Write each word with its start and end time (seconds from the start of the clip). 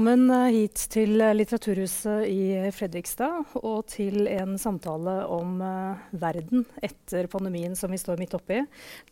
Velkommen 0.00 0.30
eh, 0.32 0.54
hit 0.54 0.80
til 0.94 1.20
eh, 1.20 1.34
Litteraturhuset 1.36 2.22
i 2.24 2.70
Fredrikstad 2.72 3.50
og 3.60 3.82
til 3.92 4.30
en 4.32 4.54
samtale 4.56 5.26
om 5.28 5.60
uh, 5.60 6.00
verden 6.16 6.64
etter 6.80 7.28
pandemien 7.28 7.76
som 7.76 7.92
vi 7.92 7.98
står 8.00 8.16
midt 8.16 8.32
oppi. 8.38 8.62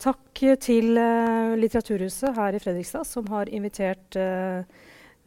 Takk 0.00 0.42
til 0.64 0.96
Litteraturhuset 1.60 2.32
her 2.40 2.56
i 2.56 2.62
Fredrikstad 2.64 3.04
som 3.04 3.28
har 3.28 3.52
invitert 3.52 4.16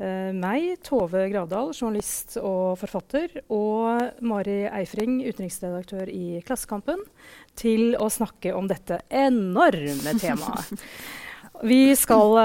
meg, 0.01 0.81
Tove 0.81 1.27
Gravdal, 1.29 1.75
journalist 1.77 2.39
og 2.41 2.81
forfatter, 2.81 3.43
og 3.53 4.17
Mari 4.25 4.63
Eifring, 4.65 5.19
utenriksredaktør 5.27 6.09
i 6.09 6.41
Klassekampen, 6.41 7.05
til 7.53 7.93
å 8.01 8.09
snakke 8.09 8.57
om 8.57 8.65
dette 8.71 9.03
enorme 9.13 10.17
temaet. 10.17 10.73
Vi 11.69 11.83
skal 11.99 12.41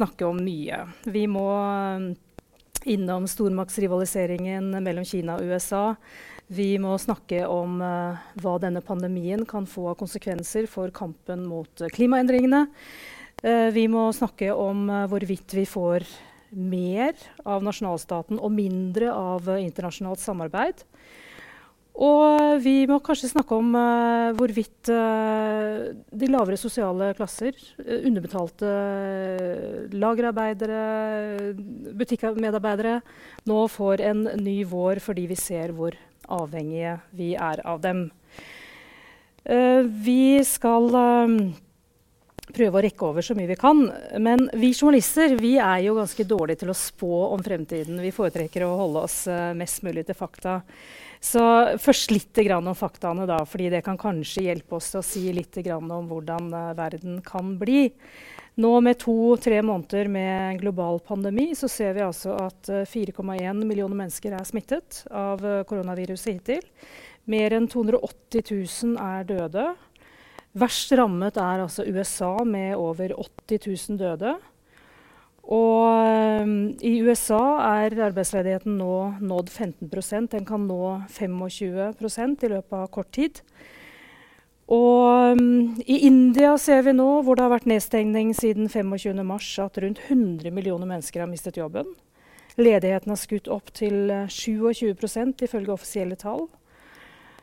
snakke 0.00 0.26
om 0.28 0.40
mye. 0.40 0.82
Vi 1.04 1.26
må 1.28 1.46
um, 1.52 2.10
innom 2.88 3.28
stormaktsrivaliseringen 3.28 4.72
mellom 4.80 5.04
Kina 5.04 5.36
og 5.36 5.50
USA. 5.50 5.94
Vi 6.50 6.72
må 6.82 6.96
snakke 6.98 7.44
om 7.46 7.78
uh, 7.84 8.18
hva 8.40 8.56
denne 8.62 8.82
pandemien 8.82 9.44
kan 9.46 9.68
få 9.70 9.90
av 9.92 10.00
konsekvenser 10.00 10.66
for 10.70 10.90
kampen 10.94 11.44
mot 11.46 11.84
uh, 11.84 11.90
klimaendringene. 11.92 12.64
Uh, 13.44 13.68
vi 13.76 13.86
må 13.92 14.08
snakke 14.16 14.50
om 14.56 14.88
uh, 14.90 15.06
hvorvidt 15.10 15.54
vi 15.56 15.66
får 15.68 16.08
mer 16.50 17.14
av 17.46 17.62
nasjonalstaten 17.62 18.40
og 18.42 18.52
mindre 18.56 19.12
av 19.14 19.46
uh, 19.48 19.60
internasjonalt 19.62 20.22
samarbeid. 20.22 20.82
Og 22.00 22.62
vi 22.64 22.86
må 22.88 22.96
kanskje 23.04 23.28
snakke 23.34 23.56
om 23.60 23.74
uh, 23.76 24.32
hvorvidt 24.38 24.88
uh, 24.88 25.90
de 25.92 26.28
lavere 26.32 26.56
sosiale 26.56 27.10
klasser, 27.18 27.58
uh, 27.82 27.98
underbetalte 28.08 28.70
lagerarbeidere, 29.92 30.80
butikkmedarbeidere, 32.00 33.00
nå 33.50 33.66
får 33.68 34.04
en 34.08 34.24
ny 34.40 34.62
vår 34.70 35.02
fordi 35.04 35.26
vi 35.28 35.36
ser 35.36 35.76
hvor 35.76 35.98
avhengige 36.30 36.96
vi 37.16 37.34
er 37.34 37.60
av 37.66 37.82
dem. 37.82 38.06
vi 40.04 40.44
skal 40.46 40.92
prøve 42.54 42.80
å 42.80 42.84
rekke 42.84 43.06
over 43.08 43.24
så 43.24 43.36
mye 43.38 43.50
vi 43.50 43.58
kan. 43.60 43.84
Men 44.22 44.48
vi 44.54 44.72
journalister 44.72 45.36
vi 45.40 45.56
er 45.58 45.84
jo 45.86 45.98
ganske 45.98 46.26
dårlige 46.28 46.64
til 46.64 46.72
å 46.74 46.78
spå 46.78 47.12
om 47.30 47.44
fremtiden. 47.44 48.00
Vi 48.02 48.14
foretrekker 48.14 48.66
å 48.66 48.74
holde 48.84 49.04
oss 49.08 49.22
mest 49.56 49.84
mulig 49.86 50.06
til 50.08 50.18
fakta. 50.18 50.60
Så 51.20 51.40
først 51.76 52.10
litt 52.14 52.38
om 52.56 52.72
faktaene, 52.74 53.26
da, 53.28 53.42
fordi 53.44 53.68
det 53.68 53.82
kan 53.84 53.98
kanskje 54.00 54.46
hjelpe 54.46 54.78
oss 54.78 54.88
til 54.94 55.02
å 55.02 55.04
si 55.04 55.26
litt 55.36 55.58
om 55.68 56.08
hvordan 56.08 56.48
uh, 56.54 56.72
verden 56.72 57.20
kan 57.20 57.58
bli. 57.60 57.90
Nå 58.60 58.70
med 58.80 58.98
to-tre 58.98 59.60
måneder 59.62 60.08
med 60.08 60.60
global 60.60 60.98
pandemi 61.00 61.52
så 61.56 61.68
ser 61.68 61.92
vi 61.94 62.06
altså 62.06 62.32
at 62.40 62.72
uh, 62.72 62.88
4,1 62.88 63.60
millioner 63.60 64.00
mennesker 64.00 64.32
er 64.32 64.48
smittet 64.48 65.04
av 65.12 65.44
koronaviruset 65.68 66.38
hittil. 66.38 66.64
Mer 67.28 67.52
enn 67.52 67.68
280 67.68 68.48
000 68.48 68.96
er 68.96 69.28
døde. 69.28 69.66
Verst 70.58 70.90
rammet 70.98 71.36
er 71.38 71.62
altså 71.62 71.84
USA 71.86 72.32
med 72.42 72.74
over 72.74 73.12
80 73.14 73.88
000 73.90 73.98
døde. 74.00 74.34
Og 75.50 76.42
um, 76.42 76.54
i 76.82 77.00
USA 77.02 77.42
er 77.82 77.96
arbeidsledigheten 78.06 78.76
nå 78.78 78.94
nådd 79.22 79.48
15% 79.50 80.30
Den 80.34 80.44
kan 80.46 80.66
nå 80.68 81.00
25% 81.10 82.44
i 82.46 82.50
løpet 82.52 82.76
av 82.76 82.90
kort 82.94 83.10
tid. 83.14 83.40
Og 84.70 85.38
um, 85.38 85.80
i 85.86 86.02
India 86.06 86.52
ser 86.58 86.84
vi 86.86 86.94
nå, 86.94 87.08
hvor 87.22 87.38
det 87.38 87.46
har 87.46 87.54
vært 87.54 87.70
nedstengning 87.70 88.30
siden 88.34 88.70
25.3, 88.70 89.64
at 89.64 89.82
rundt 89.82 90.02
100 90.06 90.54
millioner 90.54 90.86
mennesker 90.86 91.24
har 91.24 91.30
mistet 91.30 91.58
jobben. 91.58 91.88
Ledigheten 92.58 93.10
har 93.10 93.18
skutt 93.18 93.50
opp 93.50 93.70
til 93.74 94.10
27% 94.30 95.46
ifølge 95.46 95.74
offisielle 95.74 96.18
tall. 96.18 96.46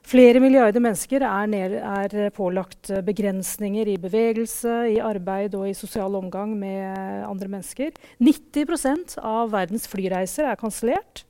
Flere 0.07 0.39
milliarder 0.39 0.79
mennesker 0.79 1.23
er, 1.25 1.47
ned, 1.51 1.73
er, 1.83 2.29
pålagt 2.31 2.93
begrensninger 3.03 3.89
i 3.91 3.97
bevegelse, 3.99 4.75
i 4.93 5.01
arbeid 5.03 5.57
og 5.59 5.65
i 5.67 5.75
sosial 5.75 6.15
omgang 6.15 6.53
med 6.55 7.25
andre 7.27 7.49
mennesker. 7.51 7.91
90% 8.23 9.17
av 9.19 9.51
verdens 9.51 9.87
flyreiser 9.91 10.47
er 10.47 10.59
kansellert. 10.59 11.25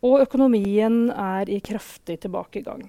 Og 0.00 0.22
økonomien 0.22 1.10
er 1.12 1.52
i 1.52 1.58
kraftig 1.64 2.16
tilbakegang. 2.24 2.86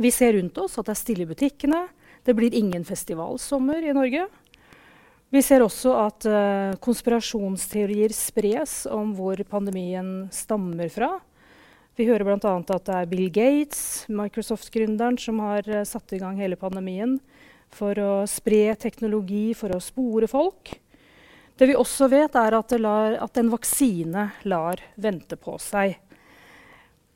Vi 0.00 0.10
ser 0.10 0.32
rundt 0.38 0.56
oss 0.64 0.78
at 0.80 0.88
det 0.88 0.94
er 0.94 1.02
stille 1.02 1.26
i 1.26 1.30
butikkene. 1.34 1.82
Det 2.24 2.32
blir 2.38 2.56
ingen 2.56 2.88
festivalsommer 2.88 3.84
i 3.84 3.92
Norge. 3.92 4.24
Vi 5.34 5.44
ser 5.44 5.60
også 5.60 5.92
at 5.98 6.24
uh, 6.30 6.72
konspirasjonsteorier 6.80 8.16
spres 8.16 8.84
om 8.88 9.12
hvor 9.18 9.44
pandemien 9.50 10.30
stammer 10.32 10.88
fra. 10.94 11.18
Vi 11.94 12.08
hører 12.08 12.26
bl.a. 12.26 12.54
at 12.58 12.86
det 12.88 12.94
er 12.98 13.06
Bill 13.06 13.28
Gates, 13.30 14.06
Microsoft-gründeren, 14.10 15.14
som 15.20 15.38
har 15.44 15.62
uh, 15.70 15.84
satt 15.86 16.10
i 16.16 16.18
gang 16.18 16.40
hele 16.42 16.58
pandemien 16.58 17.20
for 17.74 17.94
å 18.02 18.14
spre 18.26 18.72
teknologi 18.82 19.52
for 19.54 19.70
å 19.70 19.82
spore 19.82 20.26
folk. 20.30 20.72
Det 21.54 21.68
vi 21.70 21.76
også 21.78 22.08
vet, 22.10 22.34
er 22.34 22.56
at, 22.58 22.74
lar, 22.82 23.14
at 23.22 23.38
en 23.38 23.52
vaksine 23.52 24.24
lar 24.42 24.82
vente 24.98 25.38
på 25.38 25.54
seg. 25.62 25.94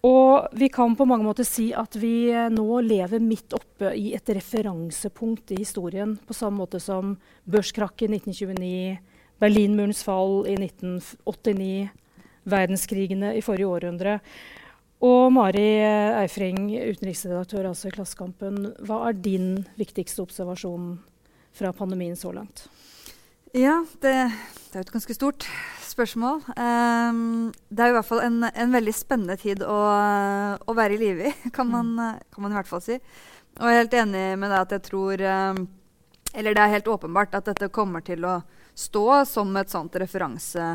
Og 0.06 0.46
vi 0.54 0.68
kan 0.70 0.94
på 0.94 1.08
mange 1.10 1.26
måter 1.26 1.46
si 1.46 1.72
at 1.74 1.98
vi 1.98 2.30
uh, 2.30 2.46
nå 2.46 2.78
lever 2.86 3.18
midt 3.18 3.58
oppe 3.58 3.90
i 3.98 4.12
et 4.14 4.30
referansepunkt 4.30 5.56
i 5.56 5.58
historien, 5.64 6.14
på 6.22 6.38
samme 6.38 6.62
måte 6.62 6.78
som 6.78 7.16
børskrakket 7.50 8.06
i 8.06 8.20
1929, 8.20 9.18
Berlinmurens 9.42 10.06
fall 10.06 10.44
i 10.46 10.54
1989, 10.54 11.90
verdenskrigene 12.46 13.34
i 13.34 13.42
forrige 13.42 13.74
århundre. 13.74 14.20
Og 15.04 15.30
Mari 15.30 15.78
Eifring, 16.24 16.72
utenriksredaktør 16.74 17.68
altså 17.70 17.86
i 17.90 17.94
Klassekampen. 17.94 18.72
Hva 18.82 19.04
er 19.08 19.20
din 19.22 19.50
viktigste 19.78 20.24
observasjon 20.24 20.96
fra 21.54 21.70
pandemien 21.76 22.18
så 22.18 22.32
langt? 22.34 22.66
Ja, 23.54 23.84
det, 24.02 24.14
det 24.32 24.74
er 24.74 24.82
jo 24.82 24.86
et 24.88 24.96
ganske 24.96 25.14
stort 25.14 25.46
spørsmål. 25.86 26.42
Um, 26.58 27.52
det 27.70 27.84
er 27.84 27.92
i 27.92 27.94
hvert 27.96 28.08
fall 28.08 28.24
en, 28.26 28.42
en 28.50 28.74
veldig 28.74 28.94
spennende 28.94 29.38
tid 29.40 29.62
å, 29.62 29.78
å 30.58 30.76
være 30.76 30.98
i 30.98 31.00
live 31.00 31.30
i, 31.30 31.32
kan 31.56 31.70
man, 31.70 31.94
mm. 31.94 32.26
kan 32.34 32.44
man, 32.44 32.52
i 32.52 32.58
hvert 32.58 32.70
fall 32.70 32.82
si. 32.84 32.98
Og 33.58 33.70
jeg 33.70 33.78
er 33.78 33.82
helt 33.84 33.96
enig 34.02 34.26
med 34.38 34.50
deg 34.50 34.58
at 34.60 34.74
jeg 34.76 34.84
tror 34.86 35.22
um, 35.24 35.64
Eller 36.30 36.54
det 36.54 36.62
er 36.62 36.74
helt 36.76 36.90
åpenbart 36.92 37.32
at 37.34 37.48
dette 37.48 37.70
kommer 37.74 38.04
til 38.06 38.26
å 38.28 38.36
stå 38.78 39.24
som 39.26 39.56
et 39.58 39.72
sånt 39.72 39.96
referanse 39.98 40.66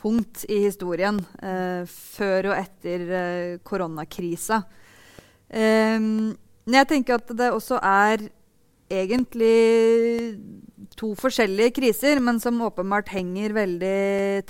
punkt 0.00 0.44
i 0.48 0.62
historien 0.64 1.20
eh, 1.44 1.84
før 1.88 2.52
og 2.52 2.58
etter 2.58 3.06
eh, 3.20 3.56
koronakrisa. 3.66 4.62
Eh, 5.48 5.98
jeg 6.70 6.88
tenker 6.90 7.18
at 7.18 7.32
det 7.36 7.50
også 7.52 7.80
er 7.82 8.28
egentlig 8.90 10.38
to 10.98 11.12
forskjellige 11.18 11.76
kriser, 11.78 12.20
men 12.22 12.40
som 12.42 12.60
åpenbart 12.66 13.12
henger 13.14 13.54
veldig 13.54 14.00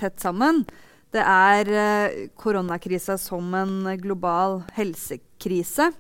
tett 0.00 0.22
sammen. 0.22 0.62
Det 1.10 1.22
er 1.26 1.72
eh, 1.74 2.20
koronakrisa 2.38 3.18
som 3.18 3.50
en 3.58 3.90
global 4.00 4.60
helsekrise. 4.76 5.90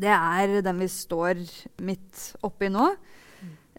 Det 0.00 0.12
er 0.12 0.60
den 0.64 0.80
vi 0.80 0.88
står 0.92 1.40
midt 1.84 2.26
oppi 2.46 2.68
nå. 2.72 2.92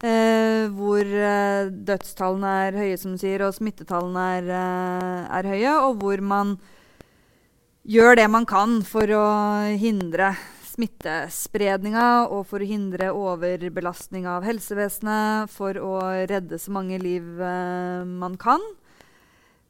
Eh, 0.02 0.66
hvor 0.74 1.06
eh, 1.06 1.68
dødstallene 1.70 2.52
er 2.66 2.74
høye, 2.74 2.94
som 2.98 3.12
du 3.14 3.20
sier, 3.22 3.44
og 3.46 3.54
smittetallene 3.54 4.22
er, 4.38 4.48
eh, 4.50 5.20
er, 5.38 5.48
høye. 5.52 5.74
Og 5.86 6.00
hvor 6.00 6.22
man 6.26 6.56
gjør 7.86 8.18
det 8.18 8.24
man 8.30 8.46
kan 8.50 8.80
for 8.82 9.06
å 9.14 9.26
hindre 9.78 10.32
smittespredninga 10.72 12.26
og 12.32 12.48
for 12.50 12.64
å 12.64 12.66
hindre 12.66 13.12
overbelastning 13.14 14.26
av 14.26 14.42
helsevesenet, 14.46 15.52
for 15.52 15.78
å 15.78 16.00
redde 16.26 16.58
så 16.58 16.74
mange 16.74 16.98
liv 16.98 17.38
eh, 17.38 18.02
man 18.02 18.34
kan. 18.42 18.64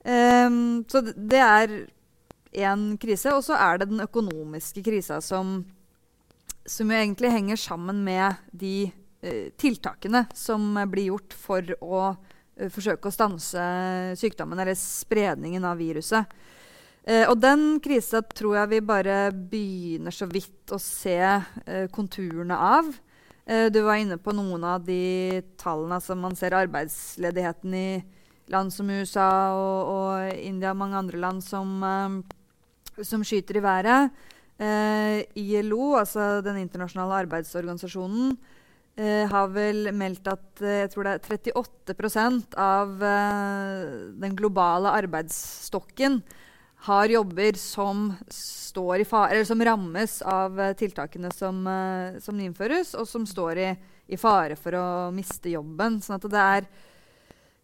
Um, 0.02 0.82
så 0.88 1.04
det 1.04 1.44
er 1.44 1.76
én 2.56 2.88
krise. 2.98 3.36
Og 3.36 3.44
så 3.44 3.60
er 3.60 3.82
det 3.82 3.92
den 3.92 4.00
økonomiske 4.06 4.80
krisa 4.88 5.20
som, 5.20 5.58
som 6.64 6.88
jo 6.88 7.04
egentlig 7.04 7.36
henger 7.36 7.60
sammen 7.60 8.00
med 8.08 8.40
de 8.56 8.88
Eh, 8.88 9.01
tiltakene 9.56 10.24
som 10.34 10.74
blir 10.90 11.12
gjort 11.12 11.34
for 11.38 11.74
å 11.78 11.98
uh, 12.10 12.68
forsøke 12.72 13.08
å 13.08 13.14
stanse 13.14 13.62
sykdommen 14.18 14.58
eller 14.60 14.76
spredningen 14.78 15.64
av 15.64 15.80
viruset. 15.80 16.28
Eh, 17.02 17.24
og 17.26 17.34
den 17.42 17.80
krisa 17.82 18.20
tror 18.22 18.60
jeg 18.60 18.70
vi 18.76 18.82
bare 18.86 19.16
begynner 19.34 20.14
så 20.14 20.28
vidt 20.30 20.70
å 20.70 20.78
se 20.78 21.18
eh, 21.18 21.88
konturene 21.90 22.54
av. 22.54 22.92
du 23.74 23.80
var 23.82 23.98
inne 23.98 24.20
på 24.22 24.30
noen 24.30 24.62
av 24.62 24.84
de 24.86 25.42
tallene 25.58 25.96
som 26.00 26.20
man 26.22 26.36
ser 26.38 26.54
arbeidsledigheten 26.54 27.72
i 27.74 27.88
land 28.54 28.70
som 28.70 28.86
USA 28.86 29.50
og, 29.50 29.88
og 29.90 30.36
India 30.38 30.70
og 30.70 30.78
mange 30.78 31.00
andre 31.00 31.18
land 31.18 31.42
som, 31.42 31.82
som 33.02 33.24
skyter 33.26 33.58
i 33.58 33.64
været. 33.64 34.14
ILO, 35.34 35.96
altså 35.98 36.38
Den 36.46 36.60
internasjonale 36.62 37.18
arbeidsorganisasjonen, 37.24 38.38
eh, 38.96 39.28
har 39.30 39.50
vel 39.54 39.90
meldt 39.96 40.28
at 40.30 40.62
eh, 40.62 40.82
jeg 40.82 40.92
tror 40.92 41.08
det 41.08 41.14
er 41.16 41.54
38 41.54 42.56
av 42.60 43.02
eh, 43.02 43.82
den 44.20 44.36
globale 44.38 44.92
arbeidsstokken 45.02 46.20
har 46.82 47.08
jobber 47.08 47.58
som, 47.58 48.08
fare, 49.06 49.44
som 49.46 49.64
rammes 49.64 50.22
av 50.22 50.60
eh, 50.60 50.72
tiltakene 50.74 51.30
som, 51.34 51.66
eh, 51.66 52.18
som 52.20 52.40
innføres, 52.40 52.94
og 52.98 53.06
som 53.08 53.26
står 53.26 53.58
i, 53.58 53.68
i, 54.08 54.16
fare 54.16 54.56
for 54.58 54.74
å 54.74 54.86
miste 55.14 55.52
jobben. 55.54 56.00
Sånn 56.02 56.18
at 56.18 56.30
det 56.32 56.48
er 56.56 56.72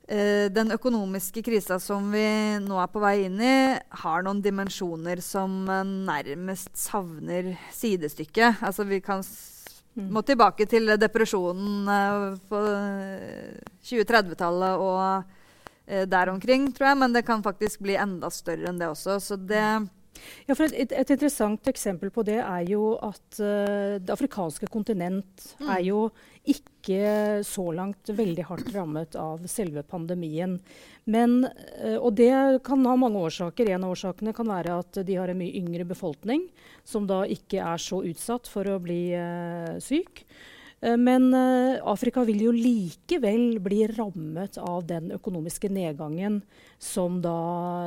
den 0.08 0.72
økonomiske 0.72 1.42
krisa 1.44 1.76
som 1.84 2.06
vi 2.08 2.22
nå 2.64 2.78
er 2.80 2.86
på 2.88 3.02
vei 3.02 3.26
inn 3.26 3.42
i, 3.44 3.56
har 3.76 4.22
noen 4.24 4.38
dimensjoner 4.40 5.20
som 5.20 5.66
nærmest 5.68 6.70
savner 6.80 7.50
sidestykke. 7.76 8.54
Altså 8.64 8.88
vi 8.88 9.02
kan. 9.04 9.20
Må 10.06 10.22
tilbake 10.22 10.66
til 10.70 10.94
depresjonen 11.00 11.88
på 12.48 12.62
2030-tallet 13.90 14.84
og 14.84 15.00
eh, 15.86 16.04
der 16.08 16.32
omkring, 16.32 16.70
tror 16.72 16.92
jeg. 16.92 17.00
Men 17.02 17.14
det 17.16 17.26
kan 17.26 17.44
faktisk 17.44 17.82
bli 17.86 17.98
enda 17.98 18.30
større 18.32 18.70
enn 18.70 18.80
det 18.80 18.90
også. 18.92 19.18
Så 19.22 19.40
det 19.40 19.64
ja, 20.48 20.54
for 20.56 20.66
et, 20.66 20.92
et, 20.92 21.12
interessant 21.14 21.68
eksempel 21.70 22.10
på 22.14 22.24
det 22.26 22.38
er 22.40 22.64
jo 22.68 22.92
at 23.04 23.40
uh, 23.40 23.98
det 24.00 24.12
afrikanske 24.14 24.68
kontinent 24.72 25.44
mm. 25.60 25.68
er 25.76 25.82
jo 25.86 26.00
ikke 26.48 27.42
så 27.44 27.66
langt 27.76 28.08
veldig 28.16 28.46
hardt 28.48 28.70
rammet 28.74 29.18
av 29.20 29.44
selve 29.50 29.84
pandemien. 29.86 30.56
Men, 31.08 31.40
uh, 31.80 31.96
og 31.96 32.12
det 32.20 32.60
kan 32.66 32.84
ha 32.84 32.94
mange 33.00 33.22
årsaker. 33.28 33.72
En 33.72 33.86
av 33.86 33.96
årsakene 33.96 34.34
kan 34.36 34.50
være 34.50 34.78
at 34.82 35.00
de 35.08 35.16
har 35.16 35.32
en 35.32 35.40
mye 35.40 35.56
yngre 35.56 35.88
befolkning, 35.88 36.46
som 36.84 37.08
da 37.08 37.22
ikke 37.24 37.64
er 37.64 37.80
så 37.82 38.02
utsatt 38.04 38.50
for 38.50 38.68
å 38.68 38.78
bli 38.82 39.02
uh, 39.16 39.76
syk. 39.82 40.26
Eh, 40.80 40.96
men 40.96 41.34
eh, 41.34 41.80
Afrika 41.82 42.24
vil 42.24 42.42
jo 42.42 42.52
likevel 42.54 43.58
bli 43.62 43.86
rammet 43.90 44.58
av 44.62 44.86
den 44.86 45.10
økonomiske 45.14 45.70
nedgangen 45.72 46.40
som 46.78 47.18
da 47.22 47.38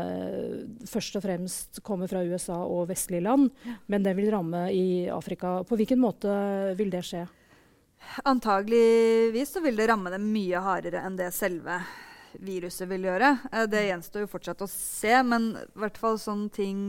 eh, 0.03 0.63
først 0.89 1.19
og 1.19 1.25
fremst 1.25 1.81
kommer 1.87 2.11
fra 2.11 2.23
USA 2.23 2.59
og 2.65 2.89
vestlige 2.91 3.23
land. 3.27 3.51
Men 3.87 4.03
den 4.03 4.17
vil 4.19 4.31
ramme 4.33 4.67
i 4.75 5.07
Afrika. 5.11 5.61
På 5.63 5.79
hvilken 5.79 6.01
måte 6.03 6.31
vil 6.79 6.91
det 6.91 7.05
skje? 7.07 7.25
Antageligvis 8.27 9.53
så 9.53 9.61
vil 9.63 9.77
det 9.77 9.87
ramme 9.91 10.11
dem 10.11 10.25
mye 10.33 10.59
hardere 10.59 11.03
enn 11.05 11.19
det 11.19 11.29
selve 11.35 11.79
viruset 12.39 12.87
vil 12.89 13.07
gjøre. 13.09 13.33
Det 13.71 13.85
gjenstår 13.87 14.25
jo 14.25 14.31
fortsatt 14.31 14.63
å 14.63 14.69
se, 14.71 15.13
men 15.27 15.51
i 15.57 15.81
hvert 15.83 15.99
fall 15.99 16.19
sånne 16.21 16.51
ting 16.55 16.81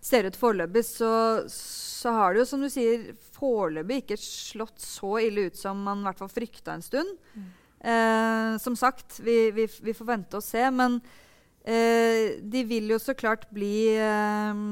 ser 0.00 0.28
ut 0.28 0.36
foreløpig, 0.38 0.84
så, 0.86 1.12
så 1.50 2.12
har 2.14 2.34
det 2.34 2.42
jo, 2.42 2.48
som 2.52 2.62
du 2.62 2.68
sier, 2.70 3.08
foreløpig 3.38 4.02
ikke 4.02 4.18
slått 4.20 4.82
så 4.82 5.16
ille 5.24 5.48
ut 5.48 5.58
som 5.58 5.80
man 5.82 6.02
i 6.02 6.08
hvert 6.08 6.20
fall 6.22 6.32
frykta 6.32 6.76
en 6.76 6.84
stund. 6.84 7.16
Mm. 7.34 7.48
Eh, 7.80 8.58
som 8.58 8.76
sagt, 8.76 9.20
vi, 9.20 9.50
vi, 9.50 9.68
vi, 9.82 9.94
får 9.94 10.04
vente 10.04 10.38
og 10.38 10.44
se. 10.44 10.64
Men 10.70 11.00
eh, 11.62 12.38
de 12.42 12.64
vil 12.68 12.90
jo 12.94 13.00
så 13.02 13.14
klart 13.18 13.48
bli 13.54 13.90
eh, 13.94 14.62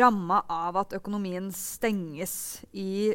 ramma 0.00 0.42
av 0.48 0.80
at 0.84 0.96
økonomien 1.00 1.50
stenges 1.54 2.64
i 2.72 3.14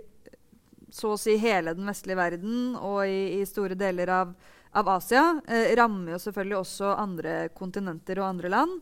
så 0.89 1.13
å 1.13 1.19
si 1.21 1.35
hele 1.37 1.75
den 1.77 1.85
vestlige 1.85 2.17
verden 2.17 2.71
og 2.73 3.03
i, 3.05 3.37
i 3.37 3.45
store 3.45 3.75
deler 3.77 4.09
av, 4.09 4.31
av 4.71 4.89
Asia. 4.89 5.41
Eh, 5.47 5.75
rammer 5.75 6.15
jo 6.15 6.21
selvfølgelig 6.23 6.57
også 6.59 6.93
andre 6.95 7.35
kontinenter 7.55 8.21
og 8.21 8.29
andre 8.29 8.51
land. 8.53 8.79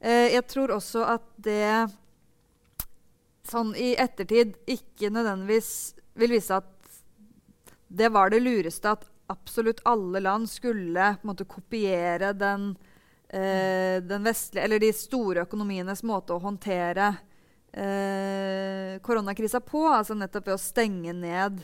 Eh, 0.00 0.34
jeg 0.34 0.46
tror 0.50 0.74
også 0.76 1.04
at 1.16 1.26
det 1.36 1.88
sånn 3.48 3.74
i 3.76 3.92
ettertid 4.00 4.54
ikke 4.70 5.12
nødvendigvis 5.12 5.70
vil 6.16 6.32
vise 6.36 6.56
at 6.56 6.70
det 7.94 8.08
var 8.12 8.32
det 8.32 8.40
lureste 8.42 8.90
at 8.90 9.04
absolutt 9.30 9.80
alle 9.88 10.20
land 10.20 10.48
skulle 10.50 11.14
måte, 11.22 11.44
kopiere 11.44 12.32
den, 12.32 12.74
eh, 13.28 14.00
den 14.02 14.24
vestlige, 14.24 14.64
eller 14.64 14.80
de 14.80 14.92
store 14.92 15.44
økonomienes 15.46 16.02
måte 16.02 16.34
å 16.34 16.42
håndtere 16.42 17.14
eh, 17.72 19.00
koronakrisa 19.00 19.60
på. 19.60 19.86
Altså 19.88 20.16
nettopp 20.18 20.48
ved 20.48 20.56
å 20.56 20.60
stenge 20.60 21.14
ned, 21.16 21.62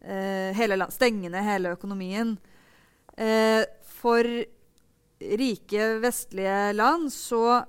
eh, 0.00 0.52
hele, 0.56 0.86
stenge 0.90 1.30
ned 1.30 1.44
hele 1.46 1.74
økonomien. 1.76 2.36
Eh, 3.22 3.62
for 4.00 4.26
rike 5.38 5.88
vestlige 6.02 6.72
land 6.74 7.10
så 7.14 7.62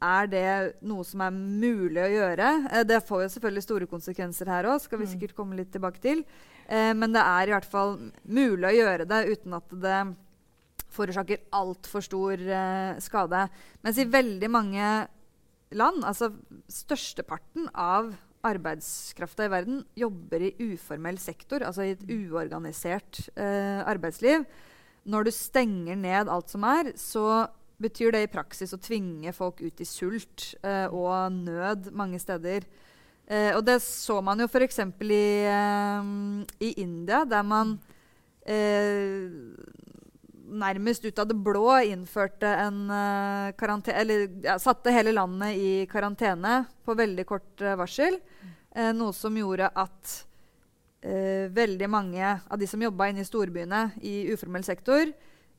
er 0.00 0.30
det 0.32 0.46
noe 0.88 1.04
som 1.06 1.22
er 1.22 1.36
mulig 1.36 2.02
å 2.02 2.10
gjøre? 2.10 2.48
Eh, 2.70 2.86
det 2.88 3.02
får 3.06 3.24
jo 3.24 3.32
selvfølgelig 3.34 3.66
store 3.66 3.90
konsekvenser 3.90 4.50
her 4.50 4.70
òg, 4.72 4.80
skal 4.82 5.02
vi 5.02 5.06
mm. 5.06 5.12
sikkert 5.12 5.36
komme 5.36 5.58
litt 5.58 5.70
tilbake 5.74 6.02
til. 6.02 6.24
Eh, 6.66 6.90
men 6.96 7.14
det 7.14 7.22
er 7.22 7.50
i 7.50 7.54
hvert 7.54 7.70
fall 7.70 7.96
mulig 8.24 8.70
å 8.70 8.74
gjøre 8.78 9.06
det 9.10 9.22
uten 9.30 9.58
at 9.60 9.78
det 9.84 10.00
forårsaker 10.90 11.44
altfor 11.54 12.02
stor 12.02 12.40
skade. 12.98 13.44
Mens 13.86 14.00
i 14.02 14.08
veldig 14.10 14.48
mange 14.50 14.86
land, 15.78 16.02
altså 16.02 16.32
størsteparten 16.66 17.68
av 17.78 18.10
arbeidskrafta 18.46 19.46
i 19.46 19.52
verden, 19.52 19.82
jobber 19.98 20.44
i 20.46 20.54
uformell 20.72 21.18
sektor, 21.20 21.64
altså 21.66 21.84
i 21.84 21.94
et 21.94 22.04
uorganisert 22.08 23.26
eh, 23.36 23.80
arbeidsliv. 23.84 24.46
Når 25.08 25.26
du 25.26 25.32
stenger 25.32 25.96
ned 25.96 26.28
alt 26.28 26.52
som 26.52 26.64
er, 26.68 26.92
så 27.00 27.46
betyr 27.80 28.12
det 28.12 28.24
i 28.26 28.30
praksis 28.32 28.74
å 28.76 28.80
tvinge 28.82 29.32
folk 29.32 29.62
ut 29.64 29.80
i 29.80 29.88
sult 29.88 30.50
eh, 30.60 30.86
og 30.92 31.32
nød 31.32 31.88
mange 31.96 32.20
steder. 32.20 32.66
Eh, 33.30 33.54
og 33.54 33.62
det 33.64 33.78
så 33.84 34.18
man 34.24 34.42
jo 34.42 34.48
f.eks. 34.50 34.82
I, 34.82 35.22
eh, 35.48 36.10
i 36.66 36.72
India, 36.82 37.22
der 37.24 37.46
man 37.46 37.78
eh, 38.42 39.30
nærmest 40.50 41.04
ut 41.06 41.18
av 41.22 41.28
det 41.30 41.38
blå 41.38 41.68
innførte 41.86 42.48
en 42.64 42.88
uh, 42.90 43.52
karantene 43.54 44.00
Eller 44.02 44.24
ja, 44.42 44.56
satte 44.58 44.90
hele 44.90 45.12
landet 45.14 45.54
i 45.54 45.68
karantene 45.86 46.64
på 46.82 46.96
veldig 46.98 47.26
kort 47.28 47.62
uh, 47.62 47.76
varsel. 47.78 48.18
Noe 48.94 49.14
som 49.14 49.34
gjorde 49.34 49.66
at 49.78 50.12
veldig 51.00 51.86
mange 51.88 52.34
av 52.44 52.58
de 52.60 52.66
som 52.68 52.82
jobba 52.82 53.06
inne 53.08 53.22
i 53.24 53.28
storbyene 53.28 53.86
i 54.04 54.14
uformell 54.34 54.64
sektor, 54.66 55.08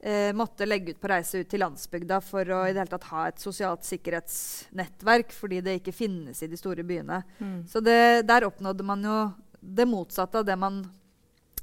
eh, 0.02 0.34
måtte 0.34 0.66
legge 0.66 0.92
ut 0.92 1.02
på 1.02 1.10
reise 1.12 1.42
ut 1.42 1.50
til 1.50 1.62
landsbygda 1.64 2.20
for 2.26 2.46
å 2.46 2.64
i 2.66 2.74
det 2.74 2.82
hele 2.82 2.94
tatt 2.94 3.10
ha 3.12 3.28
et 3.30 3.42
sosialt 3.42 3.86
sikkerhetsnettverk, 3.88 5.34
fordi 5.36 5.62
det 5.62 5.80
ikke 5.80 5.96
finnes 5.96 6.42
i 6.42 6.50
de 6.50 6.60
store 6.60 6.86
byene. 6.88 7.22
Mm. 7.40 7.60
Så 7.70 7.84
det, 7.84 8.28
der 8.30 8.48
oppnådde 8.48 8.86
man 8.86 9.06
jo 9.06 9.20
det 9.62 9.86
motsatte 9.90 10.42
av 10.42 10.48
det 10.48 10.58
man 10.58 10.84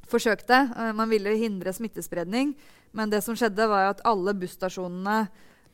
forsøkte. 0.09 0.63
Eh, 0.77 0.93
man 0.93 1.11
ville 1.11 1.37
hindre 1.39 1.75
smittespredning, 1.75 2.55
men 2.93 3.11
det 3.11 3.23
som 3.25 3.37
skjedde, 3.37 3.69
var 3.69 3.93
at 3.93 4.05
alle 4.09 4.35
busstasjonene 4.39 5.27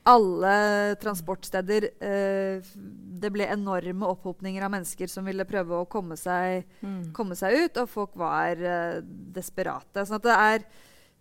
alle 0.05 0.95
transportsteder 1.01 1.87
eh, 1.97 2.73
Det 3.21 3.31
ble 3.33 3.47
enorme 3.49 4.09
opphopninger 4.11 4.61
av 4.61 4.73
mennesker 4.73 5.09
som 5.09 5.25
ville 5.25 5.47
prøve 5.49 5.79
å 5.79 5.87
komme 5.89 6.17
seg, 6.19 6.67
mm. 6.81 7.13
komme 7.15 7.37
seg 7.39 7.65
ut, 7.65 7.79
og 7.81 7.89
folk 7.89 8.17
var 8.19 8.59
eh, 8.59 8.99
desperate. 9.03 10.05
Så 10.05 10.21
det 10.21 10.35
er 10.35 10.67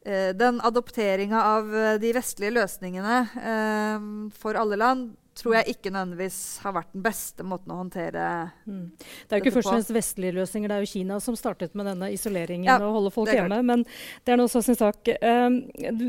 Eh, 0.04 0.34
den 0.36 0.60
adopteringa 0.60 1.42
av 1.42 1.76
eh, 1.76 1.94
de 1.96 2.10
vestlige 2.12 2.52
løsningene 2.52 3.20
eh, 3.40 4.02
for 4.36 4.58
alle 4.60 4.76
land 4.76 5.14
tror 5.38 5.56
jeg 5.58 5.74
ikke 5.74 5.90
nødvendigvis 5.92 6.38
har 6.64 6.74
vært 6.76 6.92
den 6.94 7.04
beste 7.04 7.46
måten 7.46 7.72
å 7.74 7.78
håndtere 7.80 8.24
mm. 8.64 8.84
Det 8.98 9.34
er 9.34 9.40
jo 9.40 9.44
ikke 9.44 9.54
først 9.56 9.70
og 9.70 9.74
fremst 9.74 9.92
vestlige 9.96 10.36
løsninger, 10.38 10.70
det 10.70 10.76
er 10.76 10.86
jo 10.86 10.90
Kina 10.92 11.18
som 11.22 11.38
startet 11.38 11.74
med 11.78 11.88
denne 11.90 12.10
isoleringen 12.14 12.68
ja, 12.68 12.78
og 12.78 12.98
holde 12.98 13.12
folk 13.14 13.32
hjemme. 13.32 13.60
Men 13.66 13.84
det 14.24 14.34
er 14.34 14.40
nå 14.40 14.46
så 14.50 14.62
sin 14.64 14.78
sak. 14.78 15.10
Um, 15.24 15.60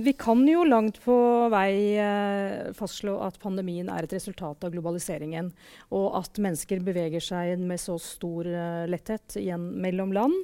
vi 0.06 0.14
kan 0.20 0.44
jo 0.50 0.66
langt 0.68 1.02
på 1.06 1.18
vei 1.54 1.72
uh, 1.98 2.72
fastslå 2.78 3.18
at 3.26 3.40
pandemien 3.42 3.90
er 3.92 4.06
et 4.06 4.16
resultat 4.16 4.66
av 4.68 4.74
globaliseringen. 4.76 5.52
Og 5.96 6.08
at 6.22 6.42
mennesker 6.42 6.84
beveger 6.86 7.24
seg 7.24 7.62
med 7.62 7.82
så 7.82 7.98
stor 8.02 8.50
uh, 8.50 8.86
letthet 8.92 9.40
igjen 9.42 9.72
mellom 9.82 10.14
land 10.16 10.42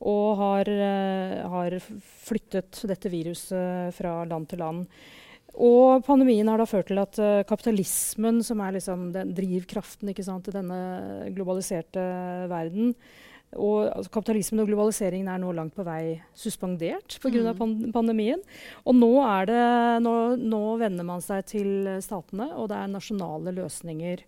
og 0.00 0.36
har, 0.40 0.68
eh, 0.68 1.48
har, 1.48 1.76
flyttet 2.24 2.82
dette 2.88 3.10
viruset 3.12 3.94
fra 3.94 4.24
land 4.24 4.48
til 4.48 4.62
land. 4.62 4.86
Og 5.58 6.04
pandemien 6.06 6.46
har 6.48 6.60
da 6.60 6.68
ført 6.68 6.90
til 6.90 7.00
at 7.02 7.18
uh, 7.18 7.40
kapitalismen, 7.48 8.38
som 8.46 8.62
er 8.62 8.76
liksom 8.76 9.10
den 9.16 9.34
drivkraften 9.34 10.12
sant, 10.22 10.46
til 10.46 10.54
denne 10.54 11.32
globaliserte 11.34 12.04
verden 12.50 12.94
og 13.58 13.88
altså, 13.88 14.10
Kapitalismen 14.14 14.62
og 14.62 14.68
globaliseringen 14.70 15.30
er 15.30 15.40
nå 15.42 15.50
langt 15.56 15.74
på 15.74 15.84
vei 15.86 16.20
suspendert 16.38 17.18
pga. 17.22 17.50
Mm. 17.50 17.56
Pan 17.58 17.72
pandemien. 17.94 18.42
Og 18.84 18.94
nå, 18.94 19.10
det, 19.50 19.62
nå, 20.04 20.14
nå 20.38 20.62
vender 20.80 21.06
man 21.06 21.24
seg 21.24 21.48
til 21.50 21.72
statene, 22.04 22.52
og 22.54 22.70
det 22.70 22.78
er 22.78 22.92
nasjonale 22.92 23.54
løsninger 23.56 24.22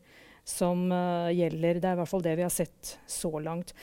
som 0.49 0.89
uh, 0.91 1.31
gjelder. 1.31 1.79
Det 1.79 1.91
er 1.91 1.95
i 1.95 2.01
hvert 2.03 2.11
fall 2.11 2.25
det 2.25 2.35
vi 2.41 2.47
har 2.49 2.55
sett 2.55 2.97
så 3.07 3.31
langt. 3.39 3.77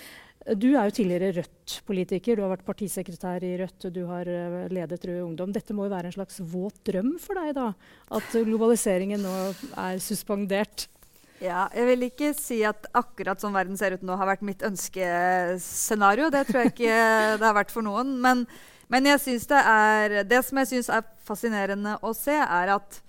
Du 0.58 0.70
er 0.74 0.88
jo 0.88 0.94
tidligere 0.98 1.34
Rødt-politiker. 1.36 2.38
Du 2.38 2.41
har 2.41 2.53
vært 2.56 2.65
partisekretær 2.65 3.44
i 3.46 3.51
Rødt. 3.60 3.89
Du 3.94 4.01
har 4.10 4.29
uh, 4.29 4.70
ledet 4.74 5.03
Rød 5.06 5.20
Ungdom. 5.27 5.51
Dette 5.53 5.75
må 5.77 5.86
jo 5.86 5.94
være 5.94 6.10
en 6.10 6.15
slags 6.15 6.39
våt 6.41 6.79
drøm 6.89 7.12
for 7.22 7.38
deg, 7.38 7.51
da? 7.58 7.68
At 8.18 8.34
globaliseringen 8.34 9.22
nå 9.22 9.34
er 9.77 10.00
suspendert? 10.01 10.88
Ja, 11.39 11.68
jeg 11.72 11.86
vil 11.88 12.08
ikke 12.10 12.32
si 12.36 12.58
at 12.68 12.89
akkurat 12.98 13.39
sånn 13.39 13.56
verden 13.56 13.77
ser 13.79 13.94
ut 13.96 14.01
nå, 14.03 14.18
har 14.20 14.27
vært 14.27 14.48
mitt 14.48 14.65
ønskescenario. 14.65 16.32
Det 16.34 16.41
tror 16.50 16.63
jeg 16.63 16.74
ikke 16.74 16.98
det 17.39 17.46
har 17.46 17.56
vært 17.56 17.75
for 17.75 17.86
noen. 17.86 18.18
Men, 18.24 18.44
men 18.91 19.06
det, 19.06 19.15
er, 19.60 20.18
det 20.27 20.41
som 20.48 20.60
jeg 20.60 20.72
syns 20.74 20.89
er 20.98 21.06
fascinerende 21.29 21.96
å 22.01 22.12
se, 22.18 22.36
er 22.36 22.74
at 22.79 23.00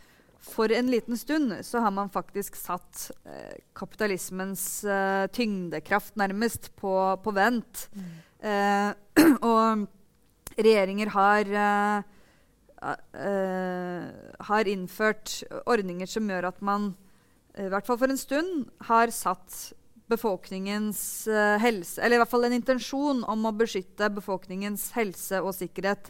for 0.41 0.73
en 0.73 0.91
liten 0.91 1.17
stund 1.17 1.53
så 1.67 1.79
har 1.85 1.91
man 1.91 2.11
faktisk 2.11 2.57
satt 2.57 3.11
eh, 3.25 3.61
kapitalismens 3.77 4.85
eh, 4.85 5.27
tyngdekraft 5.27 6.17
nærmest 6.17 6.71
på, 6.81 6.95
på 7.25 7.35
vent. 7.37 7.89
Mm. 7.93 8.07
Eh, 8.41 8.93
og 9.53 9.85
regjeringer 10.57 11.13
har 11.13 11.53
eh, 11.65 12.09
eh, 13.21 14.09
har 14.49 14.73
innført 14.73 15.43
ordninger 15.67 16.09
som 16.09 16.33
gjør 16.33 16.49
at 16.55 16.65
man 16.65 16.95
i 17.61 17.69
hvert 17.69 17.85
fall 17.85 17.99
for 17.99 18.09
en 18.09 18.21
stund, 18.21 18.69
har 18.87 19.11
satt 19.13 19.75
befolkningens 20.11 21.29
helse 21.63 22.01
Eller 22.03 22.17
i 22.17 22.21
hvert 22.23 22.31
fall 22.31 22.47
en 22.47 22.55
intensjon 22.55 23.21
om 23.31 23.47
å 23.47 23.53
beskytte 23.55 24.09
befolkningens 24.15 24.89
helse 24.97 25.39
og 25.43 25.53
sikkerhet 25.55 26.09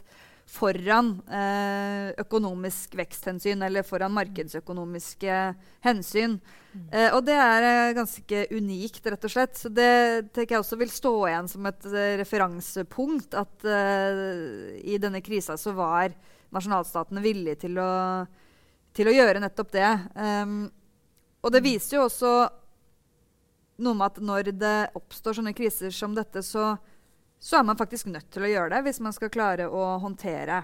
foran 0.51 1.13
uh, 1.31 2.11
økonomisk 2.19 2.97
veksthensyn 2.99 3.63
eller 3.63 3.85
foran 3.87 4.11
markedsøkonomiske 4.15 5.37
hensyn. 5.85 6.35
Mm. 6.73 6.83
Uh, 6.91 7.09
og 7.15 7.21
det 7.29 7.37
er 7.39 7.95
ganske 7.95 8.43
unikt, 8.51 9.05
rett 9.07 9.29
og 9.29 9.33
slett. 9.33 9.55
Så 9.59 9.71
det 9.71 9.93
tenker 10.35 10.57
jeg 10.57 10.65
også 10.65 10.79
vil 10.81 10.91
stå 10.91 11.13
igjen 11.29 11.49
som 11.51 11.71
et 11.71 11.87
referansepunkt. 12.21 13.39
At 13.39 13.65
i 14.81 14.99
denne 15.01 15.23
krisa 15.23 15.57
så 15.59 15.75
var 15.77 16.13
nasjonalstatene 16.51 17.23
villige 17.23 17.63
til 17.65 17.79
å, 17.79 17.91
til 18.95 19.09
å 19.09 19.15
gjøre 19.15 19.43
nettopp 19.43 19.71
det. 19.75 19.91
Um, 20.15 20.65
og 21.41 21.53
det 21.55 21.63
viser 21.65 21.97
jo 21.97 22.07
også 22.07 22.33
noe 23.81 23.97
med 23.97 24.11
at 24.11 24.19
når 24.21 24.51
det 24.61 24.77
oppstår 24.97 25.39
sånne 25.39 25.55
kriser 25.57 25.93
som 25.95 26.13
dette, 26.17 26.43
så, 26.45 26.75
så, 27.41 27.57
er 27.57 27.65
man 27.65 27.77
faktisk 27.79 28.11
nødt 28.11 28.29
til 28.29 28.45
å 28.45 28.51
gjøre 28.51 28.75
det 28.75 28.83
hvis 28.85 29.01
man 29.01 29.15
skal 29.15 29.31
klare 29.33 29.65
å 29.65 29.95
håndtere 30.03 30.61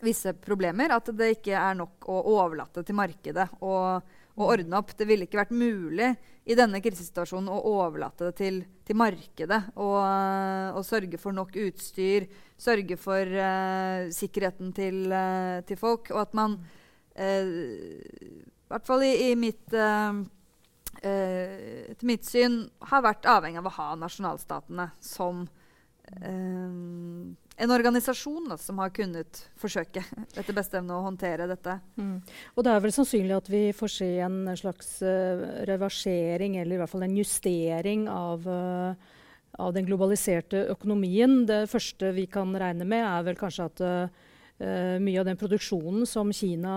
visse 0.00 0.32
problemer. 0.32 0.94
At 0.96 1.10
det 1.12 1.34
ikke 1.36 1.58
er 1.60 1.76
nok 1.76 2.08
å 2.08 2.22
overlate 2.38 2.84
til 2.86 2.96
markedet 2.96 3.50
og, 3.60 4.16
ordne 4.40 4.78
opp. 4.78 4.94
Det 4.96 5.04
ville 5.04 5.26
ikke 5.26 5.36
vært 5.36 5.50
mulig 5.52 6.06
i 6.48 6.56
denne 6.56 6.78
krisesituasjonen 6.80 7.50
å 7.52 7.58
overlate 7.74 8.30
det 8.30 8.36
til, 8.38 8.62
til 8.88 8.96
markedet 8.96 9.58
og, 9.76 10.78
sørge 10.86 11.20
for 11.20 11.36
nok 11.36 11.52
utstyr, 11.60 12.24
sørge 12.56 12.96
for 12.96 13.20
uh, 13.36 14.08
sikkerheten 14.16 14.72
til, 14.72 15.02
uh, 15.12 15.60
til, 15.68 15.76
folk, 15.76 16.08
og 16.14 16.22
at 16.22 16.32
man 16.40 16.56
uh, 16.56 17.52
i 18.00 18.72
hvert 18.72 18.88
fall 18.88 19.04
i, 19.04 19.12
i 19.28 19.36
mitt, 19.36 19.76
uh, 19.76 20.24
mitt 22.00 22.24
syn, 22.24 22.62
har 22.88 23.04
vært 23.04 23.28
avhengig 23.28 23.60
av 23.60 23.68
å 23.68 23.76
ha 23.76 23.90
nasjonalstatene 24.06 24.88
som 25.04 25.44
uh, 26.18 27.30
en 27.60 27.74
organisasjon 27.74 28.48
da, 28.50 28.56
som 28.60 28.80
har 28.82 28.92
kunnet 28.96 29.42
forsøke 29.60 30.02
etter 30.38 30.56
beste 30.56 30.80
evne 30.80 30.96
å 30.96 31.04
håndtere 31.04 31.48
dette. 31.50 31.78
Mm. 32.00 32.18
Og 32.56 32.66
det 32.66 32.74
er 32.74 32.84
vel 32.86 32.94
sannsynlig 32.96 33.36
at 33.36 33.52
vi 33.52 33.62
får 33.76 33.94
se 33.98 34.10
en 34.26 34.42
slags 34.56 34.98
reversering, 35.68 36.56
eller 36.60 36.76
i 36.76 36.82
hvert 36.82 36.92
fall 36.92 37.06
en 37.08 37.18
justering 37.20 38.08
av 38.10 38.48
av 39.60 39.72
den 39.74 39.84
globaliserte 39.84 40.60
økonomien. 40.72 41.42
Det 41.44 41.64
første 41.68 42.12
vi 42.16 42.22
kan 42.30 42.54
regne 42.56 42.86
med, 42.88 43.02
er 43.02 43.24
vel 43.26 43.36
kanskje 43.36 43.66
at 43.66 43.82
uh, 43.82 43.90
Uh, 44.10 44.29
mye 44.60 45.20
av 45.20 45.24
den 45.24 45.38
produksjonen 45.40 46.06
som 46.06 46.32
Kina 46.36 46.72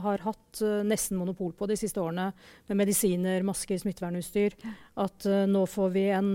har 0.00 0.22
hatt 0.24 0.60
uh, 0.64 0.80
nesten 0.86 1.18
monopol 1.20 1.52
på 1.52 1.68
de 1.68 1.76
siste 1.76 2.00
årene, 2.00 2.30
med 2.70 2.80
medisiner, 2.80 3.44
masker, 3.44 3.76
smittevernutstyr, 3.82 4.56
at 5.04 5.28
uh, 5.28 5.44
nå 5.50 5.66
får 5.68 5.92
vi 5.96 6.06
en 6.16 6.32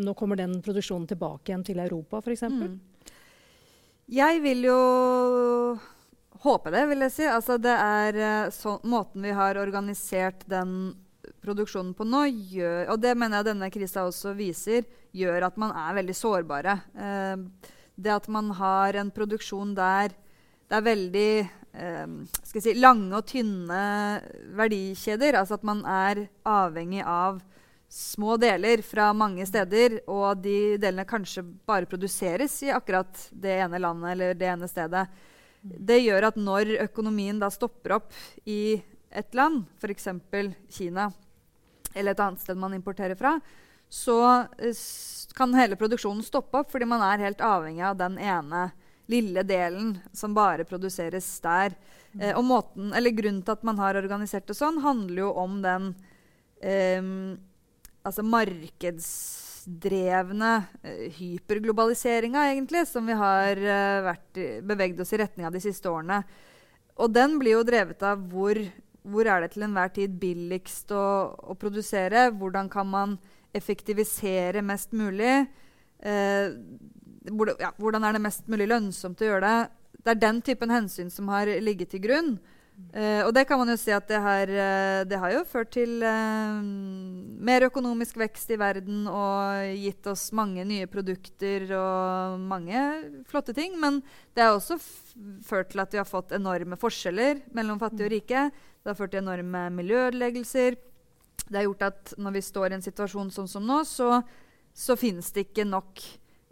Nå 0.00 0.12
kommer 0.16 0.38
den 0.38 0.58
produksjonen 0.64 1.06
tilbake 1.08 1.50
igjen 1.50 1.64
til 1.66 1.80
Europa, 1.82 2.20
f.eks. 2.20 2.42
Mm. 2.48 2.78
Jeg 4.10 4.40
vil 4.44 4.64
jo 4.64 4.78
håpe 6.44 6.72
det, 6.72 6.86
vil 6.90 7.04
jeg 7.04 7.14
si. 7.14 7.26
Altså, 7.28 7.58
det 7.60 7.74
er 7.74 8.50
så, 8.54 8.78
måten 8.88 9.24
vi 9.24 9.34
har 9.36 9.60
organisert 9.60 10.46
den 10.50 10.94
produksjonen 11.44 11.92
på 11.96 12.06
nå, 12.08 12.24
gjør, 12.52 12.90
og 12.92 13.02
det 13.02 13.14
mener 13.18 13.40
jeg 13.40 13.50
denne 13.52 13.70
krisa 13.72 14.06
også 14.08 14.34
viser, 14.38 14.86
gjør 15.16 15.48
at 15.48 15.60
man 15.60 15.74
er 15.76 15.96
veldig 16.00 16.16
sårbare. 16.16 16.76
Uh, 16.96 17.76
det 18.00 18.12
at 18.14 18.28
man 18.32 18.50
har 18.56 18.96
en 18.98 19.12
produksjon 19.14 19.74
der 19.76 20.16
det 20.70 20.78
er 20.78 20.86
veldig 20.86 21.30
eh, 21.82 22.10
si, 22.46 22.74
lange 22.78 23.10
og 23.18 23.26
tynne 23.26 23.80
verdikjeder. 24.54 25.40
Altså 25.40 25.56
at 25.58 25.64
man 25.66 25.82
er 25.82 26.28
avhengig 26.46 27.02
av 27.02 27.40
små 27.90 28.36
deler 28.38 28.84
fra 28.86 29.08
mange 29.10 29.42
steder, 29.50 29.98
og 30.06 30.44
de 30.44 30.78
delene 30.78 31.08
kanskje 31.10 31.42
bare 31.66 31.90
produseres 31.90 32.54
i 32.62 32.70
akkurat 32.70 33.24
det 33.34 33.56
ene 33.64 33.80
landet 33.82 34.12
eller 34.12 34.38
det 34.38 34.46
ene 34.46 34.68
stedet. 34.70 35.08
Det 35.60 35.98
gjør 35.98 36.28
at 36.28 36.38
når 36.38 36.76
økonomien 36.86 37.40
da 37.42 37.50
stopper 37.50 37.98
opp 37.98 38.14
i 38.46 38.78
et 39.10 39.34
land, 39.34 39.64
f.eks. 39.82 40.06
Kina, 40.70 41.08
eller 41.90 42.14
et 42.14 42.22
annet 42.22 42.46
sted 42.46 42.62
man 42.62 42.78
importerer 42.78 43.18
fra, 43.18 43.40
så 43.90 44.46
eh, 44.58 44.74
kan 45.34 45.54
hele 45.58 45.76
produksjonen 45.76 46.22
stoppe 46.22 46.58
opp 46.62 46.70
fordi 46.72 46.86
man 46.88 47.02
er 47.02 47.18
helt 47.26 47.40
avhengig 47.42 47.82
av 47.86 47.96
den 47.98 48.18
ene 48.22 48.70
lille 49.10 49.42
delen 49.42 49.98
som 50.14 50.34
bare 50.34 50.64
produseres 50.64 51.40
der. 51.42 51.74
Mm. 52.12 52.20
Eh, 52.22 52.38
og 52.38 52.44
måten, 52.46 52.92
eller 52.94 53.10
Grunnen 53.10 53.42
til 53.42 53.52
at 53.58 53.64
man 53.66 53.78
har 53.82 53.98
organisert 53.98 54.46
det 54.46 54.54
sånn, 54.58 54.78
handler 54.84 55.22
jo 55.24 55.32
om 55.42 55.62
den 55.64 55.94
eh, 56.62 57.02
altså 58.06 58.22
markedsdrevne 58.26 60.64
eh, 60.82 61.12
hyperglobaliseringa, 61.18 62.50
egentlig, 62.52 62.88
som 62.88 63.06
vi 63.10 63.14
har 63.18 63.56
eh, 63.58 64.04
vært, 64.06 64.38
beveget 64.70 65.00
oss 65.02 65.12
i 65.14 65.20
retning 65.20 65.46
av 65.48 65.52
de 65.56 65.60
siste 65.66 65.86
årene. 65.90 66.18
Og 67.00 67.08
den 67.12 67.38
blir 67.40 67.52
jo 67.58 67.64
drevet 67.66 68.02
av 68.06 68.18
hvor, 68.30 68.56
hvor 69.02 69.28
er 69.28 69.40
det 69.40 69.52
til 69.54 69.64
enhver 69.64 69.92
tid 69.94 70.16
billigst 70.20 70.92
å, 70.92 71.04
å 71.52 71.56
produsere? 71.58 72.28
Hvordan 72.36 72.68
kan 72.72 72.88
man 72.90 73.18
effektivisere 73.52 74.62
mest 74.62 74.92
mulig. 74.92 75.46
Eh, 75.98 76.52
ja, 77.60 77.72
hvordan 77.76 78.06
er 78.06 78.16
det 78.16 78.24
mest 78.24 78.48
mulig 78.50 78.68
lønnsomt 78.70 79.20
å 79.20 79.28
gjøre 79.32 79.48
det? 79.48 79.58
Det 80.00 80.14
er 80.14 80.22
den 80.22 80.40
typen 80.44 80.72
hensyn 80.72 81.10
som 81.12 81.28
har 81.32 81.50
ligget 81.60 81.92
til 81.92 82.04
grunn. 82.06 82.34
Eh, 82.96 83.20
og 83.26 83.34
det 83.36 83.44
kan 83.44 83.58
man 83.60 83.68
jo 83.68 83.76
si 83.76 83.92
at 83.92 84.06
det 84.08 84.18
har, 84.24 84.48
eh, 84.48 85.02
det 85.04 85.18
har 85.20 85.34
jo 85.34 85.42
ført 85.44 85.70
til 85.74 86.00
eh, 86.02 86.62
mer 87.44 87.66
økonomisk 87.68 88.16
vekst 88.22 88.54
i 88.54 88.58
verden 88.58 89.04
og 89.10 89.68
gitt 89.76 90.08
oss 90.08 90.30
mange 90.32 90.64
nye 90.64 90.88
produkter 90.90 91.68
og 91.76 92.40
mange 92.40 92.80
flotte 93.28 93.52
ting. 93.54 93.76
Men 93.78 94.00
det 94.34 94.46
har 94.46 94.56
også 94.56 94.80
ført 95.44 95.70
til 95.74 95.84
at 95.84 95.92
vi 95.92 96.00
har 96.00 96.08
fått 96.08 96.32
enorme 96.32 96.80
forskjeller 96.80 97.44
mellom 97.52 97.78
fattige 97.82 98.08
og 98.08 98.14
rike. 98.16 98.48
Det 98.80 98.92
har 98.92 98.96
ført 98.98 99.12
til 99.12 99.22
enorme 99.22 99.66
miljøødeleggelser. 99.76 100.78
Det 101.46 101.58
har 101.58 101.66
gjort 101.66 101.88
at 101.90 102.14
når 102.20 102.36
vi 102.38 102.44
står 102.44 102.70
i 102.70 102.78
en 102.78 102.86
situasjon 102.86 103.32
sånn 103.34 103.50
som 103.50 103.66
nå, 103.66 103.82
så, 103.88 104.22
så 104.72 104.96
finnes 104.98 105.28
det 105.34 105.48
ikke 105.48 105.68
nok 105.68 106.00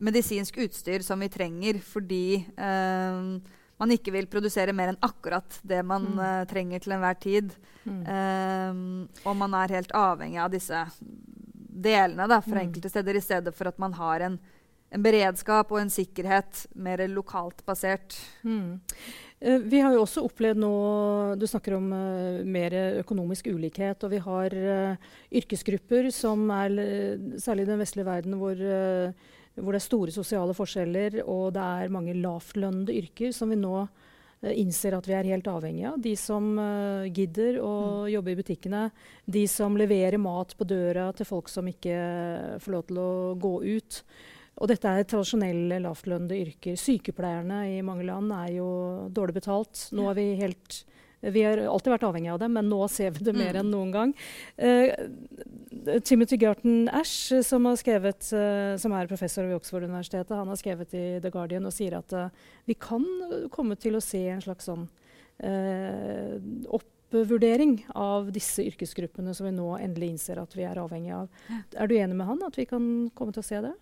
medisinsk 0.04 0.60
utstyr 0.62 1.02
som 1.06 1.20
vi 1.24 1.30
trenger, 1.32 1.80
fordi 1.82 2.38
eh, 2.38 3.22
man 3.78 3.94
ikke 3.94 4.12
vil 4.14 4.28
produsere 4.30 4.74
mer 4.74 4.92
enn 4.92 5.00
akkurat 5.06 5.58
det 5.66 5.80
man 5.86 6.06
mm. 6.12 6.20
eh, 6.26 6.42
trenger 6.50 6.84
til 6.84 6.94
enhver 6.96 7.18
tid. 7.22 7.56
Mm. 7.86 8.02
Eh, 8.14 9.24
og 9.24 9.38
man 9.38 9.56
er 9.58 9.78
helt 9.78 9.94
avhengig 9.96 10.40
av 10.42 10.52
disse 10.54 10.84
delene 11.78 12.28
da, 12.30 12.40
fra 12.42 12.58
mm. 12.58 12.64
enkelte 12.66 12.92
steder, 12.92 13.18
i 13.18 13.24
stedet 13.24 13.54
for 13.56 13.70
at 13.70 13.78
man 13.82 13.94
har 13.98 14.26
en, 14.26 14.38
en 14.94 15.04
beredskap 15.04 15.70
og 15.72 15.82
en 15.82 15.92
sikkerhet 15.92 16.66
mer 16.74 17.04
lokalt 17.10 17.64
basert. 17.66 18.18
Eh, 19.40 19.58
vi 19.58 19.80
har 19.80 19.94
jo 19.94 20.02
også 20.02 20.24
opplevd 20.26 20.58
nå 20.58 20.72
Du 21.38 21.46
snakker 21.46 21.76
om 21.76 21.92
uh, 21.94 22.42
mer 22.42 22.74
økonomisk 23.04 23.50
ulikhet. 23.52 24.02
Og 24.04 24.12
vi 24.14 24.22
har 24.24 24.58
uh, 24.58 25.14
yrkesgrupper 25.30 26.10
som 26.14 26.48
er 26.54 26.74
særlig 27.38 27.66
i 27.66 27.70
den 27.72 27.82
vestlige 27.82 28.08
verden 28.08 28.38
hvor, 28.40 28.58
hvor, 28.58 29.72
det 29.72 29.78
er 29.80 29.84
store 29.84 30.14
sosiale 30.14 30.54
forskjeller, 30.56 31.22
og 31.26 31.52
det 31.56 31.64
er 31.64 31.94
mange 31.94 32.16
lavtlønnede 32.18 32.96
yrker 32.98 33.34
som 33.34 33.52
vi 33.52 33.58
nå 33.60 33.86
innser 34.38 34.94
at 34.94 35.06
vi 35.08 35.16
er 35.18 35.26
helt 35.26 35.48
avhengige 35.50 35.90
av. 35.90 35.96
De 35.98 36.12
som 36.14 36.52
gidder 37.10 37.58
å 37.58 37.72
mm. 37.74 38.10
jobbe 38.12 38.30
i 38.30 38.36
butikkene. 38.38 38.82
De 39.26 39.42
som 39.50 39.74
leverer 39.78 40.14
mat 40.22 40.54
på 40.54 40.66
døra 40.68 41.08
til 41.18 41.26
folk 41.26 41.50
som 41.50 41.66
ikke 41.66 41.96
får 42.62 42.74
lov 42.76 42.84
til 42.86 43.00
å 43.02 43.10
gå 43.42 43.54
ut. 43.66 43.98
Og 44.58 44.70
dette 44.70 44.90
er 44.90 45.06
tradisjonelle 45.06 45.80
lavtlønnede 45.84 46.38
yrker. 46.42 46.78
Sykepleierne 46.78 47.64
i 47.76 47.82
mange 47.86 48.06
land 48.08 48.32
er 48.34 48.56
jo 48.58 48.68
dårlig 49.14 49.38
betalt. 49.38 49.88
Nå 49.94 50.08
er 50.10 50.18
vi 50.18 50.30
helt 50.42 50.82
vi 51.18 51.42
har 51.42 51.58
alltid 51.58 51.90
vært 51.90 52.04
avhengig 52.06 52.28
av 52.30 52.36
det, 52.38 52.46
men 52.54 52.68
nå 52.70 52.76
ser 52.94 53.10
vi 53.16 53.24
det 53.26 53.32
mer 53.34 53.56
mm. 53.56 53.58
enn 53.58 53.72
noen 53.72 53.88
gang. 53.90 54.12
Uh, 54.54 55.98
Timothy 56.06 56.38
Garton 56.38 56.86
Ash, 56.94 57.32
som, 57.42 57.66
skrevet, 57.80 58.28
uh, 58.30 58.76
som, 58.78 58.94
er 58.94 59.10
professor 59.10 59.48
ved 59.48 59.58
Oxford-universitetet, 59.58 60.36
han 60.38 60.52
har 60.52 60.60
skrevet 60.60 60.94
i 60.94 61.02
The 61.24 61.32
Guardian 61.34 61.66
og 61.66 61.74
sier 61.74 61.98
at 61.98 62.14
uh, 62.14 62.30
vi 62.70 62.78
kan 62.78 63.02
komme 63.50 63.74
til 63.82 63.98
å 63.98 64.04
se 64.04 64.22
en 64.30 64.44
slags 64.44 64.70
sånn 64.70 64.86
opp 65.38 66.86
oppvurdering 67.08 67.86
av 67.96 68.26
disse 68.34 68.64
yrkesgruppene 68.68 69.32
som 69.34 69.46
vi 69.48 69.52
nå 69.56 69.68
endelig 69.80 70.10
innser 70.12 70.40
at 70.42 70.52
vi 70.56 70.66
er 70.68 70.80
avhengig 70.80 71.14
av. 71.16 71.28
Er 71.72 71.88
du 71.88 71.94
enig 71.96 72.16
med 72.18 72.28
han 72.28 72.42
at 72.44 72.58
vi 72.58 72.66
kan 72.68 73.08
komme 73.16 73.32
til 73.32 73.40
å 73.40 73.48
se 73.48 73.60
det? 73.64 73.72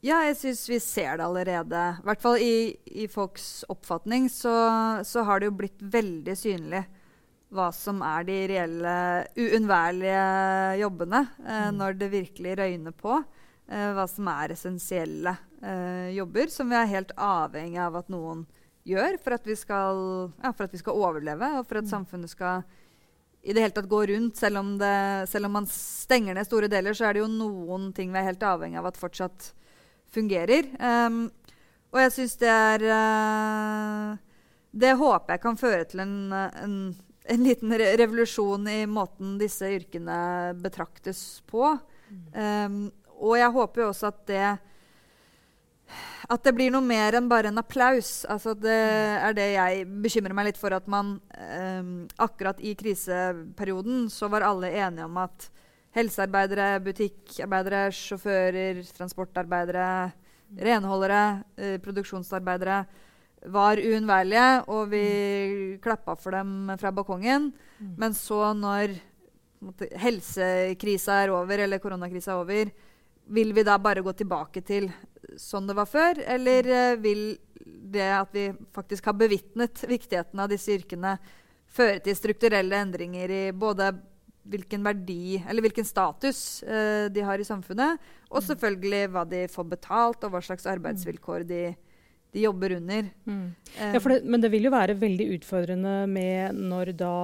Ja, 0.00 0.22
jeg 0.24 0.38
syns 0.40 0.62
vi 0.70 0.78
ser 0.80 1.18
det 1.20 1.26
allerede. 1.26 1.80
I 2.00 2.06
hvert 2.08 2.22
fall 2.22 2.40
i, 2.40 2.54
i 3.02 3.04
folks 3.10 3.66
oppfatning 3.68 4.30
så, 4.32 4.54
så, 5.04 5.26
har 5.28 5.40
det 5.40 5.50
jo 5.50 5.58
blitt 5.60 5.82
veldig 5.92 6.36
synlig 6.40 6.80
hva 7.52 7.66
som 7.74 8.00
er 8.06 8.24
de 8.28 8.38
reelle 8.48 8.94
uunnværlige 9.34 10.24
jobbene 10.80 11.20
eh, 11.42 11.66
mm. 11.66 11.76
når 11.76 11.98
det 12.00 12.08
virkelig 12.14 12.56
røyner 12.62 12.96
på. 12.96 13.18
Eh, 13.68 13.90
hva 13.96 14.06
som 14.08 14.30
er 14.32 14.54
essensielle 14.54 15.34
eh, 15.60 16.14
jobber 16.16 16.48
som 16.54 16.72
vi 16.72 16.78
er 16.78 16.92
helt 16.94 17.12
avhengig 17.20 17.82
av 17.84 18.00
at 18.00 18.08
noen 18.14 18.46
gjør 18.88 19.20
for 19.20 19.36
at 19.36 19.44
vi 19.46 19.58
skal, 19.58 20.00
ja, 20.40 20.54
at 20.54 20.72
vi 20.72 20.80
skal 20.80 20.96
overleve, 20.96 21.58
og 21.58 21.68
for 21.68 21.82
at 21.82 21.90
mm. 21.90 21.92
samfunnet 21.92 22.32
skal 22.32 22.64
i 23.42 23.52
det 23.52 23.66
hele 23.66 23.76
tatt 23.76 23.88
gå 23.90 24.00
rundt. 24.14 24.40
Selv 24.40 24.64
om, 24.64 24.74
det, 24.80 24.96
selv 25.28 25.50
om, 25.50 25.58
man 25.60 25.68
stenger 25.68 26.40
ned 26.40 26.48
store 26.48 26.72
deler, 26.72 26.96
så 26.96 27.10
er 27.10 27.18
det 27.18 27.26
jo 27.26 27.32
noen 27.32 27.90
ting 27.96 28.14
vi 28.14 28.22
er 28.22 28.30
helt 28.32 28.48
avhengig 28.48 28.80
av 28.80 28.88
at 28.94 29.00
fortsatt 29.00 29.52
fungerer. 30.14 30.68
Um, 30.78 31.28
og 31.90 32.02
jeg 32.04 32.14
syns 32.14 32.36
det 32.38 32.50
er 32.50 32.84
uh, 32.86 34.18
Det 34.70 34.92
håper 34.98 35.34
jeg 35.34 35.42
kan 35.42 35.58
føre 35.58 35.86
til 35.90 36.04
en, 36.04 36.16
en, 36.32 36.74
en 37.34 37.44
liten 37.46 37.74
re 37.74 37.92
revolusjon 37.98 38.68
i 38.70 38.80
måten 38.86 39.38
disse 39.40 39.66
yrkene 39.78 40.18
betraktes 40.62 41.42
på. 41.50 41.74
Mm. 42.10 42.26
Um, 42.34 42.82
og 43.20 43.36
jeg 43.38 43.56
håper 43.56 43.82
jo 43.84 43.92
også 43.92 44.10
at 44.10 44.26
det 44.30 44.44
at 46.30 46.44
det 46.46 46.52
blir 46.54 46.70
noe 46.70 46.84
mer 46.84 47.16
enn 47.18 47.28
bare 47.30 47.50
en 47.50 47.58
applaus. 47.58 48.24
Altså 48.30 48.54
det 48.54 48.70
er 48.70 49.34
det 49.34 49.48
jeg 49.54 49.86
bekymrer 50.04 50.36
meg 50.36 50.50
litt 50.50 50.60
for. 50.60 50.74
At 50.76 50.86
man 50.90 51.16
eh, 51.34 51.88
akkurat 52.22 52.60
i 52.62 52.76
kriseperioden 52.78 54.06
så 54.12 54.30
var 54.30 54.46
alle 54.46 54.70
enige 54.70 55.08
om 55.08 55.18
at 55.24 55.48
helsearbeidere, 55.96 56.72
butikkarbeidere, 56.84 57.84
sjåfører, 57.94 58.82
transportarbeidere, 58.96 59.86
renholdere, 60.58 61.22
eh, 61.56 61.78
produksjonsarbeidere 61.82 62.84
var 63.50 63.80
uunnværlige, 63.80 64.48
og 64.68 64.90
vi 64.92 65.04
mm. 65.04 65.78
klappa 65.82 66.16
for 66.20 66.36
dem 66.36 66.72
fra 66.80 66.92
balkongen. 66.92 67.50
Mm. 67.78 67.94
Men 67.98 68.14
så, 68.14 68.52
når 68.54 68.94
måtte, 69.64 69.88
helsekrisa 69.98 71.22
er 71.24 71.34
over, 71.34 71.64
eller 71.64 71.82
koronakrisa 71.82 72.34
er 72.34 72.42
over, 72.42 72.72
vil 73.30 73.54
vi 73.54 73.64
da 73.66 73.78
bare 73.78 74.02
gå 74.02 74.12
tilbake 74.18 74.62
til 74.66 74.90
sånn 75.38 75.68
det 75.68 75.76
var 75.78 75.88
før, 75.88 76.20
eller 76.26 76.66
eh, 76.66 76.96
vil 77.00 77.24
det 77.90 78.08
at 78.14 78.34
vi 78.34 78.50
faktisk 78.74 79.08
har 79.10 79.18
bevitnet 79.18 79.82
viktigheten 79.88 80.40
av 80.42 80.50
disse 80.50 80.74
yrkene, 80.74 81.16
føre 81.70 82.00
til 82.02 82.16
strukturelle 82.18 82.80
endringer 82.82 83.30
i 83.30 83.42
både 83.54 83.92
hvilken 84.50 84.84
verdi 84.86 85.38
eller 85.40 85.64
hvilken 85.64 85.86
status 85.86 86.62
uh, 86.66 87.06
de 87.12 87.24
har 87.26 87.40
i 87.40 87.46
samfunnet, 87.46 88.00
og 88.30 88.40
mm. 88.40 88.46
selvfølgelig 88.50 89.02
hva 89.14 89.24
de 89.30 89.44
får 89.50 89.68
betalt, 89.70 90.26
og 90.26 90.34
hva 90.34 90.42
slags 90.44 90.68
arbeidsvilkår 90.70 91.46
de, 91.48 91.64
de 92.34 92.46
jobber 92.46 92.76
under. 92.78 93.10
Mm. 93.24 93.50
Ja, 93.78 93.92
det, 93.96 94.22
men 94.24 94.42
det 94.42 94.52
vil 94.52 94.68
jo 94.68 94.74
være 94.74 94.98
veldig 95.00 95.28
utfordrende 95.38 96.00
med 96.10 96.58
når 96.58 96.96
da 97.00 97.18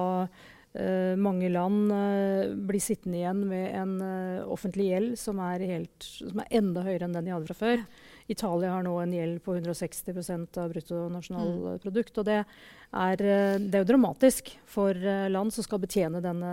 Uh, 0.77 1.15
mange 1.17 1.47
land 1.49 1.89
uh, 1.89 2.51
blir 2.69 2.81
sittende 2.83 3.17
igjen 3.17 3.39
med 3.49 3.71
en 3.73 3.93
uh, 4.03 4.43
offentlig 4.51 4.91
gjeld 4.91 5.15
som 5.17 5.39
er, 5.41 5.63
helt, 5.65 6.05
som 6.05 6.43
er, 6.43 6.51
enda 6.59 6.83
høyere 6.85 7.07
enn 7.07 7.15
den 7.15 7.25
de 7.25 7.33
hadde 7.33 7.49
fra 7.49 7.57
før. 7.57 7.81
Italia 8.27 8.73
har 8.75 8.83
nå 8.83 8.93
en 8.99 9.13
gjeld 9.15 9.39
på 9.45 9.55
160 9.55 10.59
av 10.59 10.73
bruttonasjonalprodukt. 10.73 12.13
Mm. 12.13 12.19
Og 12.19 12.27
det 12.27 12.37
er, 12.37 13.23
det 13.23 13.71
er, 13.71 13.81
jo 13.81 13.89
dramatisk 13.93 14.51
for 14.67 15.07
land 15.31 15.55
som 15.55 15.65
skal 15.65 15.81
betjene 15.83 16.23
denne 16.23 16.51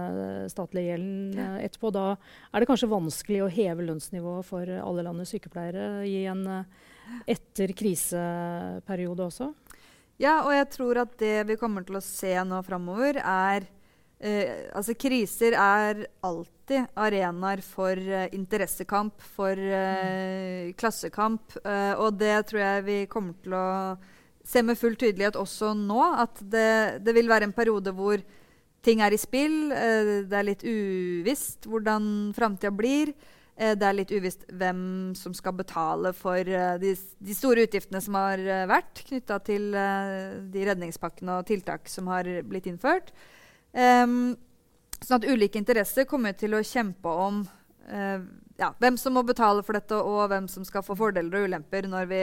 statlige 0.52 0.94
gjelden 0.94 1.60
etterpå. 1.64 1.90
Da 1.94 2.06
er 2.14 2.62
det 2.62 2.70
kanskje 2.70 2.92
vanskelig 2.92 3.42
å 3.44 3.52
heve 3.52 3.86
lønnsnivået 3.88 4.46
for 4.46 4.74
alle 4.78 5.06
landets 5.06 5.34
sykepleiere 5.34 6.04
i 6.06 6.24
en 6.30 6.46
etter 7.28 7.74
kriseperiode 7.76 9.26
også. 9.28 9.50
Ja, 10.22 10.44
og 10.44 10.52
jeg 10.54 10.68
tror 10.70 11.00
at 11.02 11.16
det 11.18 11.40
vi 11.48 11.58
kommer 11.58 11.82
til 11.86 11.98
å 11.98 12.04
se 12.04 12.36
nå 12.46 12.60
framover, 12.66 13.18
er 13.18 13.66
Uh, 14.22 14.70
altså 14.72 14.94
Kriser 14.96 15.56
er 15.58 16.04
alltid 16.24 16.86
arenaer 16.96 17.60
for 17.66 17.98
uh, 17.98 18.28
interessekamp, 18.32 19.18
for 19.34 19.58
uh, 19.58 20.70
klassekamp. 20.78 21.58
og 21.98 22.18
det 22.18 22.46
tror 22.46 22.60
jeg 22.60 22.84
vi 22.86 22.98
kommer 23.10 23.34
til 23.42 23.58
å 23.58 23.66
se 24.44 24.62
med 24.62 24.78
full 24.78 24.96
tydelighet 24.96 25.36
også 25.36 25.74
nå. 25.74 26.00
At 26.24 26.40
det, 26.40 27.04
det 27.04 27.14
vil 27.16 27.28
være 27.28 27.50
en 27.50 27.56
periode 27.56 27.92
hvor 27.92 28.22
ting 28.84 29.00
er 29.00 29.12
i 29.12 29.20
spill. 29.20 29.70
det 29.70 30.36
er 30.36 30.44
litt 30.44 30.64
uvisst 30.64 31.64
hvordan 31.66 32.32
framtida 32.36 32.70
blir. 32.70 33.14
det 33.56 33.86
er 33.86 33.96
litt 33.96 34.12
uvisst 34.12 34.44
hvem 34.52 35.14
som 35.16 35.32
skal 35.32 35.56
betale 35.56 36.12
for 36.12 36.44
de, 36.44 36.92
de, 36.92 37.34
store 37.34 37.64
utgiftene 37.64 38.00
som 38.04 38.18
har 38.20 38.42
vært 38.68 39.06
knytta 39.08 39.38
til 39.40 39.70
de 39.72 40.66
redningspakkene 40.68 41.38
og 41.40 41.48
tiltak 41.48 41.88
som 41.88 42.12
har 42.12 42.28
blitt 42.44 42.68
innført. 42.68 43.14
Um, 43.74 44.36
sånn 45.02 45.18
at 45.18 45.26
ulike 45.26 45.58
interesser 45.58 46.06
kommer 46.06 46.34
til 46.38 46.54
å 46.54 46.62
kjempe 46.62 47.10
om 47.10 47.40
uh, 47.90 48.20
ja, 48.60 48.70
hvem 48.78 48.96
som 49.00 49.16
må 49.16 49.24
betale 49.26 49.64
for 49.66 49.74
dette, 49.74 49.98
og 49.98 50.28
hvem 50.30 50.46
som 50.50 50.66
skal 50.66 50.84
få 50.86 50.94
fordeler 50.98 51.40
og 51.40 51.48
ulemper 51.48 51.88
når 51.90 52.10
vi 52.10 52.20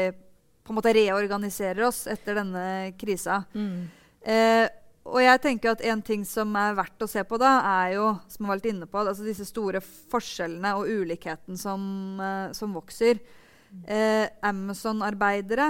på 0.61 0.71
en 0.71 0.77
måte 0.77 0.93
reorganiserer 0.95 1.83
oss 1.83 2.05
etter 2.07 2.37
denne 2.39 2.93
krisa. 2.99 3.41
Mm. 3.51 3.89
Uh, 4.23 4.67
og 5.11 5.17
jeg 5.17 5.41
tenker 5.41 5.71
at 5.71 5.79
En 5.81 6.01
ting 6.05 6.21
som 6.29 6.51
er 6.61 6.75
verdt 6.77 7.01
å 7.01 7.09
se 7.09 7.23
på, 7.25 7.39
da, 7.41 7.55
er 7.81 7.95
jo 7.95 8.11
som 8.29 8.45
jeg 8.45 8.51
var 8.51 8.59
litt 8.59 8.69
inne 8.69 8.87
på, 8.87 9.01
altså 9.01 9.25
disse 9.25 9.47
store 9.49 9.81
forskjellene 9.81 10.75
og 10.77 10.87
ulikheten 10.87 11.57
som, 11.59 11.81
uh, 12.21 12.51
som 12.55 12.75
vokser. 12.77 13.19
Amazon-arbeidere, 14.43 15.69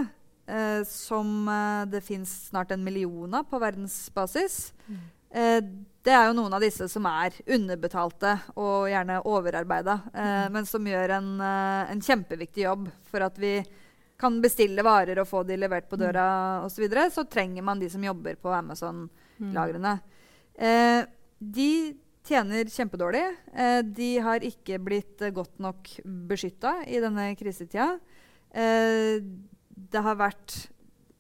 som 0.90 1.46
det 1.86 2.00
fins 2.02 2.32
snart 2.48 2.72
en 2.74 2.82
million 2.82 3.36
av 3.38 3.46
på 3.46 3.60
verdensbasis, 3.62 4.56
mm. 4.88 5.04
Eh, 5.32 5.62
det 6.02 6.14
er 6.16 6.28
jo 6.28 6.36
noen 6.38 6.54
av 6.58 6.64
disse 6.64 6.88
som 6.90 7.06
er 7.10 7.36
underbetalte 7.54 8.34
og 8.58 8.90
gjerne 8.90 9.20
overarbeida, 9.30 10.00
eh, 10.14 10.32
mm. 10.48 10.56
men 10.56 10.68
som 10.70 10.88
gjør 10.88 11.16
en, 11.20 11.30
eh, 11.46 11.92
en, 11.94 12.02
kjempeviktig 12.02 12.66
jobb 12.66 12.88
for 13.12 13.26
at 13.28 13.38
vi 13.42 13.60
kan 14.22 14.40
bestille 14.42 14.86
varer 14.86 15.22
og 15.22 15.30
få 15.30 15.44
de 15.46 15.58
levert 15.62 15.88
på 15.90 16.00
døra 16.02 16.26
mm. 16.62 16.66
osv. 16.68 16.76
Så, 16.76 16.84
videre, 16.84 17.08
så 17.14 17.26
trenger 17.30 17.66
man 17.66 17.82
de 17.82 17.90
som 17.90 18.04
jobber 18.06 18.38
på 18.42 18.54
Amazon-lagrene. 18.54 19.98
Mm. 19.98 20.66
Eh, 20.68 21.04
de 21.42 21.72
tjener 22.28 22.70
kjempedårlig. 22.70 23.24
Eh, 23.54 23.80
de 23.86 24.12
har 24.26 24.46
ikke 24.46 24.82
blitt 24.82 25.24
godt 25.34 25.62
nok 25.62 25.90
beskytta 26.30 26.80
i 26.90 27.02
denne 27.02 27.32
krisetida. 27.38 27.96
Eh, 28.54 29.22
det 29.72 30.06
har 30.06 30.20
vært 30.20 30.58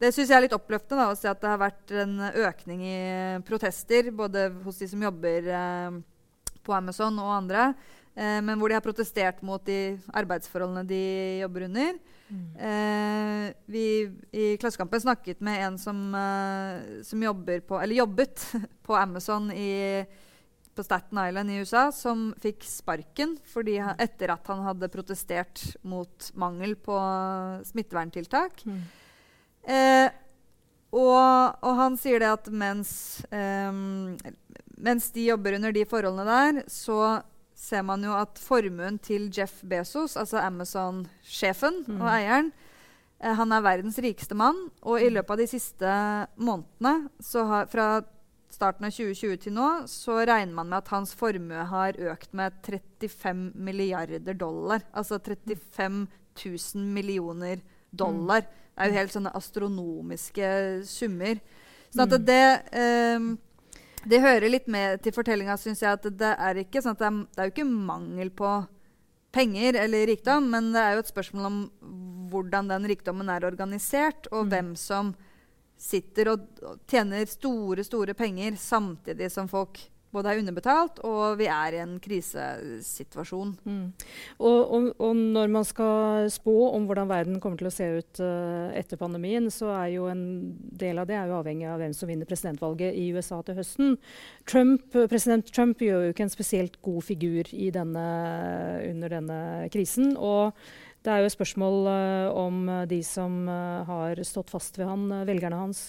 det 0.01 0.09
syns 0.15 0.31
jeg 0.31 0.37
er 0.37 0.45
litt 0.47 0.57
oppløftende 0.57 1.03
da, 1.03 1.11
å 1.13 1.17
se 1.17 1.29
at 1.29 1.41
det 1.43 1.49
har 1.51 1.61
vært 1.61 1.91
en 2.01 2.15
økning 2.47 2.85
i 2.89 3.01
protester 3.45 4.09
både 4.15 4.47
hos 4.65 4.79
de 4.81 4.87
som 4.89 5.03
jobber 5.05 5.49
eh, 5.53 5.99
på 6.65 6.73
Amazon 6.73 7.19
og 7.21 7.33
andre, 7.35 7.67
eh, 8.15 8.39
men 8.41 8.57
hvor 8.57 8.71
de 8.71 8.77
har 8.79 8.85
protestert 8.85 9.43
mot 9.45 9.61
de 9.67 9.99
arbeidsforholdene 10.09 10.87
de 10.89 11.03
jobber 11.43 11.67
under. 11.67 11.99
Mm. 12.31 12.47
Eh, 12.55 13.45
vi 13.65 13.85
i 14.31 14.45
Klassekampen 14.57 15.03
snakket 15.03 15.41
med 15.43 15.65
en 15.67 15.77
som, 15.81 15.99
eh, 16.15 17.03
som 17.03 17.21
på, 17.67 17.81
jobbet 17.91 18.45
på 18.87 18.95
Amazon 18.95 19.51
i, 19.51 20.05
på 20.73 20.83
Staten 20.83 21.19
Island 21.27 21.51
i 21.51 21.59
USA, 21.59 21.91
som 21.91 22.31
fikk 22.41 22.63
sparken 22.65 23.35
fordi, 23.51 23.77
etter 23.99 24.33
at 24.33 24.47
han 24.47 24.63
hadde 24.65 24.89
protestert 24.89 25.75
mot 25.83 26.31
mangel 26.33 26.73
på 26.79 26.97
smitteverntiltak. 27.67 28.65
Mm. 28.65 28.81
Eh, 29.67 30.09
og, 30.91 31.57
og, 31.63 31.73
han 31.77 31.97
sier 31.99 32.19
det 32.19 32.31
at 32.31 32.47
mens, 32.51 32.93
eh, 33.31 33.69
mens 34.81 35.11
de 35.15 35.27
jobber 35.29 35.55
under 35.59 35.75
de 35.75 35.85
forholdene 35.87 36.25
der, 36.27 36.63
så 36.71 37.21
ser 37.61 37.85
man 37.85 38.03
jo 38.03 38.15
at 38.17 38.41
formuen 38.41 38.97
til 39.03 39.29
Jeff 39.33 39.61
Bezos, 39.61 40.17
altså 40.17 40.41
Amazon-sjefen 40.41 41.83
mm. 41.85 41.99
og 41.99 42.07
eieren, 42.09 42.49
eh, 43.21 43.35
han 43.37 43.53
er 43.53 43.65
verdens 43.65 43.99
rikeste 44.01 44.35
mann. 44.37 44.65
Og 44.81 44.99
i 44.99 45.09
mm. 45.09 45.15
løpet 45.19 45.35
av 45.35 45.43
de 45.43 45.49
siste 45.51 45.93
månedene, 46.41 46.95
har, 47.53 47.69
fra 47.71 47.87
starten 48.51 48.87
av 48.87 48.95
2020 48.95 49.37
til 49.45 49.55
nå, 49.55 49.69
så 49.87 50.17
regner 50.25 50.57
man 50.57 50.71
med 50.71 50.81
at 50.81 50.91
hans 50.91 51.13
formue 51.17 51.67
har 51.71 51.99
økt 52.11 52.33
med 52.37 52.57
35 52.65 53.53
milliarder 53.55 54.35
dollar. 54.35 54.83
Altså 54.91 55.21
35 55.21 56.03
000 56.35 56.91
millioner 56.97 57.61
dollar. 57.91 58.43
Mm. 58.43 58.57
Det 58.81 58.89
er 58.89 58.93
jo 58.95 59.01
helt 59.01 59.13
sånne 59.13 59.33
astronomiske 59.37 60.51
summer. 60.89 61.41
Sånn 61.91 62.05
at 62.07 62.13
mm. 62.17 62.27
det 62.27 62.43
um, 63.21 63.31
det 64.09 64.21
hører 64.21 64.49
litt 64.49 64.69
med 64.71 65.01
til 65.05 65.13
fortellinga, 65.13 65.57
syns 65.61 65.83
jeg. 65.83 65.93
at 65.93 66.05
Det 66.17 66.33
er 66.33 66.61
ikke 66.63 66.81
sånn 66.81 66.95
at 66.97 67.01
det 67.03 67.09
er, 67.09 67.17
det 67.21 67.41
er, 67.43 67.49
jo 67.49 67.53
ikke 67.53 67.67
mangel 67.69 68.31
på 68.33 68.53
penger 69.31 69.77
eller 69.79 70.09
rikdom, 70.09 70.49
men 70.51 70.71
det 70.73 70.81
er 70.81 70.95
jo 70.95 71.03
et 71.03 71.11
spørsmål 71.11 71.47
om 71.47 71.59
hvordan 72.31 72.71
den 72.71 72.87
rikdommen 72.89 73.29
er 73.31 73.45
organisert, 73.47 74.27
og 74.31 74.47
mm. 74.47 74.51
hvem 74.53 74.73
som 74.79 75.13
sitter 75.81 76.33
og 76.33 76.43
tjener 76.89 77.25
store, 77.29 77.85
store 77.85 78.13
penger 78.17 78.57
samtidig 78.59 79.31
som 79.33 79.49
folk 79.49 79.79
både 80.11 80.31
er 80.31 80.41
underbetalt 80.41 80.99
og 81.07 81.37
vi 81.39 81.47
er 81.51 81.75
i 81.75 81.81
en 81.83 81.95
krisesituasjon. 82.03 83.53
Mm. 83.63 83.85
Og, 84.39 84.59
og, 84.59 84.89
og, 84.97 85.15
når 85.37 85.53
man 85.53 85.67
skal 85.67 86.27
spå 86.33 86.55
om 86.71 86.85
hvordan 86.89 87.09
verden 87.09 87.39
kommer 87.43 87.61
til 87.61 87.69
å 87.69 87.73
se 87.73 87.87
ut 88.01 88.21
uh, 88.23 88.69
etter 88.77 88.99
pandemien, 88.99 89.47
så 89.53 89.71
er 89.75 89.93
jo 89.95 90.09
en 90.11 90.23
del 90.81 91.01
av 91.01 91.09
det 91.09 91.19
avhengig 91.21 91.69
av 91.69 91.81
hvem 91.81 91.95
som 91.95 92.11
vinner 92.11 92.29
presidentvalget 92.29 92.97
i 92.97 93.07
USA 93.15 93.41
til 93.45 93.59
høsten. 93.61 93.97
Trump, 94.49 94.85
president 94.91 95.51
Trump 95.55 95.81
gjør 95.81 96.07
jo 96.07 96.13
ikke 96.15 96.27
en 96.27 96.33
spesielt 96.33 96.79
god 96.83 97.01
figur 97.07 97.51
denne, 97.71 98.07
under 98.89 99.17
denne 99.19 99.41
krisen. 99.73 100.15
og 100.17 100.55
det 101.01 101.09
er 101.09 101.23
jo 101.23 101.31
et 101.31 101.33
spørsmål 101.33 101.87
uh, 101.89 102.27
om 102.37 102.67
de 102.89 102.99
som 103.05 103.47
uh, 103.49 103.81
har 103.87 104.21
stått 104.27 104.51
fast 104.53 104.77
ved 104.77 104.85
han, 104.85 105.07
velgerne 105.25 105.57
hans, 105.63 105.87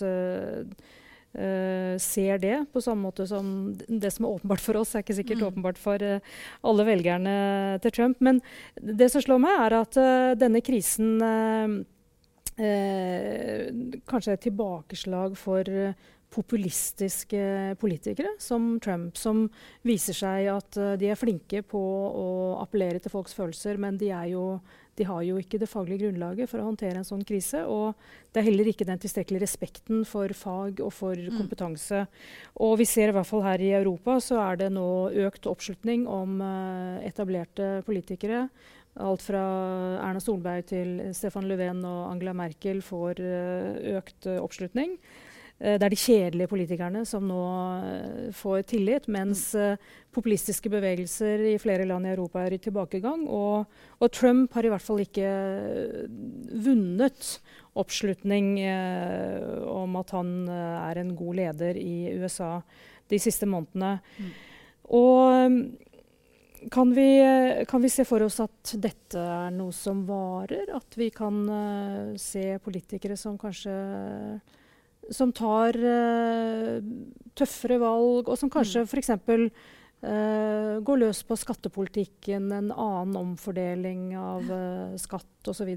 Uh, 1.33 1.97
ser 1.97 2.37
det 2.43 2.59
på 2.75 2.81
samme 2.85 3.07
måte 3.07 3.25
som 3.25 3.73
det 3.73 4.11
som 4.13 4.27
er 4.27 4.35
åpenbart 4.35 4.61
for 4.61 4.77
oss, 4.83 4.91
er 4.93 5.01
ikke 5.01 5.17
sikkert 5.17 5.41
mm. 5.41 5.47
åpenbart 5.47 5.79
for 5.81 6.05
uh, 6.05 6.21
alle 6.69 6.85
velgerne 6.85 7.37
til 7.81 7.95
Trump. 7.97 8.21
Men 8.21 8.43
det 8.77 9.09
som 9.09 9.25
slår 9.25 9.41
meg, 9.41 9.57
er 9.65 9.77
at 9.81 9.97
uh, 9.97 10.33
denne 10.37 10.61
krisen 10.65 11.17
kanskje 12.53 14.29
er 14.29 14.37
et 14.37 14.43
tilbakeslag 14.45 15.39
for 15.41 15.65
populistiske 16.33 17.41
politikere 17.81 18.35
som 18.39 18.77
Trump, 18.85 19.17
som 19.17 19.47
viser 19.89 20.19
seg 20.19 20.51
at 20.53 20.77
de 21.01 21.09
er 21.09 21.19
flinke 21.19 21.63
på 21.65 21.81
å 21.81 22.27
appellere 22.61 23.01
til 23.01 23.15
folks 23.15 23.33
følelser, 23.35 23.81
men 23.81 23.97
de 23.97 24.13
er 24.13 24.29
jo 24.35 24.45
de 24.99 25.07
har 25.09 25.23
jo 25.25 25.39
ikke 25.41 25.61
det 25.63 25.71
faglige 25.71 26.05
grunnlaget 26.05 26.51
for 26.51 26.61
å 26.61 26.67
håndtere 26.67 27.01
en 27.01 27.07
sånn 27.07 27.25
krise. 27.25 27.63
Og 27.65 27.97
det 28.33 28.43
er 28.43 28.49
heller 28.51 28.69
ikke 28.69 28.87
den 28.89 29.01
tilstrekkelige 29.01 29.47
respekten 29.47 30.05
for 30.09 30.33
fag 30.37 30.83
og 30.85 30.93
for 30.93 31.17
mm. 31.17 31.39
kompetanse. 31.39 32.05
Og 32.61 32.77
vi 32.83 32.89
ser 32.89 33.13
i 33.13 33.17
hvert 33.17 33.29
fall 33.29 33.45
her 33.47 33.65
i 33.65 33.73
Europa 33.79 34.19
så 34.21 34.43
er 34.45 34.61
det 34.61 34.71
nå 34.75 34.87
økt 35.25 35.49
oppslutning 35.49 36.05
om 36.11 36.43
uh, 36.45 37.01
etablerte 37.07 37.79
politikere. 37.89 38.47
Alt 39.01 39.25
fra 39.25 39.43
Erna 40.05 40.21
Solberg 40.21 40.69
til 40.69 40.99
Stefan 41.17 41.49
Löfven 41.49 41.81
og 41.89 42.11
Angela 42.11 42.37
Merkel 42.37 42.85
får 42.85 43.25
uh, 43.25 43.97
økt 43.97 44.29
uh, 44.29 44.43
oppslutning. 44.45 44.99
Eh, 45.63 45.79
det 45.79 45.87
er 45.87 45.95
de 45.95 46.01
kjedelige 46.01 46.51
politikerne 46.51 47.05
som 47.07 47.27
nå 47.29 47.43
eh, 47.87 48.31
får 48.35 48.65
tillit, 48.73 49.07
mens 49.13 49.53
mm. 49.55 49.63
eh, 49.63 49.91
populistiske 50.15 50.71
bevegelser 50.73 51.45
i 51.53 51.59
flere 51.63 51.87
land 51.87 52.09
i 52.09 52.13
Europa 52.17 52.43
er 52.43 52.57
i 52.57 52.63
tilbakegang. 52.63 53.25
Og, 53.31 53.71
og 54.03 54.13
Trump 54.15 54.57
har 54.57 54.67
i 54.67 54.73
hvert 54.73 54.85
fall 54.85 55.05
ikke 55.05 55.29
vunnet 56.67 57.37
oppslutning 57.79 58.57
eh, 58.67 59.63
om 59.71 59.95
at 60.03 60.13
han 60.17 60.35
er 60.51 61.01
en 61.01 61.15
god 61.17 61.39
leder 61.39 61.79
i 61.79 62.19
USA 62.19 62.59
de 63.13 63.21
siste 63.23 63.47
månedene. 63.49 63.97
Mm. 64.19 64.35
Og 64.99 66.69
kan 66.73 66.93
vi, 66.95 67.07
kan 67.69 67.83
vi, 67.83 67.91
se 67.91 68.05
for 68.07 68.23
oss 68.23 68.39
at 68.43 68.75
dette 68.83 69.19
er 69.19 69.55
noe 69.55 69.73
som 69.75 70.05
varer? 70.07 70.69
At 70.75 70.95
vi 70.99 71.09
kan 71.15 71.41
uh, 71.49 72.13
se 72.21 72.59
politikere 72.63 73.17
som 73.19 73.35
kanskje 73.41 73.73
som 75.11 75.33
tar 75.35 75.77
uh, 75.79 76.79
tøffere 77.39 77.79
valg, 77.83 78.29
og 78.29 78.39
som 78.39 78.51
kanskje 78.53 78.85
mm. 78.85 78.91
f.eks. 78.91 79.11
Uh, 80.03 80.81
går 80.83 80.99
løs 80.99 81.23
på 81.23 81.37
skattepolitikken, 81.39 82.49
en 82.51 82.71
annen 82.75 83.19
omfordeling 83.21 84.13
av 84.19 84.49
uh, 84.51 84.97
skatt 84.99 85.51
osv. 85.53 85.71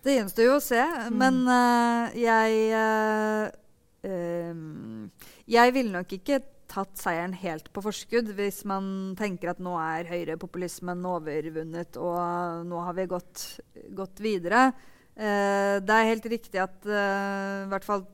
Det 0.00 0.16
gjenstår 0.16 0.48
jo 0.48 0.56
å 0.56 0.64
se, 0.64 0.80
mm. 0.80 1.18
men 1.20 1.42
uh, 1.46 2.10
jeg 2.18 2.70
Jeg 5.50 5.72
ville 5.76 5.92
nok 5.92 6.12
ikke 6.16 6.38
tatt 6.70 6.96
seieren 6.96 7.34
helt 7.36 7.66
på 7.74 7.82
forskudd 7.84 8.30
hvis 8.38 8.62
man 8.68 9.12
tenker 9.18 9.50
at 9.52 9.60
nå 9.60 9.74
er 9.82 10.08
høyrepopulismen 10.08 11.04
overvunnet 11.04 11.98
og 12.00 12.64
nå 12.70 12.80
har 12.86 12.96
vi 12.96 13.06
gått, 13.10 13.42
gått 13.96 14.22
videre. 14.24 14.70
Uh, 15.20 15.76
det 15.84 15.96
er 15.96 16.08
helt 16.08 16.26
riktig 16.32 16.62
at 16.62 16.86
i 16.88 17.68
hvert 17.68 17.84
fall 17.84 18.06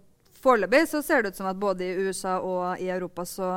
foreløpig 0.43 0.83
så 0.91 1.03
ser 1.05 1.23
det 1.23 1.33
ut 1.33 1.39
som 1.39 1.49
at 1.51 1.59
både 1.59 1.87
i 1.87 2.07
USA 2.07 2.39
og 2.43 2.81
i 2.83 2.89
Europa 2.91 3.25
så, 3.27 3.51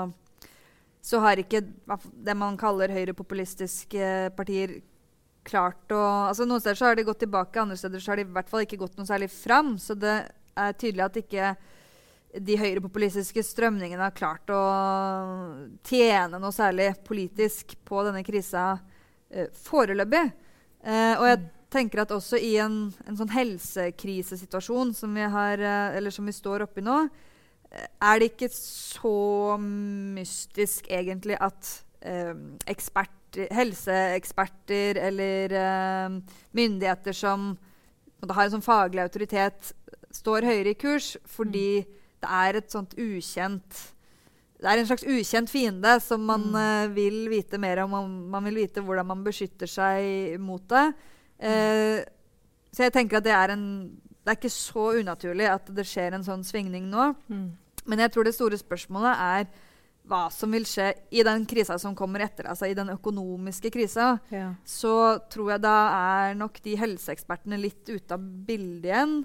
så 1.01 1.21
har 1.23 1.41
ikke 1.41 1.63
det 1.65 2.35
man 2.37 2.57
kaller 2.59 2.93
høyrepopulistiske 2.93 4.11
partier 4.37 4.79
klart 5.49 5.93
å 5.93 6.01
altså 6.29 6.45
Noen 6.47 6.61
steder 6.61 6.79
så 6.79 6.89
har 6.89 6.97
de 6.97 7.07
gått 7.07 7.23
tilbake, 7.23 7.61
andre 7.61 7.77
steder 7.79 8.03
så 8.03 8.13
har 8.13 8.21
de 8.21 8.27
i 8.27 8.33
hvert 8.37 8.49
fall 8.51 8.65
ikke 8.65 8.79
gått 8.81 8.97
noe 8.99 9.09
særlig 9.09 9.29
fram. 9.33 9.75
Så 9.81 9.95
det 9.97 10.15
er 10.59 10.79
tydelig 10.79 11.05
at 11.05 11.19
ikke 11.21 11.53
de 12.29 12.57
høyrepopulistiske 12.61 13.41
strømningene 13.45 14.03
har 14.03 14.17
klart 14.17 14.51
å 14.53 14.61
tjene 15.87 16.37
noe 16.37 16.53
særlig 16.53 16.91
politisk 17.07 17.73
på 17.87 18.03
denne 18.05 18.21
krisa 18.25 18.71
eh, 19.31 19.49
foreløpig. 19.65 20.27
Eh, 20.83 21.15
og 21.17 21.25
jeg 21.25 21.39
tenker 21.69 22.03
at 22.03 22.13
også 22.15 22.39
i 22.41 22.55
en, 22.61 22.87
en 23.05 23.17
sånn 23.19 23.33
helsekrisesituasjon 23.33 24.95
som 24.97 25.13
vi, 25.15 25.25
har, 25.35 25.61
uh, 25.61 26.09
som 26.13 26.25
vi 26.29 26.35
står 26.35 26.65
oppi 26.65 26.85
nå, 26.85 27.03
er 27.69 28.17
det 28.17 28.31
ikke 28.31 28.47
så 28.49 29.57
mystisk 29.61 30.87
egentlig 30.89 31.35
at 31.37 31.67
ekspert 32.65 33.19
helseeksperter 33.53 34.97
eller 34.97 35.53
eh, 35.53 36.17
myndigheter 36.51 37.13
som 37.13 37.51
har 38.29 38.45
en 38.45 38.55
sånn 38.57 38.65
faglig 38.65 39.03
autoritet, 39.03 39.73
står 40.09 40.47
høyere 40.47 40.73
i 40.73 40.79
kurs 40.79 41.13
fordi 41.29 41.83
mm. 41.83 41.95
det 42.23 42.29
er 42.41 42.59
et 42.59 42.73
sånt 42.73 42.95
ukjent 42.97 43.83
det 44.59 44.67
er 44.67 44.81
en 44.81 44.87
slags 44.89 45.05
ukjent 45.07 45.51
fiende 45.51 45.93
som 46.03 46.25
man 46.27 46.49
mm. 46.49 46.55
uh, 46.57 46.89
vil 46.91 47.29
vite 47.31 47.55
mer 47.61 47.79
om. 47.85 47.93
Man, 47.93 48.15
man, 48.33 48.43
vil 48.49 48.57
vite 48.59 48.81
hvordan 48.83 49.07
man 49.07 49.21
beskytter 49.23 49.69
seg 49.71 50.33
mot 50.43 50.65
det. 50.67 50.81
Uh, 51.39 52.03
så 52.75 52.85
jeg 52.85 52.95
tenker 52.95 53.19
at 53.19 53.25
det 53.25 53.31
er 53.31 53.53
en 53.55 53.65
Det 54.19 54.33
er 54.33 54.37
ikke 54.37 54.51
så 54.51 54.89
unaturlig 54.99 55.47
at 55.47 55.69
det 55.73 55.85
skjer 55.87 56.13
en 56.13 56.25
sånn 56.25 56.43
svingning 56.45 56.89
nå. 56.91 57.13
Mm. 57.31 57.47
Men 57.89 58.03
jeg 58.03 58.11
tror 58.13 58.27
det 58.27 58.35
store 58.35 58.59
spørsmålet 58.59 59.23
er 59.25 59.47
hva 60.09 60.25
som 60.33 60.51
vil 60.53 60.65
skje 60.67 60.89
i 61.13 61.23
den 61.25 61.45
krisa 61.49 61.77
som 61.81 61.95
kommer 61.97 62.23
etter, 62.25 62.49
altså 62.49 62.67
i 62.69 62.75
den 62.77 62.91
økonomiske 62.93 63.71
krisa, 63.73 64.15
ja. 64.33 64.51
så 64.65 65.19
tror 65.31 65.53
jeg 65.53 65.63
da 65.65 65.75
er 65.97 66.37
nok 66.39 66.57
de 66.65 66.75
helseekspertene 66.79 67.59
litt 67.61 67.89
ute 67.89 68.17
av 68.17 68.23
bildet 68.47 68.89
igjen. 68.89 69.15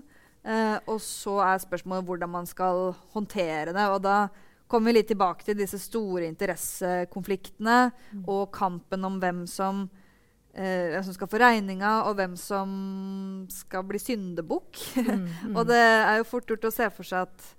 Eh, 0.44 0.76
og 0.92 1.00
så 1.00 1.38
er 1.40 1.62
spørsmålet 1.62 2.04
hvordan 2.08 2.32
man 2.34 2.48
skal 2.48 2.92
håndtere 3.14 3.72
det. 3.72 3.86
Og 3.94 4.02
da 4.04 4.26
kommer 4.68 4.92
vi 4.92 4.98
litt 4.98 5.10
tilbake 5.12 5.46
til 5.46 5.56
disse 5.58 5.80
store 5.80 6.28
interessekonfliktene 6.28 7.78
mm. 7.88 8.24
og 8.28 8.50
kampen 8.54 9.08
om 9.08 9.16
hvem 9.22 9.44
som, 9.48 9.86
eh, 10.54 10.96
som 11.02 11.14
skal 11.16 11.30
få 11.30 11.40
regninga, 11.42 11.96
og 12.08 12.16
hvem 12.18 12.38
som 12.40 12.70
skal 13.52 13.84
bli 13.88 14.00
syndebukk. 14.02 14.80
Mm, 14.96 15.26
mm. 15.50 15.58
og 15.58 15.68
det 15.70 15.82
er 15.82 16.16
jo 16.20 16.30
fort 16.30 16.48
gjort 16.50 16.70
å 16.70 16.74
se 16.74 16.90
for 16.94 17.10
seg 17.10 17.28
at 17.28 17.52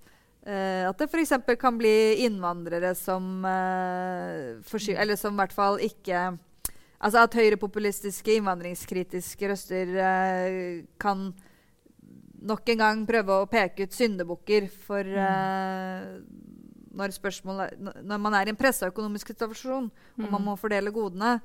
Uh, 0.45 0.85
at 0.85 0.99
det 1.01 1.07
f.eks. 1.09 1.31
kan 1.57 1.73
bli 1.73 2.21
innvandrere 2.21 2.91
som 2.93 3.41
uh, 3.41 4.91
Eller 4.93 5.17
som 5.17 5.33
i 5.33 5.39
hvert 5.41 5.55
fall 5.57 5.79
ikke 5.81 6.19
Altså 7.01 7.23
at 7.25 7.33
høyrepopulistiske, 7.33 8.35
innvandringskritiske 8.37 9.49
røster 9.49 9.89
uh, 9.97 10.85
kan 11.01 11.31
nok 12.45 12.69
en 12.75 12.83
gang 12.83 13.01
prøve 13.09 13.39
å 13.41 13.49
peke 13.49 13.89
ut 13.89 13.97
syndebukker 13.97 14.69
for 14.85 15.01
når, 16.93 17.17
når, 18.05 18.21
man 18.21 18.37
er 18.37 18.45
i 18.45 18.53
en 18.53 18.59
pressa 18.59 18.91
økonomisk 18.93 19.33
situasjon 19.33 19.89
mm. 19.89 20.27
og 20.27 20.29
man 20.29 20.37
mm. 20.37 20.45
må 20.45 20.55
fordele 20.61 20.93
godene, 20.93 21.39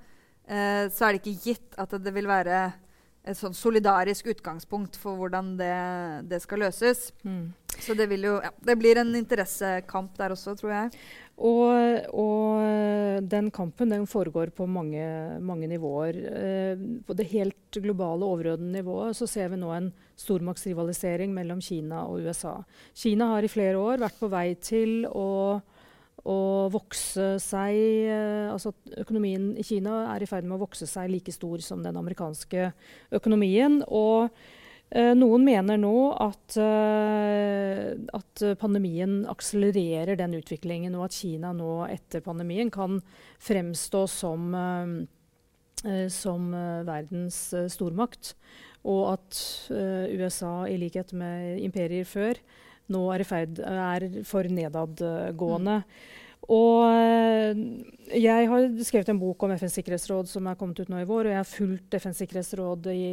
så 0.51 1.07
er 1.07 1.15
det 1.15 1.21
ikke 1.21 1.45
gitt 1.45 1.77
at 1.79 1.93
det 2.03 2.11
vil 2.15 2.27
være 2.27 2.65
et 3.31 3.39
sånn 3.39 3.55
solidarisk 3.55 4.31
utgangspunkt 4.33 4.97
for 4.99 5.19
hvordan 5.21 5.55
det, 5.61 5.75
det 6.31 6.41
skal 6.43 6.65
løses. 6.65 7.11
Mm. 7.23 7.51
Så 7.81 7.95
det, 7.97 8.09
jo, 8.13 8.39
ja, 8.43 8.51
det 8.67 8.77
blir 8.81 8.99
en 9.01 9.13
interessekamp 9.17 10.17
der 10.19 10.35
også, 10.35 10.57
tror 10.59 10.73
jeg. 10.75 11.03
Og, 11.41 12.11
og 12.21 13.25
den 13.33 13.49
kampen 13.55 13.93
den 13.95 14.05
foregår 14.11 14.51
på 14.53 14.67
mange, 14.69 15.05
mange 15.41 15.71
nivåer. 15.71 16.19
Eh, 16.29 16.83
på 17.07 17.17
det 17.17 17.31
helt 17.33 17.81
globale, 17.81 18.27
overordnede 18.27 18.81
nivået 18.81 19.17
så 19.17 19.29
ser 19.31 19.53
vi 19.53 19.61
nå 19.61 19.71
en 19.73 19.89
stormaktsrivalisering 20.21 21.33
mellom 21.33 21.63
Kina 21.65 22.05
og 22.11 22.27
USA. 22.27 22.59
Kina 22.93 23.31
har 23.33 23.47
i 23.47 23.53
flere 23.53 23.81
år 23.81 24.03
vært 24.05 24.21
på 24.21 24.29
vei 24.33 24.49
til 24.61 25.07
å, 25.09 25.61
å 26.29 26.69
vokse 26.73 27.35
seg 27.41 27.77
eh, 28.13 28.49
altså 28.53 28.75
Økonomien 29.01 29.53
i 29.57 29.65
Kina 29.65 30.03
er 30.15 30.25
i 30.25 30.29
ferd 30.29 30.45
med 30.45 30.59
å 30.59 30.65
vokse 30.67 30.89
seg 30.89 31.09
like 31.13 31.33
stor 31.33 31.63
som 31.65 31.85
den 31.85 31.97
amerikanske 31.97 32.73
økonomien. 33.17 33.81
og 33.89 34.29
Eh, 34.91 35.13
noen 35.15 35.45
mener 35.47 35.79
nå 35.79 35.95
at, 36.19 36.57
eh, 36.59 37.95
at, 38.17 38.43
pandemien 38.59 39.21
akselererer 39.31 40.19
den 40.19 40.35
utviklingen, 40.41 40.97
og 40.99 41.07
at 41.07 41.15
Kina 41.15 41.53
nå 41.55 41.85
etter 41.87 42.25
pandemien 42.25 42.73
kan 42.75 42.99
fremstå 43.39 44.01
som, 44.11 44.51
eh, 44.55 46.09
som 46.11 46.51
eh, 46.55 46.83
verdens 46.89 47.53
eh, 47.55 47.69
stormakt. 47.71 48.35
Og 48.83 49.13
at 49.13 49.37
USA, 49.69 50.65
i 50.65 50.79
likhet 50.81 51.13
med 51.13 51.61
imperier 51.61 52.07
før, 52.09 52.39
nå 52.93 53.05
er, 53.15 53.23
i 53.23 53.29
ferd, 53.29 53.61
er 53.61 54.09
for 54.29 54.49
nedadgående. 54.51 55.81
Mm. 55.81 56.19
Og 56.51 57.61
jeg 58.17 58.49
har 58.51 58.65
skrevet 58.83 59.11
en 59.13 59.21
bok 59.21 59.45
om 59.47 59.53
FNs 59.55 59.77
sikkerhetsråd 59.79 60.31
som 60.31 60.49
er 60.51 60.57
kommet 60.59 60.81
ut 60.81 60.91
nå 60.91 61.03
i 61.03 61.07
vår. 61.07 61.29
Og 61.29 61.35
jeg 61.35 61.39
har 61.39 61.47
fulgt 61.47 61.97
FNs 62.01 62.23
sikkerhetsråd 62.25 62.89
i, 62.91 63.05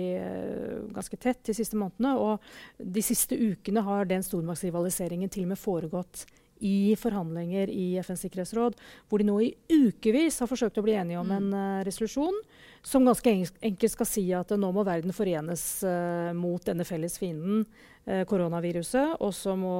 ganske 0.96 1.20
tett 1.22 1.44
de 1.46 1.56
siste 1.58 1.78
månedene. 1.78 2.16
Og 2.18 2.88
de 2.98 3.04
siste 3.06 3.38
ukene 3.38 3.84
har 3.86 4.10
den 4.10 4.26
stormaktsrivaliseringen 4.26 5.30
til 5.34 5.46
og 5.46 5.54
med 5.54 5.62
foregått 5.62 6.26
i 6.60 6.96
forhandlinger 7.00 7.70
i 7.70 7.98
FNs 8.02 8.24
sikkerhetsråd, 8.26 8.78
hvor 9.10 9.22
de 9.22 9.28
nå 9.28 9.38
i 9.43 9.52
ukevis 9.72 10.39
har 10.41 10.50
forsøkt 10.50 10.80
å 10.80 10.86
bli 10.86 10.96
enige 10.98 11.20
om 11.22 11.30
mm. 11.30 11.36
en 11.38 11.52
uh, 11.54 11.84
resolusjon 11.88 12.39
som 12.86 13.06
ganske 13.08 13.34
enkelt 13.34 13.93
skal 13.93 14.10
si 14.10 14.26
at 14.36 14.54
uh, 14.54 14.60
nå 14.60 14.72
må 14.76 14.86
verden 14.88 15.15
forenes 15.15 15.65
uh, 15.86 16.32
mot 16.38 16.63
denne 16.65 16.88
felles 16.88 17.20
fienden, 17.20 17.65
koronaviruset. 18.08 19.17
Og 19.20 19.34
så 19.36 19.52
må 19.60 19.76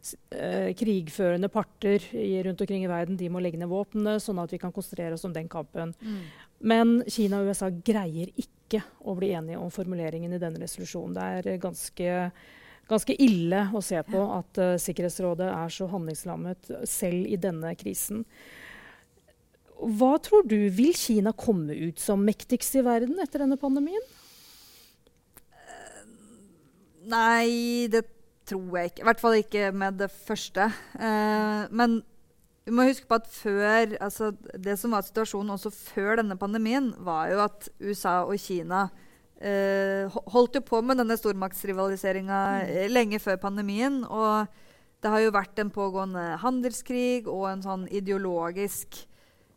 krigførende 0.00 1.50
parter 1.52 2.00
i, 2.16 2.38
rundt 2.40 2.62
omkring 2.64 2.86
i 2.86 2.88
verden 2.88 3.18
de 3.20 3.26
må 3.28 3.42
legge 3.44 3.60
ned 3.60 3.68
våpnene, 3.68 4.14
sånn 4.16 4.40
at 4.40 4.54
vi 4.54 4.60
kan 4.62 4.72
konsentrere 4.72 5.12
oss 5.12 5.26
om 5.28 5.34
den 5.34 5.50
kampen. 5.52 5.92
Mm. 6.00 6.22
Men 6.72 6.94
Kina 7.04 7.42
og 7.42 7.50
USA 7.50 7.68
greier 7.68 8.32
ikke 8.32 8.80
å 9.04 9.12
bli 9.18 9.34
enige 9.36 9.60
om 9.60 9.68
formuleringen 9.74 10.32
i 10.32 10.40
denne 10.40 10.62
resolusjonen. 10.62 11.18
Det 11.18 11.52
er 11.52 11.60
ganske 11.60 12.16
ganske 12.90 13.16
ille 13.22 13.64
å 13.74 13.82
se 13.84 14.00
på 14.06 14.22
at 14.36 14.60
uh, 14.60 14.74
Sikkerhetsrådet 14.80 15.48
er 15.52 15.72
så 15.74 15.88
handlingslammet 15.90 16.72
selv 16.88 17.28
i 17.30 17.38
denne 17.40 17.72
krisen. 17.78 18.24
Hva 19.80 20.16
tror 20.20 20.44
du, 20.48 20.58
vil 20.74 20.92
Kina 20.98 21.32
komme 21.32 21.72
ut 21.88 22.02
som 22.02 22.24
mektigst 22.26 22.76
i 22.76 22.84
verden 22.84 23.20
etter 23.22 23.44
denne 23.46 23.56
pandemien? 23.60 24.02
Nei, 27.10 27.88
det 27.88 28.04
tror 28.50 28.76
jeg 28.76 28.90
ikke. 28.90 29.02
I 29.02 29.08
hvert 29.08 29.22
fall 29.22 29.38
ikke 29.38 29.70
med 29.72 30.00
det 30.02 30.10
første. 30.12 30.68
Uh, 30.98 31.64
men 31.72 32.00
vi 32.66 32.74
må 32.76 32.84
huske 32.86 33.08
på 33.08 33.16
at 33.18 33.30
før, 33.32 33.94
altså 34.04 34.32
det 34.54 34.76
som 34.78 34.92
var 34.94 35.06
situasjonen 35.06 35.54
også 35.56 35.72
før 35.74 36.20
denne 36.20 36.36
pandemien, 36.38 36.92
var 37.02 37.30
jo 37.32 37.40
at 37.46 37.70
USA 37.80 38.20
og 38.26 38.36
Kina 38.38 38.88
Uh, 39.40 40.12
holdt 40.34 40.58
jo 40.58 40.60
på 40.60 40.82
med 40.84 40.98
denne 41.00 41.16
stormaktsrivaliseringa 41.16 42.40
mm. 42.60 42.72
lenge 42.92 43.20
før 43.22 43.38
pandemien. 43.40 44.02
Og 44.04 44.50
det 45.00 45.12
har 45.12 45.22
jo 45.24 45.32
vært 45.32 45.62
en 45.62 45.72
pågående 45.72 46.24
handelskrig 46.42 47.24
og 47.24 47.46
en 47.48 47.64
sånn 47.64 47.86
ideologisk 47.88 49.00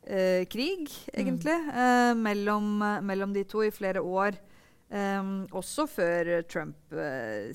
uh, 0.08 0.44
krig, 0.48 0.88
egentlig, 1.12 1.58
mm. 1.68 1.76
uh, 1.76 2.14
mellom, 2.16 2.70
mellom, 3.04 3.36
de 3.36 3.44
to 3.44 3.66
i 3.68 3.74
flere 3.76 4.04
år. 4.04 4.40
Um, 4.94 5.50
også 5.58 5.88
før 5.90 6.28
Trump 6.46 6.94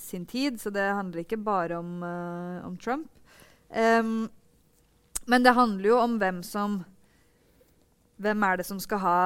sin 0.03 0.25
tid, 0.27 0.57
så 0.59 0.73
det 0.75 0.83
handler 0.83 1.23
ikke 1.23 1.39
bare 1.39 1.79
om, 1.79 2.03
om 2.67 2.75
Trump. 2.83 3.07
Um, 3.71 4.27
men 5.31 5.45
det 5.45 5.55
handler 5.55 5.87
jo 5.93 6.01
om 6.03 6.17
hvem 6.19 6.41
som 6.43 6.81
hvem 8.19 8.43
er 8.43 8.59
det 8.59 8.67
som 8.67 8.79
skal 8.83 9.01
ha 9.03 9.19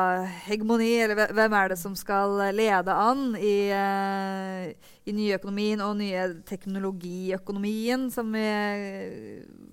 hegemoni, 0.44 0.90
eller 1.00 1.32
hvem 1.32 1.54
er 1.56 1.72
det 1.72 1.78
som 1.80 1.94
skal 1.96 2.34
lede 2.52 2.92
an 2.92 3.32
i, 3.40 3.56
uh, 3.72 4.68
i 5.08 5.14
nyøkonomien 5.16 5.80
og 5.84 5.96
nye 6.00 6.26
teknologiøkonomien, 6.48 8.10
som 8.12 8.34
vi 8.36 8.44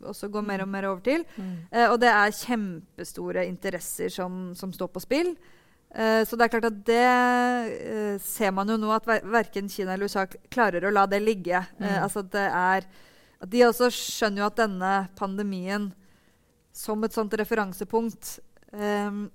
også 0.08 0.32
går 0.32 0.48
mer 0.48 0.64
og 0.64 0.72
mer 0.72 0.90
over 0.94 1.04
til. 1.04 1.28
Mm. 1.36 1.52
Uh, 1.68 1.88
og 1.90 2.00
det 2.00 2.14
er 2.14 2.38
kjempestore 2.40 3.48
interesser 3.50 4.14
som, 4.14 4.54
som 4.56 4.72
står 4.76 4.94
på 4.96 5.04
spill. 5.04 5.36
Uh, 5.92 6.24
så 6.24 6.40
det 6.40 6.48
er 6.48 6.56
klart 6.56 6.72
at 6.72 6.82
det 6.88 8.24
ser 8.24 8.56
man 8.56 8.72
jo 8.72 8.80
nå, 8.80 8.96
at 8.96 9.08
ver 9.10 9.32
verken 9.36 9.68
Kina 9.72 9.98
eller 9.98 10.08
USA 10.08 10.30
klarer 10.48 10.88
å 10.88 10.96
la 10.96 11.04
det 11.12 11.20
ligge. 11.26 11.66
Mm. 11.82 11.90
altså 12.06 12.24
det 12.24 12.48
er, 12.48 12.88
at 13.40 13.52
De 13.52 13.68
også 13.68 13.92
skjønner 13.92 14.46
jo 14.46 14.52
at 14.52 14.62
denne 14.64 15.00
pandemien 15.20 15.92
som 16.72 17.04
et 17.04 17.16
sånt 17.16 17.34
referansepunkt 17.36 18.38
um, 18.72 19.28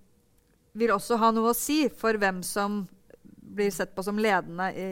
vil 0.74 0.94
også 0.94 1.18
ha 1.20 1.30
noe 1.34 1.52
å 1.52 1.56
si 1.56 1.88
for 1.88 2.16
hvem 2.20 2.42
som 2.46 2.84
blir 3.54 3.70
sett 3.70 3.94
på 3.94 4.02
som 4.02 4.18
ledende 4.18 4.70
i 4.74 4.86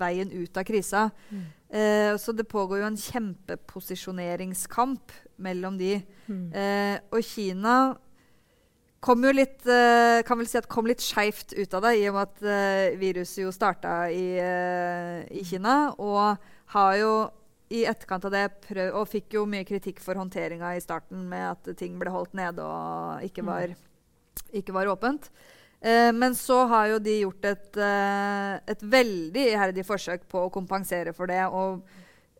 veien 0.00 0.30
ut 0.32 0.56
av 0.56 0.64
krisa. 0.64 1.10
Mm. 1.30 1.42
Eh, 1.70 2.16
så 2.18 2.32
det 2.34 2.48
pågår 2.50 2.80
jo 2.80 2.86
en 2.88 2.96
kjempeposisjoneringskamp 2.98 5.12
mellom 5.42 5.78
de. 5.78 6.02
Mm. 6.26 6.52
Eh, 6.52 6.98
og 7.12 7.24
Kina 7.26 7.96
kom 9.00 9.24
jo 9.24 9.32
litt 9.32 9.66
eh, 9.70 10.22
kan 10.28 10.38
vel 10.40 10.48
si 10.50 10.58
at 10.60 10.68
kom 10.70 10.86
litt 10.88 11.02
skeivt 11.04 11.52
ut 11.56 11.74
av 11.76 11.82
det, 11.86 11.92
i 12.00 12.08
og 12.10 12.14
med 12.18 12.26
at 12.26 12.38
viruset 13.00 13.44
jo 13.44 13.50
starta 13.54 13.92
i, 14.12 14.38
i, 15.30 15.44
Kina. 15.46 15.94
Og 15.98 16.36
har 16.74 16.92
jo 17.00 17.12
i 17.70 17.84
etterkant 17.86 18.26
av 18.26 18.34
det 18.34 18.46
prøv, 18.64 18.88
og 18.98 19.08
fikk 19.08 19.36
jo 19.38 19.46
mye 19.46 19.66
kritikk 19.66 20.02
for 20.02 20.18
håndteringa 20.18 20.72
i 20.74 20.82
starten 20.82 21.22
med 21.30 21.46
at 21.52 21.70
ting 21.78 22.00
ble 22.00 22.10
holdt 22.10 22.34
nede 22.34 22.66
og 22.66 23.22
ikke 23.26 23.44
mm. 23.46 23.50
var, 23.50 23.74
ikke 24.58 24.74
var 24.74 24.90
åpent. 24.90 25.30
Eh, 25.80 26.10
men 26.12 26.34
så 26.34 26.64
har 26.66 26.90
jo 26.90 26.98
de 27.00 27.20
gjort 27.22 27.46
et, 27.52 27.78
eh, 27.78 28.54
et 28.74 28.82
veldig 28.82 29.44
iherdig 29.52 29.86
forsøk 29.86 30.26
på 30.28 30.44
å 30.44 30.52
kompensere 30.52 31.14
for 31.16 31.30
det 31.30 31.44
og 31.46 31.86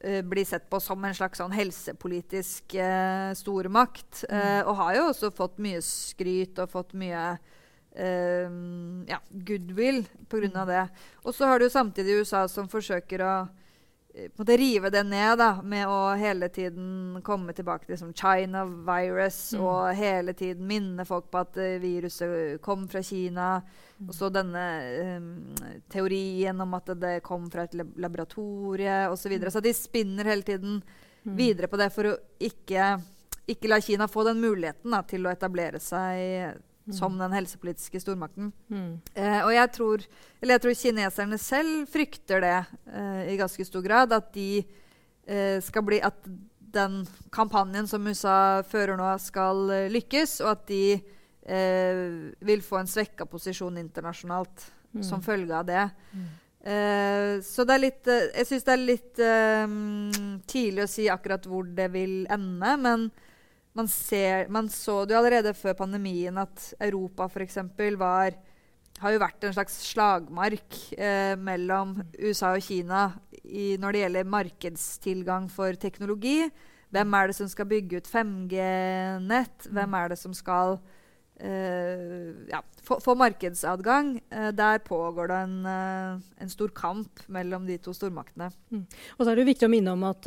eh, 0.03 0.21
bli 0.27 0.45
sett 0.45 0.67
på 0.71 0.83
som 0.83 1.07
en 1.07 1.15
slags 1.17 1.39
sånn 1.41 1.55
helsepolitisk 1.55 2.75
eh, 2.75 3.31
stormakt. 3.39 4.25
Mm. 4.27 4.35
Eh, 4.35 4.61
og 4.67 4.77
har 4.83 4.99
jo 4.99 5.07
også 5.13 5.31
fått 5.39 5.63
mye 5.63 5.81
skryt 5.85 6.59
og 6.59 6.75
fått 6.75 6.95
mye 6.99 7.33
ja, 7.91 9.17
goodwill 9.35 10.05
pga. 10.31 10.47
Mm. 10.47 10.69
det. 10.69 10.83
Og 11.27 11.35
så 11.35 11.49
har 11.51 11.59
du 11.59 11.67
samtidig 11.67 12.21
USA 12.21 12.45
som 12.49 12.69
forsøker 12.71 13.25
å 13.27 13.33
måtte 14.37 14.57
rive 14.57 14.91
det 14.91 15.03
ned 15.07 15.39
da, 15.39 15.49
med 15.63 15.89
å 15.89 16.15
hele 16.19 16.49
tiden 16.53 17.21
komme 17.25 17.53
tilbake 17.57 17.87
til 17.87 17.95
liksom, 17.95 18.13
China 18.15 18.65
virus 18.65 19.39
mm. 19.55 19.65
og 19.65 19.95
hele 19.99 20.35
tiden 20.39 20.67
minne 20.69 21.07
folk 21.09 21.31
på 21.31 21.43
at 21.43 21.59
uh, 21.61 21.77
viruset 21.83 22.61
kom 22.65 22.87
fra 22.89 23.03
Kina. 23.03 23.51
Mm. 23.99 24.09
Og 24.09 24.17
så 24.17 24.31
denne 24.33 24.65
um, 25.17 25.31
teorien 25.93 26.65
om 26.65 26.79
at 26.79 26.95
det 27.01 27.15
kom 27.27 27.51
fra 27.53 27.67
et 27.69 27.77
laboratorie 27.77 29.03
osv. 29.11 29.23
Så, 29.23 29.33
videre. 29.33 29.53
Mm. 29.53 29.57
så 29.59 29.65
de 29.65 29.75
spinner 29.77 30.33
hele 30.33 30.47
tiden 30.47 30.81
mm. 30.83 31.37
videre 31.37 31.71
på 31.71 31.81
det 31.81 31.91
for 31.95 32.13
å 32.13 32.17
ikke, 32.39 32.95
ikke 33.51 33.71
la 33.71 33.81
Kina 33.85 34.09
få 34.09 34.27
den 34.31 34.43
muligheten 34.43 34.97
da, 34.97 35.05
til 35.07 35.27
å 35.27 35.35
etablere 35.35 35.83
seg 35.83 36.61
Mm. 36.91 36.97
som 36.97 37.17
den 37.19 37.33
helsepolitiske 37.33 38.01
stormakten. 38.03 38.51
Mm. 38.69 39.01
Eh, 39.15 39.41
og 39.45 39.53
jeg 39.55 39.73
tror, 39.77 40.05
eller 40.41 40.57
jeg 40.57 40.65
tror 40.65 40.79
kineserne 40.83 41.39
selv 41.39 41.89
frykter 41.91 42.43
det 42.45 42.57
eh, 42.91 43.23
i 43.33 43.39
ganske 43.41 43.65
stor 43.65 43.85
grad. 43.87 44.13
At 44.13 44.33
de 44.35 44.65
eh, 45.27 45.59
skal 45.63 45.87
bli 45.87 46.01
At 46.03 46.19
den 46.71 47.07
kampanjen 47.35 47.89
som 47.91 48.07
USA 48.07 48.63
fører 48.67 48.99
nå, 48.99 49.09
skal 49.23 49.71
eh, 49.75 49.89
lykkes, 49.91 50.41
og 50.45 50.53
at 50.53 50.67
de 50.71 50.85
eh, 50.95 52.05
vil 52.47 52.63
få 52.63 52.83
en 52.83 52.91
svekka 52.91 53.27
posisjon 53.27 53.79
internasjonalt 53.81 54.69
mm. 54.93 55.03
som 55.07 55.23
følge 55.23 55.57
av 55.57 55.67
det. 55.67 55.89
Uh, 56.61 57.41
så 57.41 57.65
det 57.65 57.73
er 57.73 57.81
litt 57.81 58.09
uh, 58.11 58.19
Jeg 58.37 58.47
syns 58.51 58.67
det 58.67 58.73
er 58.75 58.81
litt 58.83 59.21
uh, 59.25 60.43
tidlig 60.45 60.83
å 60.85 60.91
si 60.93 61.07
akkurat 61.09 61.47
hvor 61.49 61.65
det 61.65 61.87
vil 61.95 62.27
ende. 62.29 62.75
Men 62.77 63.07
man, 63.77 63.89
ser, 63.91 64.49
man 64.53 64.69
så 64.73 65.05
det 65.05 65.15
jo 65.15 65.21
allerede 65.21 65.55
før 65.57 65.77
pandemien 65.79 66.39
at 66.41 66.73
Europa 66.81 67.29
f.eks. 67.31 67.59
var 67.99 68.39
har 69.01 69.15
jo 69.15 69.21
vært 69.23 69.47
en 69.47 69.55
slags 69.57 69.79
slagmark 69.89 70.77
eh, 70.99 71.33
mellom 71.41 71.95
USA 72.19 72.53
og 72.57 72.65
Kina 72.67 73.07
i, 73.45 73.79
når 73.81 73.95
det 73.95 74.03
gjelder 74.03 74.33
markedstilgang 74.35 75.47
for 75.53 75.79
teknologi. 75.81 76.51
Hvem 76.93 77.15
er 77.17 77.31
det 77.31 77.37
som 77.39 77.49
skal 77.49 77.69
bygge 77.71 78.01
ut 78.01 78.11
5G-nett? 78.11 79.71
Hvem 79.71 79.97
er 79.97 80.13
det 80.13 80.19
som 80.21 80.35
skal 80.37 80.81
Uh, 81.45 82.33
ja, 82.51 82.63
få, 82.83 83.15
markedsadgang. 83.15 84.21
Uh, 84.33 84.49
der 84.53 84.79
pågår 84.79 85.29
det 85.29 85.35
en, 85.35 85.67
uh, 85.67 86.21
en, 86.37 86.51
stor 86.51 86.69
kamp 86.69 87.21
mellom 87.27 87.67
de 87.67 87.79
to 87.81 87.95
stormaktene. 87.97 88.51
Mm. 88.69 88.83
Og 89.17 89.25
så 89.25 89.31
er 89.31 89.41
det 89.41 89.47
viktig 89.49 89.65
å 89.65 89.73
minne 89.73 89.95
om 89.97 90.05
at 90.05 90.27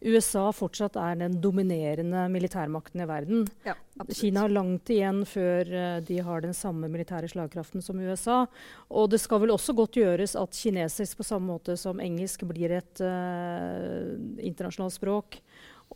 USA 0.00 0.46
fortsatt 0.56 0.96
er 0.96 1.18
den 1.20 1.36
dominerende 1.44 2.22
militærmakten 2.32 3.02
i 3.04 3.08
verden. 3.08 3.42
Ja, 3.66 3.74
Kina 4.16 4.46
har 4.46 4.54
langt 4.54 4.88
igjen 4.92 5.26
før 5.28 6.00
de 6.06 6.20
har 6.24 6.40
den 6.40 6.56
samme 6.56 6.88
militære 6.88 7.28
slagkraften 7.28 7.84
som 7.84 8.00
USA. 8.00 8.46
Og 8.88 9.10
det 9.12 9.20
skal 9.20 9.42
vel 9.42 9.52
også 9.52 9.74
godt 9.76 9.98
gjøres 10.00 10.38
at 10.40 10.56
kinesisk 10.56 11.20
på 11.20 11.26
samme 11.28 11.52
måte 11.52 11.76
som 11.76 12.00
engelsk 12.00 12.46
blir 12.48 12.72
et 12.78 13.02
internasjonalt 14.40 14.96
språk. 14.96 15.36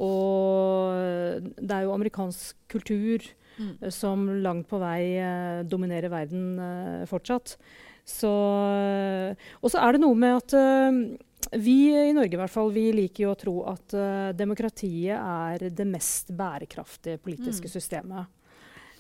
Og 0.05 1.41
det 1.57 1.71
er 1.71 1.87
jo 1.87 1.97
amerikansk 1.97 2.61
kultur 2.69 3.25
mm. 3.59 3.91
som 3.95 4.27
langt 4.45 4.69
på 4.71 4.81
vei 4.83 5.17
uh, 5.19 5.63
dominerer 5.69 6.13
verden 6.13 6.55
uh, 6.59 7.05
fortsatt. 7.11 7.57
Så, 8.05 8.29
og 8.29 9.71
så 9.73 9.81
er 9.81 9.95
det 9.97 10.03
noe 10.03 10.17
med 10.21 10.35
at 10.37 11.57
vi 11.57 11.77
i 11.89 12.11
Norge 12.13 12.37
i 12.37 12.41
hvert 12.43 12.53
fall, 12.53 12.69
vi 12.75 12.91
liker 12.93 13.23
jo 13.25 13.31
å 13.31 13.39
tro 13.41 13.55
at 13.71 13.95
demokratiet 14.37 15.17
er 15.17 15.71
det 15.73 15.87
mest 15.89 16.29
bærekraftige 16.37 17.17
politiske 17.25 17.71
mm. 17.71 17.73
systemet. 17.73 18.29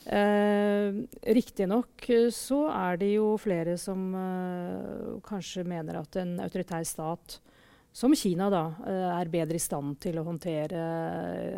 Eh, 0.05 0.93
Riktignok 1.33 2.05
så 2.33 2.59
er 2.69 2.99
det 3.01 3.15
jo 3.15 3.31
flere 3.41 3.79
som 3.81 4.11
eh, 4.19 5.15
kanskje 5.25 5.65
mener 5.65 6.03
at 6.03 6.19
en 6.21 6.37
autoritær 6.45 6.85
stat 6.85 7.39
som 7.95 8.15
Kina 8.19 8.49
da, 8.51 8.65
eh, 8.87 9.21
er 9.21 9.31
bedre 9.31 9.55
i 9.55 9.63
stand 9.63 10.01
til 10.03 10.19
å 10.19 10.25
håndtere 10.27 10.79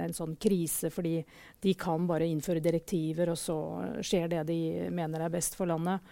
en 0.05 0.13
sånn 0.13 0.35
krise, 0.37 0.91
fordi 0.93 1.23
de 1.65 1.73
kan 1.81 2.05
bare 2.07 2.29
innføre 2.29 2.61
direktiver, 2.61 3.31
og 3.33 3.39
så 3.41 3.57
skjer 4.05 4.29
det 4.29 4.43
de 4.51 4.59
mener 4.93 5.25
er 5.25 5.33
best 5.33 5.57
for 5.57 5.71
landet. 5.71 6.05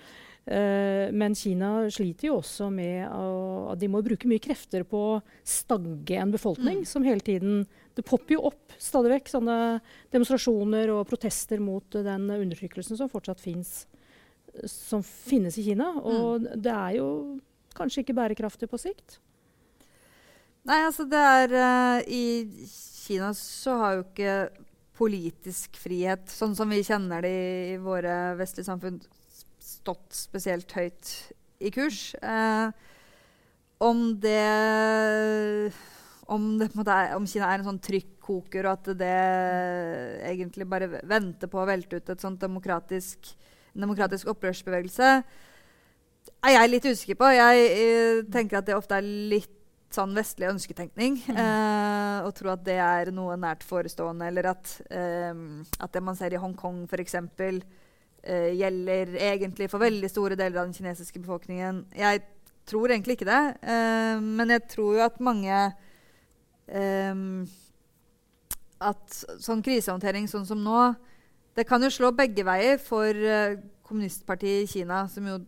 Uh, 0.45 1.09
men 1.13 1.33
Kina 1.33 1.87
sliter 1.89 2.29
jo 2.29 2.35
også 2.43 2.67
med 2.69 3.07
at 3.09 3.79
de 3.81 3.89
må 3.89 4.03
bruke 4.05 4.29
mye 4.29 4.43
krefter 4.45 4.83
på 4.85 4.99
å 5.15 5.23
stagge 5.41 6.19
en 6.21 6.35
befolkning 6.35 6.83
mm. 6.83 6.85
som 6.85 7.07
hele 7.07 7.25
tiden 7.25 7.63
Det 7.97 8.05
popper 8.05 8.35
jo 8.37 8.43
opp 8.51 8.75
stadig 8.77 9.15
vekk 9.15 9.31
sånne 9.33 9.57
demonstrasjoner 10.13 10.93
og 10.93 11.09
protester 11.09 11.63
mot 11.65 11.97
den 11.97 12.29
undertrykkelsen 12.29 13.01
som 13.01 13.09
fortsatt 13.09 13.41
finnes, 13.41 13.87
som 14.69 15.01
finnes 15.01 15.57
i 15.57 15.65
Kina. 15.71 15.95
Og 16.03 16.45
mm. 16.45 16.49
det 16.61 16.77
er 16.77 16.97
jo 16.99 17.09
kanskje 17.79 18.05
ikke 18.05 18.19
bærekraftig 18.21 18.69
på 18.69 18.85
sikt. 18.85 19.21
Nei, 20.65 20.81
altså 20.81 21.05
det 21.05 21.21
er 21.21 21.53
uh, 21.53 21.99
I 22.09 22.25
Kina 23.05 23.35
så 23.37 23.77
har 23.83 23.97
jo 23.99 24.05
ikke 24.07 24.37
politisk 24.97 25.77
frihet, 25.77 26.31
sånn 26.31 26.55
som 26.57 26.71
vi 26.73 26.79
kjenner 26.87 27.25
det 27.27 27.33
i 27.75 27.81
våre 27.83 28.33
vestlige 28.39 28.71
samfunn, 28.71 29.01
stått 29.61 30.15
spesielt 30.17 30.71
høyt 30.73 31.11
i 31.61 31.73
kurs. 31.75 32.15
Uh, 32.23 32.71
om 33.85 34.07
det 34.23 34.39
om, 36.33 36.47
det, 36.57 36.71
er, 36.89 37.11
om, 37.19 37.27
Kina 37.29 37.51
er 37.51 37.61
en 37.61 37.69
sånn 37.69 37.83
trykkoker, 37.85 38.65
og 38.65 38.79
at 38.79 38.89
det 39.03 39.17
egentlig 40.31 40.65
bare 40.71 40.89
venter 41.05 41.51
på 41.53 41.61
å 41.61 41.67
velte 41.69 42.01
ut 42.01 42.15
et 42.15 42.25
sånt 42.25 42.41
demokratisk, 42.41 43.35
demokratisk 43.77 44.31
opprørsbevegelse, 44.33 45.11
er 46.45 46.57
jeg 46.57 46.73
litt 46.73 46.89
usikker 46.89 47.21
på. 47.21 47.29
Jeg 47.37 47.61
jeg 47.67 48.25
tenker 48.33 48.63
at 48.63 48.71
det 48.71 48.79
ofte 48.79 48.97
er 48.97 49.05
litt 49.05 49.61
sånn 49.95 50.15
vestlig 50.17 50.51
ønsketenkning. 50.51 51.21
Mm. 51.29 51.39
Eh, 51.45 52.19
og 52.27 52.35
tro 52.39 52.53
at 52.53 52.63
det 52.67 52.77
er 52.83 53.11
noe 53.15 53.37
nært 53.41 53.65
forestående, 53.67 54.29
eller 54.31 54.51
at, 54.55 54.77
eh, 54.91 55.33
at 55.79 55.95
det 55.95 56.03
man 56.05 56.19
ser 56.19 56.35
i 56.35 56.41
Hongkong 56.41 56.85
f.eks., 56.91 57.19
uh, 58.25 58.51
gjelder 58.57 59.17
egentlig 59.21 59.69
for 59.73 59.83
veldig 59.83 60.09
store 60.11 60.39
deler 60.39 60.63
av 60.63 60.69
den 60.69 60.77
kinesiske 60.77 61.21
befolkningen. 61.21 61.85
Jeg 61.97 62.23
tror 62.69 62.93
egentlig 62.93 63.19
ikke 63.19 63.29
det, 63.29 63.43
uh, 63.61 64.21
men 64.23 64.55
jeg 64.55 64.65
tror 64.73 64.99
jo 64.99 65.05
at 65.05 65.21
mange 65.21 65.59
um, 66.73 67.45
At 68.85 69.17
sånn 69.41 69.63
krisehåndtering 69.65 70.27
sånn 70.29 70.47
som 70.49 70.61
nå, 70.61 70.95
det 71.57 71.67
kan 71.69 71.83
jo 71.85 71.93
slå 71.93 72.11
begge 72.17 72.45
veier 72.45 72.81
for 72.83 73.09
uh, 73.13 73.61
kommunistpartiet 73.87 74.65
i 74.65 74.71
Kina, 74.71 75.05
som 75.09 75.29
jo 75.29 75.39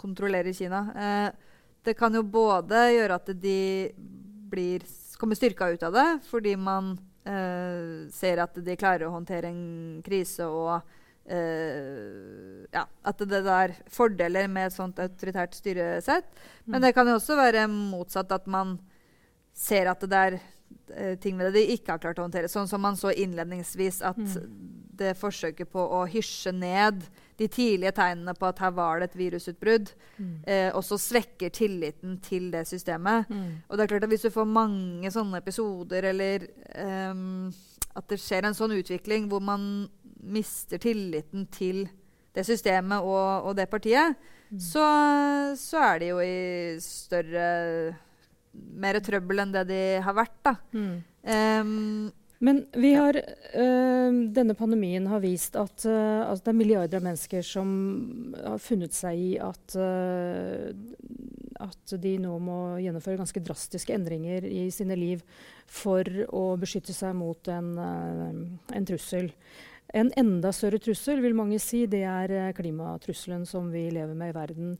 kontrollerer 0.00 0.54
Kina. 0.56 0.84
Det 1.86 1.94
kan 1.98 2.14
jo 2.14 2.22
både 2.22 2.86
gjøre 2.94 3.20
at 3.20 3.30
de 3.40 3.60
blir, 4.50 4.84
kommer 5.20 5.38
styrka 5.38 5.70
ut 5.72 5.84
av 5.86 5.94
det, 5.96 6.08
fordi 6.28 6.56
man 6.58 6.96
ser 8.10 8.40
at 8.42 8.54
de 8.64 8.74
klarer 8.80 9.04
å 9.06 9.12
håndtere 9.12 9.50
en 9.52 10.00
krise 10.02 10.46
og 10.48 10.80
Uh, 11.30 12.64
ja, 12.74 12.86
at 13.06 13.20
det 13.28 13.38
er 13.46 13.74
fordeler 13.92 14.48
med 14.50 14.66
et 14.66 14.74
sånt 14.74 14.98
autoritært 14.98 15.54
styresett. 15.54 16.26
Mm. 16.64 16.72
Men 16.72 16.86
det 16.86 16.94
kan 16.96 17.06
jo 17.06 17.18
også 17.20 17.36
være 17.38 17.68
motsatt, 17.70 18.32
at 18.34 18.48
man 18.50 18.78
ser 19.54 19.92
at 19.92 20.02
det 20.10 20.22
er 20.26 20.38
uh, 20.40 21.14
ting 21.22 21.38
ved 21.38 21.52
det 21.52 21.60
de 21.60 21.76
ikke 21.76 21.94
har 21.94 22.02
klart 22.02 22.18
å 22.18 22.26
håndtere. 22.26 22.50
Sånn 22.50 22.70
som 22.70 22.82
man 22.82 22.98
så 22.98 23.12
innledningsvis, 23.14 24.00
at 24.06 24.18
mm. 24.18 24.56
det 24.98 25.14
forsøket 25.20 25.70
på 25.70 25.84
å 26.00 26.02
hysje 26.10 26.54
ned 26.56 27.04
de 27.40 27.48
tidlige 27.48 27.92
tegnene 27.96 28.34
på 28.36 28.48
at 28.50 28.58
her 28.60 28.72
var 28.76 29.00
det 29.00 29.10
et 29.10 29.18
virusutbrudd, 29.18 29.92
mm. 30.18 30.32
eh, 30.44 30.68
også 30.76 30.98
svekker 31.00 31.52
tilliten 31.56 32.18
til 32.24 32.50
det 32.52 32.66
systemet. 32.68 33.30
Mm. 33.30 33.62
Og 33.68 33.78
det 33.78 33.84
er 33.84 33.92
klart 33.94 34.04
at 34.04 34.12
hvis 34.12 34.26
du 34.26 34.34
får 34.34 34.48
mange 34.48 35.12
sånne 35.12 35.40
episoder, 35.40 36.10
eller 36.10 36.44
um, 37.10 37.48
at 37.96 38.12
det 38.12 38.20
skjer 38.20 38.46
en 38.46 38.56
sånn 38.56 38.76
utvikling 38.76 39.30
hvor 39.30 39.40
man 39.44 39.88
mister 40.20 40.80
tilliten 40.82 41.48
til 41.52 41.86
det 42.36 42.44
systemet 42.46 43.00
og, 43.00 43.48
og 43.48 43.56
det 43.56 43.70
partiet, 43.72 44.20
mm. 44.50 44.60
så, 44.60 44.86
så, 45.58 45.80
er 45.94 46.04
de 46.04 46.12
jo 46.12 46.22
i 46.24 46.78
større 46.84 47.96
Mer 48.50 48.96
trøbbel 48.98 49.38
enn 49.38 49.52
det 49.54 49.60
de 49.68 49.82
har 50.02 50.14
vært, 50.16 50.34
da. 50.42 50.56
Um, 51.62 52.08
men 52.40 52.62
vi 52.72 52.94
har, 52.96 53.16
øh, 53.54 54.18
denne 54.32 54.54
pandemien 54.56 55.06
har 55.10 55.20
vist 55.20 55.56
at, 55.60 55.84
øh, 55.84 56.22
at, 56.24 56.40
det 56.40 56.48
er 56.48 56.56
milliarder 56.56 56.96
av 56.96 57.04
mennesker 57.04 57.44
som 57.44 57.72
har 58.40 58.62
funnet 58.64 58.96
seg 58.96 59.20
i 59.20 59.30
at, 59.44 59.76
øh, 59.76 60.70
at 61.60 61.94
de 62.00 62.14
nå 62.22 62.38
må 62.40 62.60
gjennomføre 62.80 63.20
ganske 63.20 63.42
drastiske 63.44 63.92
endringer 63.92 64.46
i 64.48 64.70
sine 64.72 64.96
liv 64.96 65.20
for 65.68 66.08
å 66.32 66.56
beskytte 66.60 66.96
seg 66.96 67.12
mot 67.20 67.52
en, 67.52 67.74
en 67.76 68.88
trussel. 68.88 69.28
En 69.92 70.08
enda 70.16 70.54
større 70.54 70.80
trussel 70.80 71.20
vil 71.20 71.36
mange 71.36 71.60
si, 71.60 71.84
det 71.90 72.06
er 72.08 72.54
klimatrusselen 72.56 73.44
som 73.44 73.68
vi 73.74 73.90
lever 73.92 74.16
med 74.16 74.32
i 74.32 74.38
verden. 74.38 74.74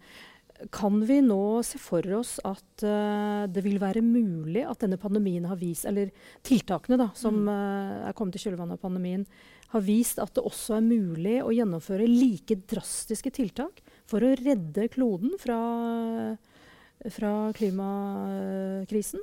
Kan 0.75 1.01
vi 1.09 1.21
nå 1.25 1.63
se 1.65 1.79
for 1.81 2.05
oss 2.19 2.35
at 2.45 2.85
uh, 2.85 3.47
det 3.49 3.63
vil 3.65 3.81
være 3.81 4.03
mulig 4.05 4.67
at 4.69 4.83
denne 4.85 4.99
pandemien 5.01 5.47
har 5.49 5.57
vist, 5.61 5.87
eller 5.89 6.13
tiltakene 6.47 6.99
da, 7.01 7.09
som 7.17 7.39
mm. 7.47 7.49
uh, 7.49 8.07
er 8.11 8.17
kommet 8.19 8.37
i 8.37 8.43
kjølvannet 8.43 8.77
av 8.77 8.85
pandemien, 8.85 9.25
har 9.71 9.85
vist 9.87 10.21
at 10.21 10.35
det 10.37 10.45
også 10.45 10.77
er 10.77 10.87
mulig 10.87 11.37
å 11.45 11.53
gjennomføre 11.55 12.09
like 12.11 12.59
drastiske 12.69 13.33
tiltak 13.33 13.81
for 14.11 14.27
å 14.27 14.33
redde 14.41 14.89
kloden 14.93 15.37
fra, 15.41 15.61
fra 17.15 17.35
klimakrisen? 17.57 19.23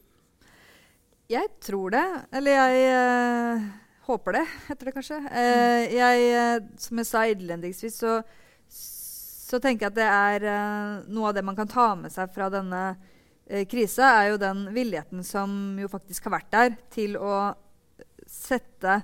Jeg 1.27 1.51
tror 1.59 1.91
det. 1.91 2.07
Eller 2.39 2.55
jeg 2.55 2.87
uh 2.87 3.67
Håper 4.07 4.37
det, 4.37 4.45
heter 4.69 4.87
det 4.87 4.91
kanskje. 4.95 5.17
Eh, 5.35 5.93
jeg, 5.97 6.59
som 6.79 6.99
jeg 7.01 7.07
sa 7.09 7.25
innledningsvis, 7.27 7.97
så, 7.99 8.21
så, 9.47 9.59
tenker 9.63 9.87
jeg 9.87 9.93
at 9.93 9.97
det 9.97 10.07
er 10.07 10.47
eh, 10.51 11.05
noe 11.13 11.29
av 11.29 11.37
det 11.37 11.43
man 11.47 11.55
kan 11.55 11.69
ta 11.71 11.91
med 11.95 12.11
seg 12.11 12.31
fra 12.35 12.49
denne 12.51 12.81
eh, 13.47 13.63
krisa, 13.69 14.09
er 14.19 14.33
jo 14.33 14.41
den 14.41 14.65
villigheten 14.75 15.23
som 15.23 15.77
jo 15.79 15.87
faktisk 15.91 16.27
har 16.27 16.35
vært 16.35 16.51
der 16.51 16.75
til 16.93 17.15
å 17.15 17.53
sette 18.27 18.99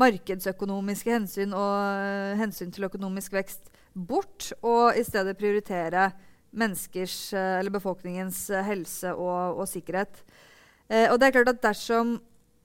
markedsøkonomiske 0.00 1.12
hensyn 1.12 1.54
og 1.56 1.72
uh, 1.74 2.36
hensyn 2.38 2.70
til 2.72 2.86
økonomisk 2.86 3.32
vekst 3.34 3.72
bort, 3.92 4.52
og 4.62 4.96
i 4.96 5.02
stedet 5.04 5.34
prioritere 5.36 6.10
menneskers, 6.56 7.16
uh, 7.34 7.58
eller 7.58 7.74
befolkningens 7.74 8.44
helse 8.68 9.10
og, 9.16 9.60
og 9.60 9.66
sikkerhet. 9.68 10.22
og 11.10 11.16
det 11.18 11.26
er 11.26 11.34
klart 11.34 11.52
at 11.52 11.62
dersom 11.64 12.18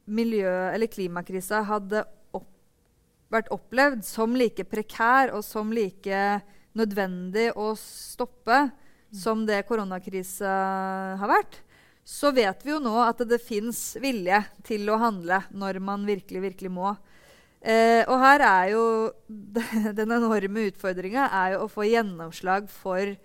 miljø- 0.06 0.74
eller 0.74 0.88
klimakrisa 0.92 1.64
hadde 1.66 2.04
opp, 2.36 2.48
vært 3.34 3.50
opplevd 3.54 4.06
som 4.06 4.36
like 4.38 4.68
prekær 4.70 5.34
og 5.34 5.44
som 5.44 5.74
like 5.74 6.22
nødvendig 6.76 7.50
å 7.56 7.72
stoppe 7.80 8.66
mm. 8.68 9.16
som 9.16 9.46
det 9.48 9.64
koronakrisa 9.70 10.56
har 11.22 11.32
vært, 11.32 11.62
så 12.06 12.30
vet 12.36 12.62
vi 12.62 12.74
jo 12.74 12.82
nå 12.84 12.94
at 13.02 13.24
det, 13.24 13.32
det 13.34 13.42
fins 13.42 13.96
vilje 14.02 14.44
til 14.68 14.86
å 14.94 15.00
handle 15.02 15.42
når 15.56 15.80
man 15.82 16.06
virkelig, 16.06 16.44
virkelig 16.52 16.74
må. 16.74 16.94
Eh, 17.66 18.04
og 18.06 18.20
her 18.22 18.44
er 18.46 18.68
jo 18.76 18.84
den 20.00 20.14
enorme 20.14 20.68
utfordringa 20.70 21.30
er 21.34 21.56
jo 21.56 21.64
å 21.66 21.72
få 21.72 21.88
gjennomslag 21.90 22.70
for, 22.70 23.16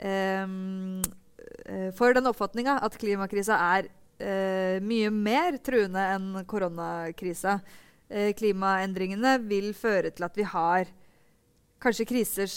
eh, 0.00 0.56
for 1.94 2.16
den 2.16 2.26
oppfatninga 2.32 2.80
at 2.82 2.98
klimakrisa 2.98 3.60
er 3.76 3.92
eh, 4.18 4.82
mye 4.82 5.10
mer 5.14 5.58
truende 5.62 6.02
enn 6.16 6.30
koronakrisa. 6.48 7.60
Eh, 8.08 8.32
klimaendringene 8.38 9.36
vil 9.46 9.72
føre 9.74 10.12
til 10.14 10.26
at 10.26 10.36
vi 10.38 10.46
har 10.46 10.90
kanskje 11.86 12.08
kriser 12.08 12.50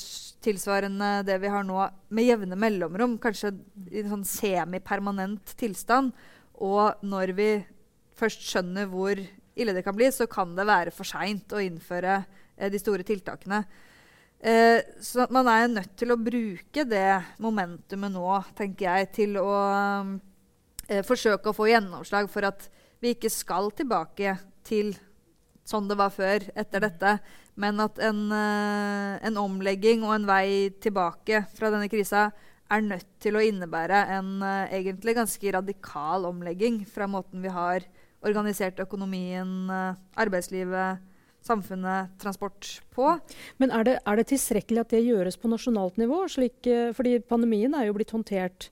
tilsvarende 0.43 1.19
det 1.27 1.37
vi 1.43 1.51
har 1.51 1.65
nå, 1.67 1.81
med 2.15 2.25
jevne 2.25 2.57
mellomrom. 2.59 3.17
Kanskje 3.21 3.53
i 3.91 4.01
en 4.01 4.13
sånn 4.15 4.25
semipermanent 4.27 5.53
tilstand. 5.59 6.15
Og 6.59 7.03
når 7.05 7.36
vi 7.38 7.49
først 8.19 8.43
skjønner 8.49 8.89
hvor 8.91 9.19
ille 9.59 9.75
det 9.75 9.84
kan 9.86 9.95
bli, 9.97 10.09
så 10.11 10.27
kan 10.32 10.55
det 10.57 10.67
være 10.67 10.93
for 10.95 11.07
seint 11.07 11.53
å 11.53 11.61
innføre 11.63 12.21
eh, 12.57 12.71
de 12.71 12.82
store 12.82 13.05
tiltakene. 13.07 13.61
Eh, 14.39 14.80
så 15.03 15.27
man 15.36 15.49
er 15.51 15.67
nødt 15.71 15.95
til 15.99 16.13
å 16.13 16.19
bruke 16.19 16.86
det 16.88 17.19
momentumet 17.43 18.13
nå, 18.13 18.27
tenker 18.57 18.88
jeg, 18.88 19.11
til 19.19 19.39
å 19.41 19.51
eh, 20.88 21.03
forsøke 21.05 21.51
å 21.51 21.55
få 21.57 21.69
gjennomslag 21.71 22.32
for 22.32 22.47
at 22.47 22.69
vi 23.03 23.13
ikke 23.15 23.32
skal 23.32 23.69
tilbake 23.75 24.38
til 24.67 24.93
sånn 25.69 25.89
det 25.89 25.99
var 25.99 26.11
før 26.13 26.47
etter 26.57 26.84
dette, 26.88 27.17
men 27.60 27.82
at 27.84 27.99
en, 28.03 28.22
eh, 28.32 29.18
en 29.28 29.39
omlegging 29.41 30.05
og 30.07 30.16
en 30.16 30.28
vei 30.30 30.70
tilbake 30.82 31.43
fra 31.55 31.72
denne 31.74 31.89
krisa 31.91 32.30
er 32.70 32.86
nødt 32.86 33.07
til 33.24 33.36
å 33.36 33.43
innebære 33.43 34.05
en 34.16 34.39
eh, 34.45 34.78
egentlig 34.80 35.18
ganske 35.18 35.53
radikal 35.57 36.28
omlegging 36.30 36.84
fra 36.88 37.10
måten 37.10 37.43
vi 37.43 37.51
har 37.51 37.86
organisert 38.26 38.80
økonomien, 38.84 39.53
eh, 39.74 39.99
arbeidslivet, 40.24 41.05
samfunnet 41.43 42.16
transport 42.20 42.68
på. 42.91 43.14
Men 43.64 43.72
er 43.72 43.86
det, 43.88 43.99
er 44.03 44.20
det, 44.20 44.28
tilstrekkelig 44.32 44.84
at 44.84 44.91
det 44.95 45.05
gjøres 45.05 45.39
på 45.39 45.51
nasjonalt 45.51 45.95
nivå? 45.99 46.26
Slik, 46.28 46.68
fordi 46.95 47.16
pandemien 47.24 47.76
er 47.76 47.88
jo 47.88 47.95
blitt 47.95 48.12
håndtert 48.12 48.68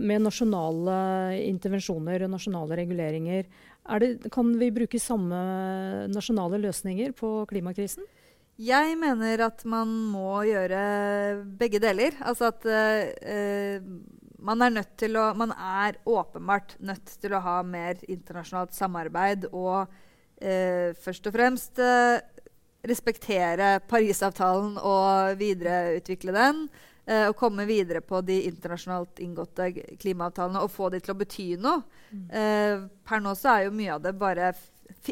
med 0.00 0.24
nasjonale 0.24 0.96
intervensjoner 1.44 2.24
og 2.24 2.32
nasjonale 2.32 2.78
reguleringer. 2.80 3.50
Det, 4.00 4.30
kan 4.32 4.52
vi 4.58 4.70
bruke 4.74 5.00
samme 5.00 5.36
nasjonale 6.12 6.60
løsninger 6.62 7.14
på 7.16 7.44
klimakrisen? 7.50 8.04
Jeg 8.60 8.96
mener 9.00 9.40
at 9.46 9.62
man 9.64 9.88
må 10.12 10.42
gjøre 10.44 10.80
begge 11.58 11.80
deler. 11.80 12.16
Altså 12.20 12.50
at 12.50 12.66
eh, 12.68 13.80
man 14.40 14.60
er 14.64 14.74
nødt 14.74 14.92
til 15.00 15.16
å 15.16 15.30
Man 15.36 15.54
er 15.54 15.96
åpenbart 16.04 16.76
nødt 16.84 17.16
til 17.22 17.34
å 17.36 17.40
ha 17.44 17.60
mer 17.64 18.00
internasjonalt 18.08 18.76
samarbeid 18.76 19.48
og 19.50 19.88
eh, 20.36 20.92
først 20.92 21.26
og 21.30 21.36
fremst 21.36 21.80
eh, 21.80 22.20
respektere 22.84 23.78
Parisavtalen 23.88 24.76
og 24.76 25.40
videreutvikle 25.40 26.36
den. 26.36 26.62
Eh, 27.10 27.26
og 27.26 27.34
komme 27.38 27.64
videre 27.66 28.02
på 28.06 28.20
de 28.22 28.36
internasjonalt 28.46 29.18
inngåtte 29.24 29.66
klimaavtalene 29.98 30.60
og 30.62 30.70
få 30.70 30.92
de 30.94 31.00
til 31.02 31.14
å 31.14 31.18
bety 31.18 31.46
noe. 31.58 31.80
Mm. 32.12 32.22
Eh, 32.38 32.84
per 33.06 33.22
nå 33.24 33.32
så 33.38 33.56
er 33.56 33.66
jo 33.66 33.74
mye 33.74 33.96
av 33.96 34.04
det 34.04 34.12
bare 34.20 34.52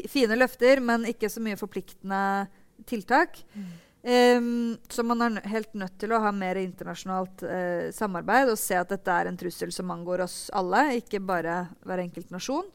fine 0.07 0.37
løfter, 0.37 0.79
men 0.85 1.07
ikke 1.09 1.27
så 1.31 1.43
mye 1.43 1.59
forpliktende 1.59 2.21
tiltak. 2.87 3.41
Mm. 3.51 3.69
Um, 3.99 4.77
så 4.87 5.03
man 5.03 5.25
er 5.25 5.49
helt 5.51 5.73
nødt 5.75 5.97
til 5.99 6.13
å 6.15 6.21
ha 6.23 6.29
mer 6.31 6.55
internasjonalt 6.61 7.41
uh, 7.43 7.89
samarbeid 7.91 8.47
og 8.47 8.55
se 8.61 8.77
at 8.79 8.93
dette 8.93 9.11
er 9.11 9.27
en 9.27 9.39
trussel 9.39 9.73
som 9.75 9.91
angår 9.91 10.23
oss 10.23 10.37
alle, 10.55 10.85
ikke 11.01 11.19
bare 11.19 11.65
hver 11.83 12.05
enkelt 12.05 12.31
nasjon. 12.31 12.69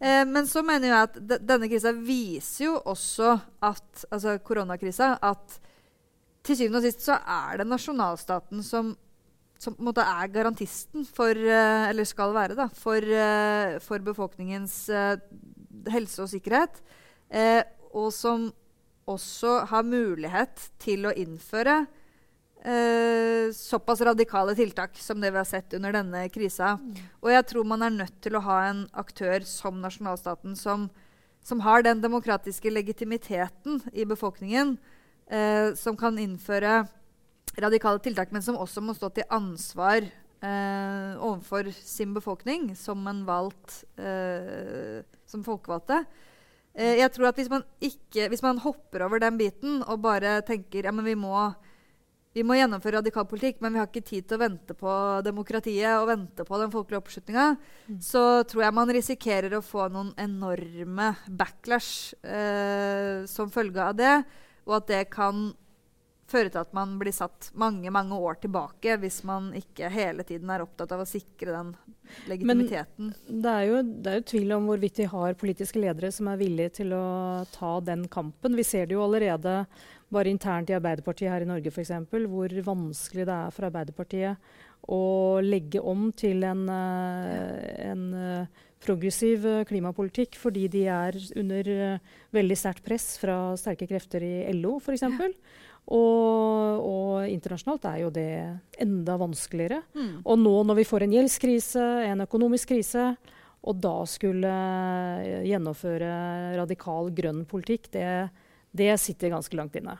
Uh, 0.00 0.24
men 0.24 0.48
så 0.48 0.64
mener 0.64 0.88
jeg 0.88 1.10
at 1.10 1.44
denne 1.44 1.68
krisa 1.68 1.92
viser 1.92 2.70
jo 2.70 2.78
også 2.88 3.34
at 3.68 4.06
altså 4.08 4.38
koronakrisa 4.40 5.18
at 5.20 5.60
til 6.46 6.58
syvende 6.58 6.80
og 6.80 6.86
sist 6.86 7.04
så 7.06 7.18
er 7.20 7.60
det 7.60 7.68
nasjonalstaten 7.68 8.62
som, 8.64 8.92
som 9.58 9.74
på 9.74 9.82
en 9.82 9.90
måte 9.90 10.04
er 10.06 10.32
garantisten 10.34 11.06
for 11.08 11.34
uh, 11.34 11.88
Eller 11.90 12.06
skal 12.08 12.34
være, 12.36 12.58
da, 12.58 12.68
for, 12.72 13.02
for 13.84 14.06
befolkningens 14.06 14.84
helse 15.90 16.22
og 16.22 16.30
sikkerhet. 16.30 16.80
og 17.94 18.12
som 18.12 18.50
også 19.06 19.60
har 19.70 19.86
mulighet 19.86 20.66
til 20.82 21.06
å 21.06 21.14
innføre 21.14 21.84
eh, 22.66 23.52
såpass 23.54 24.02
radikale 24.04 24.54
tiltak 24.58 24.98
som 24.98 25.20
det 25.22 25.30
vi 25.30 25.40
har 25.40 25.48
sett 25.48 25.76
under 25.78 25.94
denne 25.94 26.26
krisa. 26.32 26.74
Mm. 26.80 26.94
Og 27.22 27.32
jeg 27.32 27.46
tror 27.52 27.68
man 27.70 27.86
er 27.86 27.94
nødt 27.94 28.18
til 28.24 28.36
å 28.36 28.44
ha 28.46 28.60
en 28.70 28.84
aktør 28.98 29.46
som 29.46 29.80
nasjonalstaten 29.82 30.56
som, 30.58 30.88
som 31.46 31.62
har 31.66 31.86
den 31.86 32.02
demokratiske 32.02 32.72
legitimiteten 32.72 33.82
i 33.94 34.06
befolkningen, 34.08 34.76
eh, 35.30 35.72
som 35.78 35.96
kan 35.98 36.18
innføre 36.18 36.84
radikale 37.60 38.02
tiltak, 38.04 38.32
men 38.34 38.44
som 38.44 38.58
også 38.60 38.82
må 38.84 38.94
stå 38.96 39.10
til 39.16 39.28
ansvar 39.32 40.04
eh, 40.04 41.12
overfor 41.16 41.70
sin 41.74 42.14
befolkning 42.16 42.72
som 42.78 43.06
en 43.08 43.24
valgt 43.28 43.82
eh, 43.96 45.02
som 45.28 45.44
folkevalgte. 45.46 46.02
Eh, 46.76 46.98
jeg 47.00 47.12
tror 47.14 47.30
at 47.30 47.40
hvis 47.40 47.50
man, 47.52 47.64
ikke, 47.80 48.28
hvis 48.28 48.44
man 48.44 48.60
hopper 48.64 49.06
over 49.06 49.22
den 49.22 49.38
biten 49.40 49.80
og 49.86 50.02
bare 50.04 50.40
tenker 50.46 50.84
ja, 50.84 50.92
men 50.92 51.06
vi 51.08 51.16
må, 51.16 51.32
vi 52.36 52.44
må 52.44 52.58
gjennomføre 52.58 53.00
radikal 53.00 53.24
politikk, 53.28 53.62
men 53.64 53.72
vi 53.72 53.80
har 53.80 53.88
ikke 53.88 54.04
tid 54.04 54.28
til 54.28 54.36
å 54.36 54.44
vente 54.44 54.76
på 54.76 54.96
demokratiet 55.24 55.96
og 55.96 56.10
vente 56.10 56.44
på 56.44 56.60
den 56.60 56.74
folkelige 56.74 57.00
oppslutninga, 57.00 57.46
mm. 57.88 58.00
så 58.04 58.26
tror 58.48 58.66
jeg 58.66 58.76
man 58.76 58.92
risikerer 58.92 59.56
å 59.56 59.64
få 59.64 59.88
noen 59.92 60.12
enorme 60.20 61.14
backlash 61.26 62.12
eh, 62.20 63.24
som 63.30 63.52
følge 63.52 63.88
av 63.88 63.96
det, 63.96 64.18
og 64.66 64.80
at 64.80 64.90
det 64.90 65.04
kan 65.14 65.48
føre 66.30 66.50
til 66.50 66.58
at 66.58 66.72
man 66.74 66.96
blir 66.98 67.14
satt 67.14 67.50
mange 67.58 67.90
mange 67.94 68.16
år 68.18 68.40
tilbake 68.42 68.96
hvis 69.02 69.20
man 69.28 69.52
ikke 69.54 69.90
hele 69.94 70.26
tiden 70.26 70.50
er 70.50 70.64
opptatt 70.64 70.90
av 70.94 71.04
å 71.04 71.08
sikre 71.08 71.54
den 71.54 71.74
legitimiteten. 72.30 73.12
Men 73.28 73.42
det 73.44 73.52
er, 73.52 73.66
jo, 73.68 73.82
det 73.86 74.12
er 74.12 74.20
jo 74.20 74.28
tvil 74.32 74.56
om 74.56 74.70
hvorvidt 74.70 75.02
vi 75.02 75.10
har 75.12 75.38
politiske 75.38 75.82
ledere 75.82 76.10
som 76.14 76.30
er 76.30 76.40
villige 76.42 76.80
til 76.80 76.94
å 76.98 77.06
ta 77.54 77.76
den 77.84 78.06
kampen. 78.10 78.58
Vi 78.58 78.66
ser 78.66 78.88
det 78.88 78.98
jo 78.98 79.04
allerede 79.06 79.60
bare 80.10 80.30
internt 80.30 80.70
i 80.70 80.76
Arbeiderpartiet 80.76 81.30
her 81.32 81.42
i 81.42 81.50
Norge 81.50 81.72
f.eks. 81.72 81.94
Hvor 82.10 82.58
vanskelig 82.70 83.26
det 83.26 83.36
er 83.36 83.54
for 83.54 83.68
Arbeiderpartiet 83.70 84.54
å 84.92 85.02
legge 85.42 85.82
om 85.82 86.10
til 86.14 86.46
en, 86.46 86.66
uh, 86.70 87.56
en 87.90 88.04
uh, 88.14 88.65
progressiv 88.84 89.46
uh, 89.46 89.62
klimapolitikk 89.68 90.36
fordi 90.40 90.66
de 90.72 90.86
er 90.92 91.16
under 91.38 91.70
veldig 92.36 92.58
sterkt 92.58 92.84
press 92.86 93.14
fra 93.20 93.54
sterke 93.60 93.88
krefter 93.88 94.24
i 94.26 94.34
LO 94.56 94.76
f.eks. 94.80 95.06
Og, 95.86 96.82
og, 96.82 97.28
internasjonalt 97.30 97.84
er 97.86 97.98
jo 98.00 98.08
det 98.10 98.30
enda 98.82 99.14
vanskeligere. 99.20 99.84
Mm. 99.94 100.16
Og 100.26 100.40
nå 100.42 100.54
når 100.66 100.80
vi 100.80 100.86
får 100.88 101.06
en 101.06 101.14
gjeldskrise, 101.14 101.84
en 102.08 102.24
økonomisk 102.24 102.72
krise, 102.74 103.12
og 103.66 103.78
da 103.82 103.94
skulle 104.06 104.50
gjennomføre 105.46 106.10
radikal 106.58 107.10
grønn 107.14 107.44
politikk, 107.50 107.88
det, 107.94 108.08
det 108.74 108.92
sitter 109.02 109.34
ganske 109.34 109.58
langt 109.58 109.78
inne. 109.78 109.96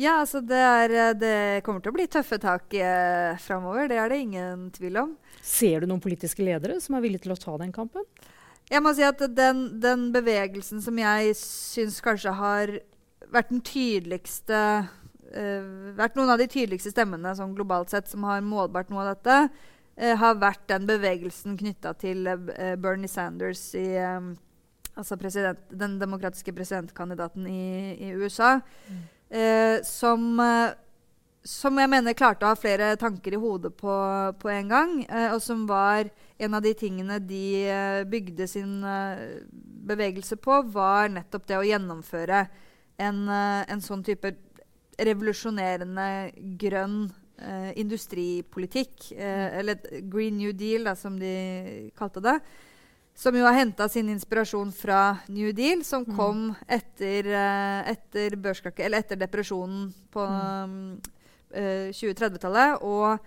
Ja, 0.00 0.16
altså 0.22 0.40
det, 0.40 0.56
er, 0.56 0.92
det, 1.18 1.34
kommer 1.66 1.82
til 1.84 1.92
å 1.92 1.96
bli 1.98 2.06
tøffe 2.08 2.38
tak 2.40 2.72
eh, 2.72 3.36
framover. 3.42 3.90
Det 3.90 3.98
er 4.00 4.08
det 4.08 4.20
ingen 4.24 4.68
tvil 4.72 4.96
om. 5.02 5.10
Ser 5.44 5.82
du 5.82 5.90
noen 5.90 6.00
politiske 6.00 6.44
ledere 6.44 6.78
som 6.80 6.96
er 6.96 7.04
villige 7.04 7.26
til 7.26 7.34
å 7.34 7.40
ta 7.40 7.58
den 7.60 7.74
kampen? 7.74 8.06
Jeg 8.70 8.80
må 8.84 8.94
si 8.96 9.04
at 9.04 9.20
den, 9.36 9.66
den 9.82 10.08
bevegelsen 10.14 10.80
som 10.80 10.96
jeg 11.00 11.34
syns 11.36 11.98
kanskje 12.04 12.32
har 12.38 12.72
vært 13.30 13.52
den 13.52 13.60
tydeligste 13.66 14.60
uh, 14.86 15.64
Vært 15.98 16.16
noen 16.16 16.32
av 16.32 16.40
de 16.40 16.48
tydeligste 16.50 16.94
stemmene 16.94 17.34
sånn 17.36 17.52
globalt 17.58 17.92
sett 17.92 18.08
som 18.10 18.24
har 18.26 18.40
målbart 18.46 18.90
noe 18.90 19.04
av 19.04 19.12
dette, 19.12 19.36
uh, 20.00 20.14
har 20.22 20.40
vært 20.40 20.64
den 20.70 20.86
bevegelsen 20.88 21.58
knytta 21.60 21.92
til 22.00 22.24
uh, 22.30 22.74
Bernie 22.80 23.10
Sanders 23.10 23.72
i 23.78 23.88
um, 23.98 24.32
Altså 24.98 25.16
den 25.16 25.94
demokratiske 26.00 26.52
presidentkandidaten 26.52 27.46
i, 27.48 27.94
i 28.04 28.08
USA. 28.18 28.58
Mm. 28.90 29.04
Som 29.86 30.40
som 31.46 31.78
jeg 31.80 31.88
mener 31.88 32.16
klarte 32.16 32.44
å 32.44 32.52
ha 32.52 32.58
flere 32.58 32.92
tanker 33.00 33.34
i 33.34 33.40
hodet 33.40 33.72
på, 33.78 33.92
på 34.40 34.50
en 34.52 34.68
gang. 34.68 34.92
Eh, 35.08 35.30
og 35.32 35.40
som 35.44 35.64
var 35.68 36.10
en 36.40 36.56
av 36.56 36.64
de 36.64 36.74
tingene 36.76 37.20
de 37.24 37.44
eh, 37.64 38.00
bygde 38.08 38.48
sin 38.50 38.80
eh, 38.84 39.40
bevegelse 39.90 40.36
på, 40.40 40.60
var 40.74 41.08
nettopp 41.14 41.48
det 41.48 41.58
å 41.58 41.64
gjennomføre 41.64 42.44
en, 43.00 43.22
eh, 43.32 43.62
en 43.72 43.84
sånn 43.84 44.04
type 44.04 44.34
revolusjonerende 45.00 46.08
grønn 46.60 47.06
eh, 47.40 47.70
industripolitikk, 47.80 49.12
eh, 49.16 49.60
eller 49.62 49.80
Green 50.12 50.36
New 50.36 50.52
Deal, 50.52 50.84
da, 50.90 50.96
som 50.98 51.16
de 51.20 51.88
kalte 51.96 52.20
det. 52.24 52.36
Som 53.14 53.36
jo 53.36 53.44
har 53.44 53.56
henta 53.58 53.88
sin 53.88 54.08
inspirasjon 54.08 54.70
fra 54.72 55.18
New 55.28 55.50
Deal, 55.52 55.84
som 55.84 56.06
mm. 56.06 56.16
kom 56.16 56.44
etter, 56.66 57.26
uh, 57.28 57.90
etter 57.90 58.36
etter 58.96 59.20
depresjonen 59.20 59.90
på 60.12 60.24
mm. 60.24 60.78
uh, 61.56 61.90
2030-tallet. 61.92 62.80
Og 62.80 63.18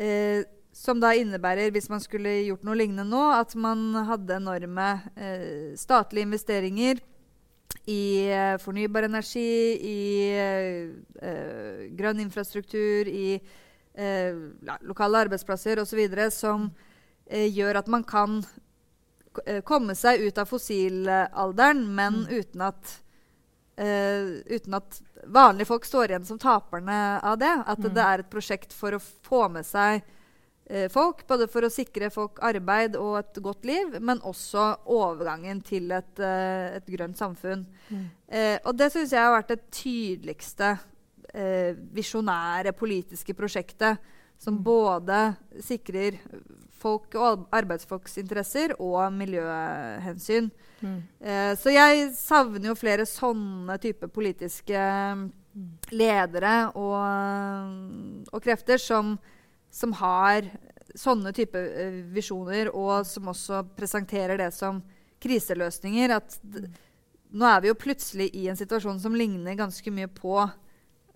uh, 0.00 0.40
som 0.76 1.00
da 1.00 1.14
innebærer, 1.16 1.72
hvis 1.72 1.88
man 1.88 2.00
skulle 2.04 2.44
gjort 2.46 2.64
noe 2.68 2.76
lignende 2.76 3.08
nå, 3.08 3.24
at 3.32 3.54
man 3.56 3.94
hadde 4.06 4.36
enorme 4.36 4.88
statlige 5.80 6.28
investeringer 6.28 7.00
i 7.86 8.28
uh, 8.32 8.58
fornybar 8.58 9.06
energi, 9.06 9.78
i 9.78 10.00
uh, 10.34 11.86
grønn 11.96 12.22
infrastruktur, 12.24 13.06
i 13.06 13.36
uh, 13.38 14.78
lokale 14.86 15.26
arbeidsplasser 15.26 15.82
osv. 15.82 16.02
som 16.34 16.70
gjør 17.26 17.80
at 17.80 17.88
man 17.90 18.04
kan 18.06 18.36
komme 19.68 19.94
seg 19.98 20.22
ut 20.26 20.38
av 20.38 20.48
fossilalderen, 20.50 21.82
men 21.94 22.22
mm. 22.24 22.32
uten, 22.32 22.62
at, 22.66 22.92
uten 23.76 24.76
at 24.78 25.00
vanlige 25.26 25.68
folk 25.68 25.84
står 25.84 26.10
igjen 26.10 26.24
som 26.24 26.38
taperne 26.38 27.20
av 27.20 27.38
det. 27.38 27.54
At 27.66 27.78
mm. 27.78 27.90
det 27.94 28.04
er 28.04 28.22
et 28.22 28.30
prosjekt 28.32 28.74
for 28.76 28.96
å 28.96 29.02
få 29.02 29.46
med 29.52 29.66
seg 29.66 30.02
uh, 30.70 30.86
folk. 30.92 31.24
Både 31.28 31.48
for 31.50 31.66
å 31.66 31.72
sikre 31.72 32.10
folk 32.14 32.40
arbeid 32.44 32.98
og 33.00 33.18
et 33.20 33.40
godt 33.44 33.66
liv, 33.68 33.98
men 34.00 34.22
også 34.26 34.68
overgangen 34.96 35.62
til 35.66 35.92
et, 35.96 36.12
uh, 36.20 36.76
et 36.78 36.92
grønt 36.96 37.18
samfunn. 37.18 37.66
Mm. 37.88 38.04
Eh, 38.26 38.58
og 38.66 38.74
det 38.74 38.90
syns 38.94 39.14
jeg 39.14 39.22
har 39.22 39.34
vært 39.36 39.52
det 39.54 39.62
tydeligste 39.70 40.72
eh, 41.30 41.76
visjonære 41.94 42.74
politiske 42.76 43.36
prosjektet. 43.38 44.12
Som 44.36 44.58
mm. 44.58 44.64
både 44.66 45.18
sikrer 45.64 46.18
folk 46.80 47.14
og 47.18 47.46
arbeidsfolks 47.56 48.18
interesser 48.20 48.74
og 48.78 49.00
miljøhensyn. 49.16 50.50
Mm. 50.80 50.98
Eh, 51.20 51.52
så 51.58 51.72
jeg 51.72 52.10
savner 52.18 52.70
jo 52.70 52.76
flere 52.78 53.06
sånne 53.08 53.78
type 53.82 54.10
politiske 54.12 54.76
mm. 54.76 55.24
ledere 55.96 56.56
og, 56.76 58.28
og 58.32 58.44
krefter 58.44 58.82
som 58.82 59.16
som 59.76 59.92
har 60.00 60.46
sånne 60.96 61.32
type 61.36 61.60
uh, 61.60 62.00
visjoner, 62.14 62.70
og 62.72 63.06
som 63.08 63.32
også 63.32 63.62
presenterer 63.76 64.40
det 64.40 64.52
som 64.56 64.80
kriseløsninger. 65.22 66.14
At 66.16 66.38
nå 67.36 67.48
er 67.50 67.64
vi 67.64 67.72
jo 67.72 67.78
plutselig 67.78 68.30
i 68.36 68.46
en 68.50 68.58
situasjon 68.58 69.00
som 69.02 69.16
ligner 69.16 69.58
ganske 69.58 69.92
mye 69.92 70.08
på 70.12 70.38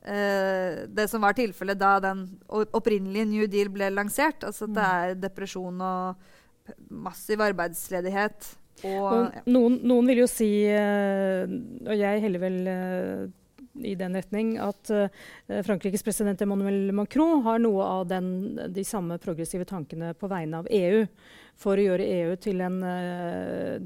uh, 0.07 0.87
det 0.89 1.07
som 1.11 1.25
var 1.25 1.37
tilfellet 1.39 1.79
da 1.81 1.97
den 2.03 2.25
opprinnelige 2.49 3.29
New 3.29 3.49
Deal 3.51 3.73
ble 3.73 3.91
lansert. 3.93 4.45
Altså 4.47 4.69
at 4.69 4.77
det 4.77 4.87
mm. 4.87 4.95
er 5.01 5.19
depresjon 5.27 5.83
og 5.85 6.79
massiv 7.09 7.43
arbeidsledighet. 7.45 8.55
Og, 8.81 9.03
og 9.05 9.51
noen, 9.51 9.77
noen, 9.85 10.09
vil 10.09 10.23
jo 10.23 10.31
si, 10.31 10.49
uh, 10.73 11.45
og 11.85 11.95
jeg 11.97 12.25
heller 12.25 12.45
vel 12.47 12.59
uh, 12.71 13.29
i 13.87 13.93
den 13.97 14.17
retning 14.19 14.57
at 14.61 14.91
Frankrikes 15.65 16.03
president 16.05 16.41
Emmanuel 16.43 16.91
Macron 16.93 17.45
har 17.47 17.61
noe 17.63 17.85
av 17.87 18.09
den, 18.11 18.27
de 18.75 18.83
samme 18.85 19.17
progressive 19.23 19.65
tankene 19.65 20.11
på 20.19 20.29
vegne 20.29 20.59
av 20.61 20.67
EU. 20.75 21.05
For 21.61 21.79
å 21.79 21.85
gjøre 21.85 22.09
EU 22.17 22.35
til 22.43 22.61
en 22.67 22.81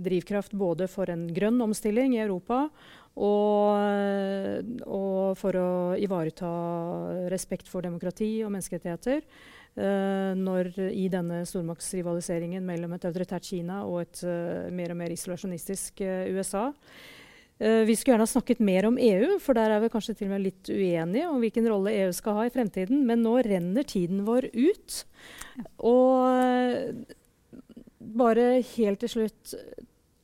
drivkraft 0.01 0.57
både 0.57 0.89
for 0.91 1.13
en 1.13 1.27
grønn 1.37 1.61
omstilling 1.63 2.17
i 2.17 2.23
Europa 2.25 2.65
og, 3.15 4.71
og 4.91 5.37
for 5.39 5.59
å 5.59 5.71
ivareta 6.03 6.51
respekt 7.31 7.71
for 7.71 7.87
demokrati 7.87 8.37
og 8.43 8.51
menneskerettigheter. 8.55 9.23
Uh, 9.75 10.31
når 10.39 10.69
i 10.95 11.09
denne 11.11 11.41
stormaktsrivaliseringen 11.51 12.63
mellom 12.63 12.93
et 12.95 13.07
autoritært 13.09 13.49
Kina 13.49 13.81
og 13.89 14.05
et 14.05 14.21
uh, 14.23 14.71
mer 14.71 14.93
og 14.95 15.01
mer 15.01 15.11
isolasjonistisk 15.11 16.05
uh, 16.07 16.31
USA. 16.31 16.69
Vi 17.55 17.95
skulle 17.95 18.17
gjerne 18.17 18.25
ha 18.27 18.29
snakket 18.29 18.61
mer 18.67 18.89
om 18.89 18.97
EU, 18.99 19.37
for 19.39 19.55
der 19.55 19.71
er 19.71 19.79
vi 19.79 19.89
kanskje 19.89 20.17
til 20.19 20.27
og 20.27 20.33
med 20.33 20.43
litt 20.43 20.69
uenige 20.75 21.29
om 21.31 21.37
hvilken 21.39 21.69
rolle 21.71 21.93
EU 22.01 22.09
skal 22.13 22.35
ha 22.41 22.49
i 22.49 22.51
fremtiden. 22.51 23.05
Men 23.07 23.23
nå 23.23 23.37
renner 23.47 23.87
tiden 23.87 24.25
vår 24.27 24.49
ut. 24.51 24.97
Og 25.87 27.07
bare 28.19 28.49
helt 28.75 29.05
til 29.07 29.13
slutt 29.15 29.55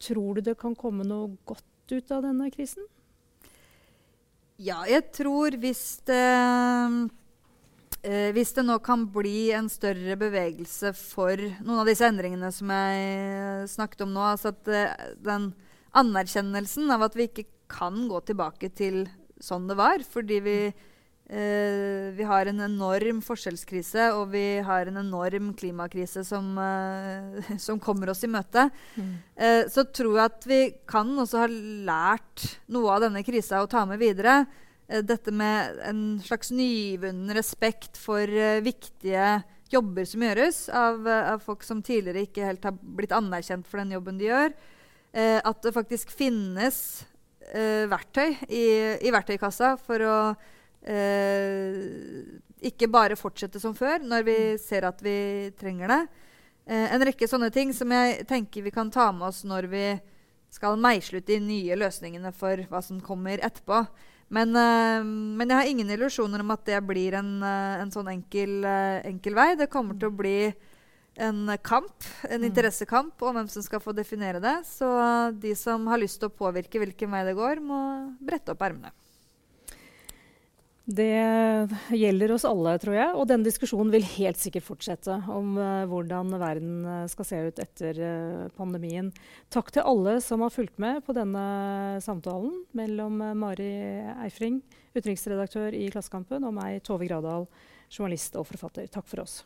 Tror 0.01 0.39
du 0.39 0.41
det 0.45 0.57
kan 0.57 0.75
komme 0.75 1.05
noe 1.05 1.35
godt 1.47 1.70
ut 1.93 2.13
av 2.15 2.25
denne 2.27 2.51
krisen? 2.55 2.87
Ja, 4.61 4.83
jeg 4.89 5.07
tror 5.17 5.57
hvis 5.61 6.03
det 6.09 6.21
uh, 6.21 7.09
hvis 8.37 8.53
det 8.57 8.65
nå 8.65 8.79
kan 8.85 9.07
bli 9.13 9.51
en 9.57 9.69
større 9.73 10.17
bevegelse 10.21 10.95
for 10.97 11.37
noen 11.61 11.83
av 11.83 11.89
disse 11.89 12.07
endringene 12.09 12.49
som 12.55 12.71
jeg 12.73 13.67
snakket 13.75 14.07
om 14.07 14.15
nå, 14.15 14.23
altså 14.25 14.55
at 14.55 14.71
den 15.21 15.51
anerkjennelsen 15.97 16.89
av 16.95 17.05
at 17.09 17.19
vi 17.19 17.27
ikke 17.29 17.45
kan 17.71 18.07
gå 18.09 18.21
tilbake 18.27 18.71
til 18.77 19.05
sånn 19.43 19.69
det 19.71 19.77
var. 19.79 20.05
Fordi 20.07 20.39
vi, 20.45 20.57
eh, 21.31 22.11
vi 22.17 22.27
har 22.27 22.49
en 22.51 22.63
enorm 22.67 23.21
forskjellskrise, 23.25 24.11
og 24.19 24.33
vi 24.35 24.61
har 24.67 24.89
en 24.91 25.01
enorm 25.01 25.53
klimakrise 25.55 26.25
som, 26.27 26.53
uh, 26.59 27.53
som 27.67 27.81
kommer 27.83 28.11
oss 28.13 28.25
i 28.27 28.31
møte. 28.31 28.67
Mm. 28.97 29.13
Uh, 29.39 29.63
så 29.71 29.87
tror 29.87 30.17
jeg 30.19 30.25
at 30.25 30.49
vi 30.51 30.61
kan 30.91 31.13
også 31.23 31.45
ha 31.45 31.47
lært 31.51 32.49
noe 32.73 32.97
av 32.97 33.07
denne 33.07 33.23
krisa 33.27 33.63
å 33.63 33.71
ta 33.71 33.87
med 33.89 34.03
videre. 34.03 34.43
Dette 34.91 35.31
med 35.31 35.79
en 35.87 36.03
slags 36.27 36.51
nyvunnen 36.51 37.31
respekt 37.37 37.95
for 38.01 38.27
viktige 38.65 39.37
jobber 39.71 40.09
som 40.11 40.25
gjøres 40.27 40.65
av, 40.75 41.07
av 41.07 41.45
folk 41.45 41.63
som 41.63 41.79
tidligere 41.87 42.25
ikke 42.27 42.49
helt 42.49 42.67
har 42.67 42.75
blitt 42.75 43.15
anerkjent 43.15 43.69
for 43.71 43.79
den 43.79 43.95
jobben 43.95 44.19
de 44.19 44.27
gjør 44.27 44.51
at 45.15 45.63
det 45.63 45.75
faktisk 45.77 46.11
finnes 46.11 46.81
verktøy 47.47 48.35
i, 48.51 48.65
i, 48.99 49.15
verktøykassa 49.15 49.77
for 49.79 50.03
å 50.03 50.17
ikke 52.61 52.89
bare 52.89 53.19
fortsette 53.19 53.61
som 53.61 53.75
før 53.77 54.01
når 54.05 54.25
vi 54.27 54.37
mm. 54.55 54.61
ser 54.63 54.87
at 54.89 55.03
vi 55.05 55.51
trenger 55.61 55.93
det. 55.93 56.01
Eh, 56.71 56.87
en 56.95 57.05
rekke 57.05 57.29
sånne 57.29 57.51
ting 57.55 57.73
som 57.77 57.91
jeg 57.95 58.25
tenker 58.31 58.65
vi 58.65 58.73
kan 58.75 58.93
ta 58.93 59.11
med 59.13 59.31
oss 59.31 59.43
når 59.49 59.69
vi 59.73 59.85
skal 60.51 60.79
meisle 60.81 61.21
ut 61.21 61.29
de 61.29 61.39
nye 61.43 61.77
løsningene 61.79 62.33
for 62.35 62.65
hva 62.71 62.83
som 62.83 63.01
kommer 63.03 63.43
etterpå. 63.43 63.85
Men, 64.31 64.55
uh, 64.55 65.03
men, 65.03 65.49
jeg 65.49 65.59
har 65.59 65.67
ingen 65.67 65.89
illusjoner 65.91 66.43
om 66.43 66.53
at 66.55 66.63
det 66.69 66.79
blir 66.87 67.17
en, 67.19 67.41
en 67.43 67.91
sånn 67.91 68.13
enkel, 68.13 68.63
enkel, 69.07 69.35
vei. 69.35 69.49
Det 69.59 69.71
kommer 69.71 69.99
til 69.99 70.11
å 70.11 70.15
bli 70.15 70.53
en 71.19 71.51
kamp, 71.67 72.07
en 72.29 72.39
mm. 72.39 72.47
interessekamp 72.47 73.23
om 73.27 73.41
hvem 73.41 73.51
som 73.51 73.65
skal 73.67 73.83
få 73.83 73.95
definere 73.95 74.43
det. 74.43 74.57
Så 74.71 74.87
de 75.35 75.57
som 75.59 75.87
har 75.91 76.03
lyst 76.03 76.23
til 76.23 76.31
å 76.31 76.35
påvirke 76.35 76.83
hvilken 76.83 77.11
vei 77.11 77.25
det 77.27 77.35
går, 77.39 77.63
må 77.63 77.81
brette 78.23 78.55
opp 78.55 78.63
ermene. 78.67 78.95
Det 80.91 81.69
gjelder 81.95 82.33
oss 82.35 82.45
alle, 82.49 82.73
tror 82.83 82.97
jeg. 82.97 83.11
Og 83.15 83.29
denne 83.31 83.47
diskusjonen 83.47 83.93
vil 83.95 84.07
helt 84.17 84.41
sikkert 84.41 84.67
fortsette 84.67 85.21
om 85.31 85.53
uh, 85.61 85.87
hvordan 85.91 86.33
verden 86.41 86.81
uh, 86.83 87.05
skal 87.11 87.29
se 87.29 87.43
ut 87.47 87.61
etter 87.63 88.01
uh, 88.03 88.49
pandemien. 88.57 89.13
Takk 89.55 89.71
til 89.77 89.87
alle 89.87 90.17
som 90.25 90.43
har 90.43 90.51
fulgt 90.55 90.81
med 90.83 91.05
på 91.07 91.15
denne 91.15 91.45
samtalen 92.03 92.65
mellom 92.75 93.23
Mari 93.39 93.71
Eifring, 94.27 94.59
utenriksredaktør 94.97 95.79
i 95.79 95.87
Klassekampen, 95.95 96.49
og 96.49 96.59
meg, 96.59 96.81
Tove 96.87 97.07
Gradal, 97.07 97.47
journalist 97.93 98.35
og 98.41 98.51
forfatter. 98.51 98.91
Takk 98.91 99.07
for 99.11 99.23
oss. 99.23 99.41